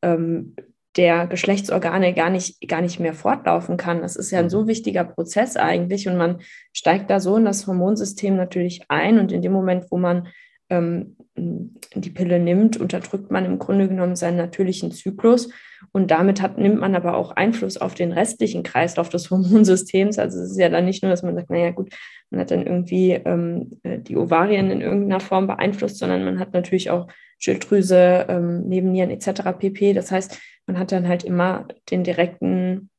ähm, 0.03 0.55
der 0.97 1.25
Geschlechtsorgane 1.25 2.13
gar 2.13 2.29
nicht, 2.29 2.67
gar 2.67 2.81
nicht 2.81 2.99
mehr 2.99 3.13
fortlaufen 3.13 3.77
kann. 3.77 4.01
Das 4.01 4.15
ist 4.15 4.29
ja 4.31 4.39
ein 4.39 4.49
so 4.49 4.63
mhm. 4.63 4.67
wichtiger 4.67 5.03
Prozess 5.03 5.55
eigentlich 5.55 6.07
und 6.07 6.17
man 6.17 6.41
steigt 6.73 7.09
da 7.09 7.19
so 7.19 7.37
in 7.37 7.45
das 7.45 7.65
Hormonsystem 7.65 8.35
natürlich 8.35 8.83
ein 8.89 9.19
und 9.19 9.31
in 9.31 9.41
dem 9.41 9.53
Moment, 9.53 9.85
wo 9.89 9.97
man 9.97 10.27
ähm, 10.71 11.17
die 11.35 12.09
Pille 12.09 12.39
nimmt, 12.39 12.77
unterdrückt 12.77 13.31
man 13.31 13.45
im 13.45 13.59
Grunde 13.59 13.87
genommen 13.87 14.15
seinen 14.15 14.37
natürlichen 14.37 14.91
Zyklus. 14.91 15.49
Und 15.91 16.11
damit 16.11 16.41
hat, 16.41 16.57
nimmt 16.57 16.79
man 16.79 16.95
aber 16.95 17.15
auch 17.15 17.31
Einfluss 17.31 17.77
auf 17.77 17.93
den 17.93 18.11
restlichen 18.11 18.63
Kreislauf 18.63 19.09
des 19.09 19.29
Hormonsystems. 19.31 20.17
Also 20.17 20.39
es 20.39 20.51
ist 20.51 20.59
ja 20.59 20.69
dann 20.69 20.85
nicht 20.85 21.03
nur, 21.03 21.11
dass 21.11 21.23
man 21.23 21.35
sagt, 21.35 21.49
naja 21.49 21.71
gut, 21.71 21.93
man 22.29 22.41
hat 22.41 22.51
dann 22.51 22.65
irgendwie 22.65 23.11
ähm, 23.11 23.79
äh, 23.83 23.99
die 23.99 24.17
Ovarien 24.17 24.71
in 24.71 24.81
irgendeiner 24.81 25.19
Form 25.19 25.47
beeinflusst, 25.47 25.97
sondern 25.97 26.23
man 26.23 26.39
hat 26.39 26.53
natürlich 26.53 26.89
auch 26.89 27.07
Schilddrüse, 27.39 28.25
ähm, 28.29 28.67
Nebennieren 28.67 29.09
etc. 29.09 29.41
pp. 29.57 29.93
Das 29.93 30.11
heißt, 30.11 30.39
man 30.67 30.77
hat 30.77 30.91
dann 30.91 31.07
halt 31.07 31.23
immer 31.23 31.67
den 31.89 32.03
direkten 32.03 32.89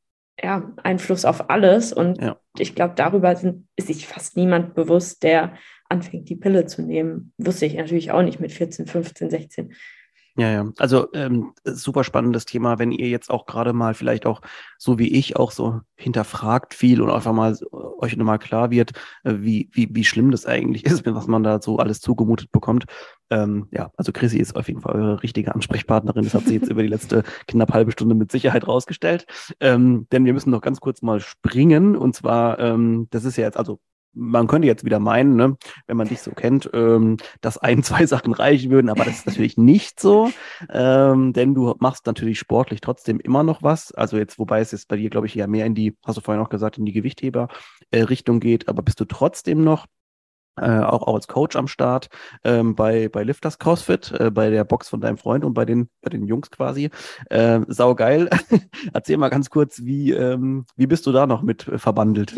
ja, 0.42 0.72
Einfluss 0.82 1.24
auf 1.24 1.50
alles. 1.50 1.92
Und 1.92 2.20
ja. 2.20 2.36
ich 2.58 2.74
glaube, 2.74 2.94
darüber 2.96 3.36
sind, 3.36 3.68
ist 3.76 3.86
sich 3.86 4.06
fast 4.06 4.36
niemand 4.36 4.74
bewusst, 4.74 5.22
der 5.22 5.54
anfängt, 5.92 6.28
die 6.28 6.36
Pille 6.36 6.66
zu 6.66 6.82
nehmen. 6.82 7.32
Wusste 7.38 7.66
ich 7.66 7.74
natürlich 7.74 8.10
auch 8.10 8.22
nicht 8.22 8.40
mit 8.40 8.50
14, 8.50 8.86
15, 8.86 9.30
16. 9.30 9.72
Ja, 10.34 10.50
ja. 10.50 10.72
Also 10.78 11.12
ähm, 11.12 11.52
super 11.64 12.04
spannendes 12.04 12.46
Thema, 12.46 12.78
wenn 12.78 12.90
ihr 12.90 13.08
jetzt 13.08 13.28
auch 13.28 13.44
gerade 13.44 13.74
mal 13.74 13.92
vielleicht 13.92 14.24
auch 14.24 14.40
so 14.78 14.98
wie 14.98 15.08
ich 15.08 15.36
auch 15.36 15.50
so 15.50 15.82
hinterfragt 15.94 16.72
viel 16.72 17.02
und 17.02 17.10
einfach 17.10 17.34
mal 17.34 17.54
euch 17.98 18.16
nochmal 18.16 18.38
klar 18.38 18.70
wird, 18.70 18.92
äh, 19.24 19.34
wie, 19.40 19.68
wie, 19.72 19.90
wie 19.92 20.04
schlimm 20.04 20.30
das 20.30 20.46
eigentlich 20.46 20.84
ist, 20.86 21.04
was 21.04 21.26
man 21.26 21.42
da 21.42 21.60
so 21.60 21.76
alles 21.76 22.00
zugemutet 22.00 22.50
bekommt. 22.50 22.86
Ähm, 23.28 23.68
ja, 23.72 23.90
also 23.98 24.10
Chrissy 24.10 24.38
ist 24.38 24.56
auf 24.56 24.68
jeden 24.68 24.80
Fall 24.80 24.94
eure 24.94 25.22
richtige 25.22 25.54
Ansprechpartnerin. 25.54 26.24
Das 26.24 26.32
hat 26.32 26.46
sie 26.46 26.54
jetzt 26.54 26.70
über 26.70 26.82
die 26.82 26.88
letzte 26.88 27.24
knapp 27.46 27.74
halbe 27.74 27.92
Stunde 27.92 28.14
mit 28.14 28.32
Sicherheit 28.32 28.66
rausgestellt. 28.66 29.26
Ähm, 29.60 30.06
denn 30.12 30.24
wir 30.24 30.32
müssen 30.32 30.50
noch 30.50 30.62
ganz 30.62 30.80
kurz 30.80 31.02
mal 31.02 31.20
springen. 31.20 31.94
Und 31.94 32.14
zwar, 32.16 32.58
ähm, 32.58 33.06
das 33.10 33.24
ist 33.26 33.36
ja 33.36 33.44
jetzt, 33.44 33.58
also 33.58 33.80
man 34.14 34.46
könnte 34.46 34.66
jetzt 34.68 34.84
wieder 34.84 34.98
meinen, 34.98 35.36
ne, 35.36 35.56
wenn 35.86 35.96
man 35.96 36.08
dich 36.08 36.20
so 36.20 36.32
kennt, 36.32 36.70
ähm, 36.72 37.16
dass 37.40 37.58
ein, 37.58 37.82
zwei 37.82 38.06
Sachen 38.06 38.32
reichen 38.32 38.70
würden, 38.70 38.88
aber 38.88 39.04
das 39.04 39.18
ist 39.18 39.26
natürlich 39.26 39.56
nicht 39.56 40.00
so, 40.00 40.30
ähm, 40.70 41.32
denn 41.32 41.54
du 41.54 41.74
machst 41.78 42.06
natürlich 42.06 42.38
sportlich 42.38 42.80
trotzdem 42.80 43.20
immer 43.20 43.42
noch 43.42 43.62
was. 43.62 43.92
Also 43.92 44.16
jetzt, 44.18 44.38
wobei 44.38 44.60
es 44.60 44.72
jetzt 44.72 44.88
bei 44.88 44.96
dir, 44.96 45.10
glaube 45.10 45.26
ich, 45.26 45.34
ja 45.34 45.46
mehr 45.46 45.66
in 45.66 45.74
die, 45.74 45.96
hast 46.04 46.16
du 46.16 46.20
vorhin 46.20 46.42
auch 46.42 46.50
gesagt, 46.50 46.78
in 46.78 46.84
die 46.84 46.92
Gewichtheber-Richtung 46.92 48.36
äh, 48.36 48.40
geht, 48.40 48.68
aber 48.68 48.82
bist 48.82 49.00
du 49.00 49.04
trotzdem 49.04 49.64
noch 49.64 49.86
äh, 50.56 50.80
auch, 50.80 51.02
auch 51.02 51.14
als 51.14 51.28
Coach 51.28 51.56
am 51.56 51.66
Start 51.66 52.08
ähm, 52.44 52.74
bei, 52.74 53.08
bei 53.08 53.22
Lifters 53.22 53.58
CrossFit, 53.58 54.12
äh, 54.12 54.30
bei 54.30 54.50
der 54.50 54.64
Box 54.64 54.88
von 54.88 55.00
deinem 55.00 55.16
Freund 55.16 55.44
und 55.44 55.54
bei 55.54 55.64
den, 55.64 55.88
bei 56.02 56.10
den 56.10 56.26
Jungs 56.26 56.50
quasi. 56.50 56.90
Äh, 57.30 57.60
sau 57.68 57.94
geil. 57.94 58.28
Erzähl 58.92 59.16
mal 59.16 59.30
ganz 59.30 59.48
kurz, 59.48 59.82
wie, 59.84 60.12
ähm, 60.12 60.66
wie 60.76 60.86
bist 60.86 61.06
du 61.06 61.12
da 61.12 61.26
noch 61.26 61.42
mit 61.42 61.68
äh, 61.68 61.78
verbandelt? 61.78 62.34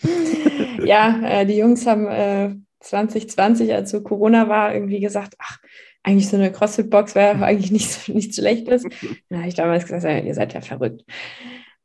ja, 0.84 1.20
äh, 1.24 1.46
die 1.46 1.56
Jungs 1.56 1.86
haben 1.86 2.06
äh, 2.06 2.54
2020, 2.80 3.72
als 3.74 3.90
so 3.90 4.02
Corona 4.02 4.48
war, 4.48 4.74
irgendwie 4.74 5.00
gesagt, 5.00 5.34
ach, 5.38 5.58
eigentlich 6.02 6.28
so 6.28 6.36
eine 6.36 6.52
CrossFit-Box 6.52 7.14
wäre 7.14 7.42
eigentlich 7.44 7.70
nichts, 7.70 8.08
nichts 8.08 8.36
Schlechtes. 8.36 8.84
Dann 9.28 9.38
habe 9.38 9.48
ich 9.48 9.54
damals 9.54 9.84
gesagt, 9.84 10.04
ja, 10.04 10.18
ihr 10.18 10.34
seid 10.34 10.54
ja 10.54 10.60
verrückt. 10.60 11.04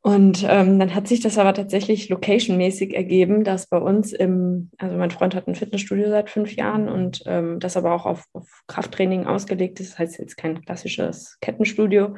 Und 0.06 0.44
ähm, 0.46 0.78
dann 0.78 0.94
hat 0.94 1.08
sich 1.08 1.20
das 1.20 1.38
aber 1.38 1.54
tatsächlich 1.54 2.10
location-mäßig 2.10 2.94
ergeben, 2.94 3.42
dass 3.42 3.68
bei 3.68 3.78
uns 3.78 4.12
im, 4.12 4.70
also 4.76 4.98
mein 4.98 5.10
Freund 5.10 5.34
hat 5.34 5.48
ein 5.48 5.54
Fitnessstudio 5.54 6.10
seit 6.10 6.28
fünf 6.28 6.54
Jahren 6.56 6.90
und 6.90 7.22
ähm, 7.24 7.58
das 7.58 7.78
aber 7.78 7.94
auch 7.94 8.04
auf, 8.04 8.26
auf 8.34 8.46
Krafttraining 8.66 9.26
ausgelegt 9.26 9.80
ist, 9.80 9.92
das 9.92 9.98
heißt 9.98 10.18
jetzt 10.18 10.36
kein 10.36 10.60
klassisches 10.60 11.38
Kettenstudio. 11.40 12.16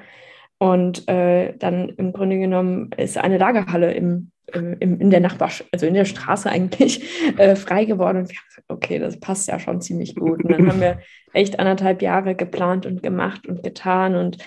Und 0.58 1.08
äh, 1.08 1.56
dann 1.58 1.90
im 1.90 2.12
Grunde 2.12 2.38
genommen 2.38 2.90
ist 2.96 3.18
eine 3.18 3.38
Lagerhalle 3.38 3.92
im, 3.92 4.32
in 4.52 5.10
der 5.10 5.20
Nachbarschaft, 5.20 5.68
also 5.72 5.86
in 5.86 5.94
der 5.94 6.04
Straße 6.04 6.48
eigentlich, 6.48 7.02
äh, 7.36 7.56
frei 7.56 7.84
geworden. 7.84 8.18
Und 8.18 8.30
wir 8.30 8.36
haben 8.36 8.48
gesagt, 8.48 8.66
okay, 8.68 8.98
das 8.98 9.18
passt 9.18 9.48
ja 9.48 9.58
schon 9.58 9.80
ziemlich 9.80 10.14
gut. 10.14 10.44
Und 10.44 10.52
dann 10.52 10.68
haben 10.68 10.80
wir 10.80 10.98
echt 11.32 11.58
anderthalb 11.58 12.02
Jahre 12.02 12.34
geplant 12.34 12.86
und 12.86 13.02
gemacht 13.02 13.46
und 13.46 13.62
getan 13.62 14.14
und 14.14 14.38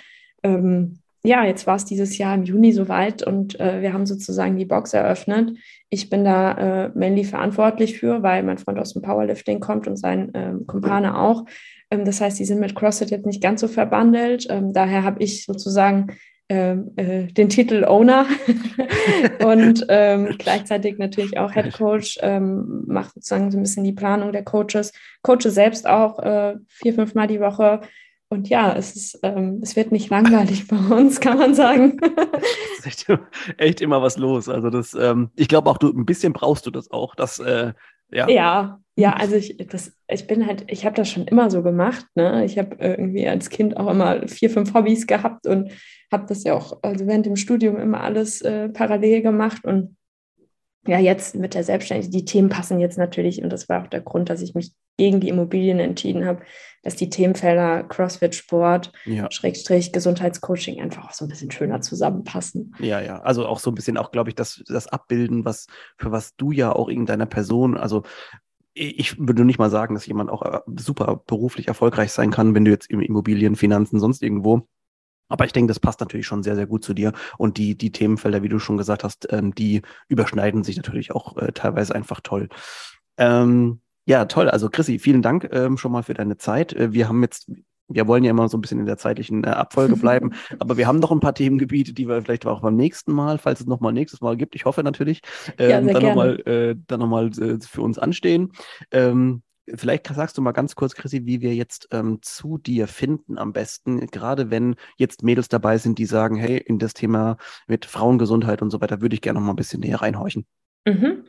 ähm, 0.43 0.99
ja, 1.23 1.43
jetzt 1.43 1.67
war 1.67 1.75
es 1.75 1.83
dieses 1.83 2.17
Jahr 2.17 2.33
im 2.33 2.43
Juni 2.43 2.71
soweit 2.71 3.23
und 3.23 3.59
äh, 3.59 3.81
wir 3.81 3.91
haben 3.91 4.05
sozusagen 4.05 4.55
die 4.55 4.65
Box 4.65 4.93
eröffnet. 4.93 5.57
Ich 5.89 6.09
bin 6.09 6.23
da 6.23 6.85
äh, 6.85 6.91
mainly 6.95 7.25
verantwortlich 7.25 7.99
für, 7.99 8.23
weil 8.23 8.41
mein 8.43 8.57
Freund 8.57 8.79
aus 8.79 8.93
dem 8.93 9.01
Powerlifting 9.01 9.59
kommt 9.59 9.85
und 9.87 9.97
sein 9.97 10.31
ähm, 10.33 10.65
Kumpane 10.65 11.19
auch. 11.19 11.43
Ähm, 11.91 12.05
das 12.05 12.21
heißt, 12.21 12.39
die 12.39 12.45
sind 12.45 12.61
mit 12.61 12.73
CrossFit 12.73 13.11
jetzt 13.11 13.25
nicht 13.25 13.43
ganz 13.43 13.59
so 13.59 13.67
verbandelt. 13.67 14.47
Ähm, 14.49 14.71
daher 14.71 15.03
habe 15.03 15.21
ich 15.21 15.45
sozusagen 15.45 16.07
ähm, 16.49 16.91
äh, 16.95 17.27
den 17.27 17.47
Titel 17.47 17.85
Owner 17.85 18.25
und 19.45 19.85
ähm, 19.87 20.35
gleichzeitig 20.39 20.97
natürlich 20.97 21.37
auch 21.37 21.53
Head 21.53 21.73
Coach, 21.73 22.17
ähm, 22.21 22.83
macht 22.87 23.13
sozusagen 23.13 23.51
so 23.51 23.57
ein 23.57 23.61
bisschen 23.61 23.83
die 23.83 23.93
Planung 23.93 24.31
der 24.31 24.43
Coaches, 24.43 24.91
coache 25.21 25.51
selbst 25.51 25.87
auch 25.87 26.17
äh, 26.19 26.55
vier, 26.67 26.95
fünf 26.95 27.13
Mal 27.13 27.27
die 27.27 27.39
Woche. 27.39 27.81
Und 28.31 28.47
ja, 28.49 28.73
es, 28.73 28.95
ist, 28.95 29.19
ähm, 29.23 29.59
es 29.61 29.75
wird 29.75 29.91
nicht 29.91 30.09
langweilig 30.09 30.67
bei 30.67 30.77
uns, 30.77 31.19
kann 31.19 31.37
man 31.37 31.55
sagen. 31.55 31.99
es 32.79 32.85
ist 32.85 33.09
echt, 33.09 33.19
echt, 33.57 33.81
immer 33.81 34.01
was 34.01 34.17
los. 34.17 34.49
Also 34.49 34.69
das, 34.69 34.93
ähm, 34.93 35.29
ich 35.35 35.47
glaube 35.47 35.69
auch, 35.69 35.77
du 35.77 35.89
ein 35.89 36.05
bisschen 36.05 36.33
brauchst 36.33 36.65
du 36.65 36.71
das 36.71 36.91
auch, 36.91 37.15
dass 37.15 37.39
äh, 37.39 37.73
ja. 38.11 38.27
ja, 38.27 38.79
ja, 38.99 39.13
also 39.13 39.35
ich, 39.35 39.57
das, 39.57 39.93
ich 40.07 40.27
bin 40.27 40.45
halt, 40.45 40.65
ich 40.67 40.85
habe 40.85 40.95
das 40.95 41.09
schon 41.09 41.25
immer 41.25 41.49
so 41.49 41.63
gemacht. 41.63 42.05
Ne? 42.15 42.45
Ich 42.45 42.57
habe 42.57 42.75
irgendwie 42.79 43.27
als 43.27 43.49
Kind 43.49 43.77
auch 43.77 43.89
immer 43.89 44.27
vier, 44.27 44.49
fünf 44.49 44.73
Hobbys 44.73 45.07
gehabt 45.07 45.47
und 45.47 45.71
habe 46.11 46.25
das 46.27 46.43
ja 46.43 46.53
auch 46.53 46.79
also 46.81 47.07
während 47.07 47.25
dem 47.25 47.35
Studium 47.35 47.77
immer 47.77 48.01
alles 48.01 48.41
äh, 48.41 48.69
parallel 48.69 49.21
gemacht 49.21 49.63
und 49.63 49.95
ja, 50.87 50.97
jetzt 50.97 51.35
mit 51.35 51.53
der 51.53 51.63
Selbstständigkeit, 51.63 52.13
die 52.13 52.25
Themen 52.25 52.49
passen 52.49 52.79
jetzt 52.79 52.97
natürlich, 52.97 53.43
und 53.43 53.51
das 53.51 53.67
war 53.69 53.83
auch 53.83 53.87
der 53.87 54.01
Grund, 54.01 54.29
dass 54.29 54.41
ich 54.41 54.55
mich 54.55 54.73
gegen 54.97 55.19
die 55.19 55.29
Immobilien 55.29 55.79
entschieden 55.79 56.25
habe, 56.25 56.41
dass 56.83 56.95
die 56.95 57.09
Themenfelder 57.09 57.83
CrossFit, 57.83 58.35
Sport, 58.35 58.91
ja. 59.05 59.29
Schrägstrich, 59.29 59.91
Gesundheitscoaching 59.91 60.81
einfach 60.81 61.05
auch 61.05 61.13
so 61.13 61.25
ein 61.25 61.29
bisschen 61.29 61.51
schöner 61.51 61.81
zusammenpassen. 61.81 62.75
Ja, 62.79 63.01
ja, 63.01 63.21
also 63.21 63.45
auch 63.45 63.59
so 63.59 63.71
ein 63.71 63.75
bisschen 63.75 63.97
auch, 63.97 64.11
glaube 64.11 64.29
ich, 64.29 64.35
das, 64.35 64.63
das 64.67 64.87
Abbilden, 64.87 65.45
was, 65.45 65.67
für 65.97 66.11
was 66.11 66.35
du 66.35 66.51
ja 66.51 66.71
auch 66.71 66.87
in 66.89 67.05
deiner 67.05 67.25
Person, 67.25 67.77
also 67.77 68.03
ich 68.79 69.19
würde 69.19 69.45
nicht 69.45 69.59
mal 69.59 69.69
sagen, 69.69 69.93
dass 69.93 70.05
jemand 70.05 70.29
auch 70.29 70.41
äh, 70.41 70.59
super 70.77 71.21
beruflich 71.27 71.67
erfolgreich 71.67 72.11
sein 72.11 72.31
kann, 72.31 72.55
wenn 72.55 72.65
du 72.65 72.71
jetzt 72.71 72.89
im 72.89 73.01
Immobilien, 73.01 73.55
Finanzen, 73.55 73.99
sonst 73.99 74.23
irgendwo 74.23 74.67
aber 75.29 75.45
ich 75.45 75.53
denke, 75.53 75.69
das 75.69 75.79
passt 75.79 75.99
natürlich 76.01 76.25
schon 76.25 76.43
sehr, 76.43 76.55
sehr 76.55 76.65
gut 76.65 76.83
zu 76.83 76.93
dir. 76.93 77.13
Und 77.37 77.57
die, 77.57 77.77
die 77.77 77.91
Themenfelder, 77.91 78.43
wie 78.43 78.49
du 78.49 78.59
schon 78.59 78.77
gesagt 78.77 79.03
hast, 79.03 79.31
ähm, 79.31 79.53
die 79.55 79.83
überschneiden 80.07 80.63
sich 80.63 80.75
natürlich 80.75 81.11
auch 81.11 81.37
äh, 81.37 81.51
teilweise 81.53 81.95
einfach 81.95 82.19
toll. 82.21 82.49
Ähm, 83.17 83.81
ja, 84.05 84.25
toll. 84.25 84.49
Also 84.49 84.69
Chrissy, 84.69 84.97
vielen 84.97 85.21
Dank 85.21 85.47
ähm, 85.53 85.77
schon 85.77 85.91
mal 85.91 86.03
für 86.03 86.15
deine 86.15 86.37
Zeit. 86.37 86.73
Äh, 86.73 86.93
wir 86.93 87.07
haben 87.07 87.21
jetzt, 87.21 87.51
wir 87.89 88.07
wollen 88.07 88.23
ja 88.23 88.31
immer 88.31 88.47
so 88.49 88.57
ein 88.57 88.61
bisschen 88.61 88.79
in 88.79 88.85
der 88.85 88.97
zeitlichen 88.97 89.43
äh, 89.43 89.49
Abfolge 89.49 89.95
bleiben, 89.97 90.33
aber 90.59 90.77
wir 90.77 90.87
haben 90.87 90.99
noch 90.99 91.11
ein 91.11 91.19
paar 91.19 91.35
Themengebiete, 91.35 91.93
die 91.93 92.07
wir 92.07 92.21
vielleicht 92.21 92.45
auch 92.45 92.61
beim 92.61 92.75
nächsten 92.75 93.11
Mal, 93.11 93.37
falls 93.37 93.59
es 93.59 93.67
nochmal 93.67 93.93
nächstes 93.93 94.21
Mal 94.21 94.37
gibt, 94.37 94.55
ich 94.55 94.65
hoffe 94.65 94.83
natürlich, 94.83 95.21
ähm, 95.57 95.87
ja, 95.87 95.93
dann 95.93 96.03
nochmal 96.03 96.39
äh, 96.41 96.75
dann 96.87 96.99
noch 96.99 97.21
äh, 97.21 97.59
für 97.59 97.81
uns 97.81 97.99
anstehen. 97.99 98.51
Ähm, 98.91 99.41
Vielleicht 99.75 100.07
sagst 100.07 100.37
du 100.37 100.41
mal 100.41 100.51
ganz 100.51 100.75
kurz, 100.75 100.95
Chrissy, 100.95 101.25
wie 101.25 101.41
wir 101.41 101.53
jetzt 101.53 101.89
ähm, 101.91 102.19
zu 102.21 102.57
dir 102.57 102.87
finden 102.87 103.37
am 103.37 103.53
besten, 103.53 104.07
gerade 104.07 104.49
wenn 104.49 104.75
jetzt 104.97 105.23
Mädels 105.23 105.47
dabei 105.47 105.77
sind, 105.77 105.99
die 105.99 106.05
sagen, 106.05 106.35
hey, 106.37 106.57
in 106.57 106.79
das 106.79 106.93
Thema 106.93 107.37
mit 107.67 107.85
Frauengesundheit 107.85 108.61
und 108.61 108.71
so 108.71 108.81
weiter 108.81 109.01
würde 109.01 109.13
ich 109.13 109.21
gerne 109.21 109.39
noch 109.39 109.45
mal 109.45 109.53
ein 109.53 109.57
bisschen 109.57 109.81
näher 109.81 110.01
reinhorchen. 110.01 110.45
Mhm. 110.85 111.25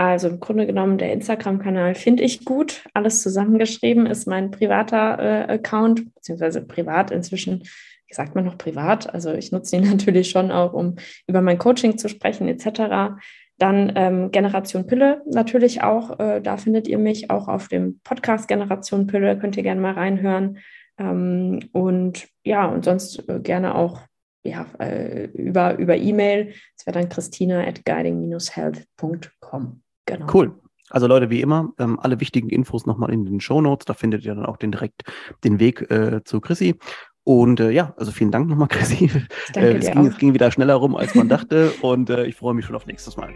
Also 0.00 0.28
im 0.28 0.40
Grunde 0.40 0.66
genommen, 0.66 0.96
der 0.96 1.12
Instagram-Kanal 1.12 1.94
finde 1.94 2.22
ich 2.22 2.46
gut. 2.46 2.88
Alles 2.94 3.22
zusammengeschrieben 3.22 4.06
ist 4.06 4.26
mein 4.26 4.50
privater 4.50 5.18
äh, 5.18 5.52
Account, 5.52 6.14
beziehungsweise 6.14 6.62
privat 6.62 7.10
inzwischen, 7.10 7.64
wie 8.06 8.14
sagt 8.14 8.34
man 8.34 8.46
noch 8.46 8.56
privat? 8.56 9.12
Also 9.12 9.34
ich 9.34 9.52
nutze 9.52 9.76
ihn 9.76 9.82
natürlich 9.90 10.30
schon 10.30 10.50
auch, 10.52 10.72
um 10.72 10.96
über 11.26 11.42
mein 11.42 11.58
Coaching 11.58 11.98
zu 11.98 12.08
sprechen, 12.08 12.48
etc. 12.48 13.20
Dann 13.58 13.92
ähm, 13.94 14.30
Generation 14.30 14.86
Pille 14.86 15.20
natürlich 15.26 15.82
auch. 15.82 16.18
Äh, 16.18 16.40
da 16.40 16.56
findet 16.56 16.88
ihr 16.88 16.96
mich 16.96 17.30
auch 17.30 17.46
auf 17.48 17.68
dem 17.68 18.00
Podcast 18.02 18.48
Generation 18.48 19.06
Pille. 19.06 19.38
Könnt 19.38 19.58
ihr 19.58 19.62
gerne 19.62 19.82
mal 19.82 19.92
reinhören. 19.92 20.60
Ähm, 20.98 21.60
und 21.72 22.26
ja, 22.42 22.64
und 22.64 22.86
sonst 22.86 23.28
äh, 23.28 23.38
gerne 23.40 23.74
auch 23.74 24.00
ja, 24.44 24.64
äh, 24.78 25.24
über, 25.34 25.76
über 25.76 25.98
E-Mail. 25.98 26.54
Das 26.78 26.86
wäre 26.86 26.98
dann 26.98 27.10
christina 27.10 27.66
at 27.66 27.84
guiding-health.com. 27.84 29.82
Genau. 30.06 30.26
Cool. 30.32 30.52
Also 30.90 31.06
Leute, 31.06 31.30
wie 31.30 31.40
immer, 31.40 31.72
ähm, 31.78 31.98
alle 32.00 32.20
wichtigen 32.20 32.48
Infos 32.48 32.84
nochmal 32.84 33.12
in 33.12 33.24
den 33.24 33.40
Show 33.40 33.60
Notes. 33.60 33.84
Da 33.86 33.94
findet 33.94 34.24
ihr 34.24 34.34
dann 34.34 34.44
auch 34.44 34.56
den 34.56 34.72
direkt 34.72 35.02
den 35.44 35.60
Weg 35.60 35.88
äh, 35.90 36.22
zu 36.24 36.40
Chrissy. 36.40 36.74
Und 37.22 37.60
äh, 37.60 37.70
ja, 37.70 37.94
also 37.96 38.10
vielen 38.10 38.32
Dank 38.32 38.48
nochmal, 38.48 38.68
Chrissy. 38.70 39.10
Äh, 39.54 39.74
es, 39.74 39.90
ging, 39.90 40.06
es, 40.06 40.18
ging, 40.18 40.34
wieder 40.34 40.50
schneller 40.50 40.74
rum, 40.74 40.96
als 40.96 41.14
man 41.14 41.28
dachte. 41.28 41.70
und 41.82 42.10
äh, 42.10 42.24
ich 42.26 42.34
freue 42.34 42.54
mich 42.54 42.64
schon 42.64 42.74
auf 42.74 42.86
nächstes 42.86 43.16
Mal. 43.16 43.30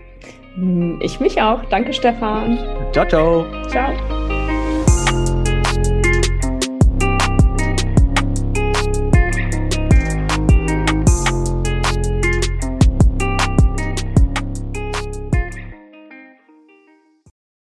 Ich 1.01 1.21
mich 1.21 1.41
auch. 1.41 1.65
Danke, 1.67 1.93
Stefan. 1.93 2.59
Ciao, 2.93 3.07
ciao. 3.07 3.47
Ciao. 3.69 4.44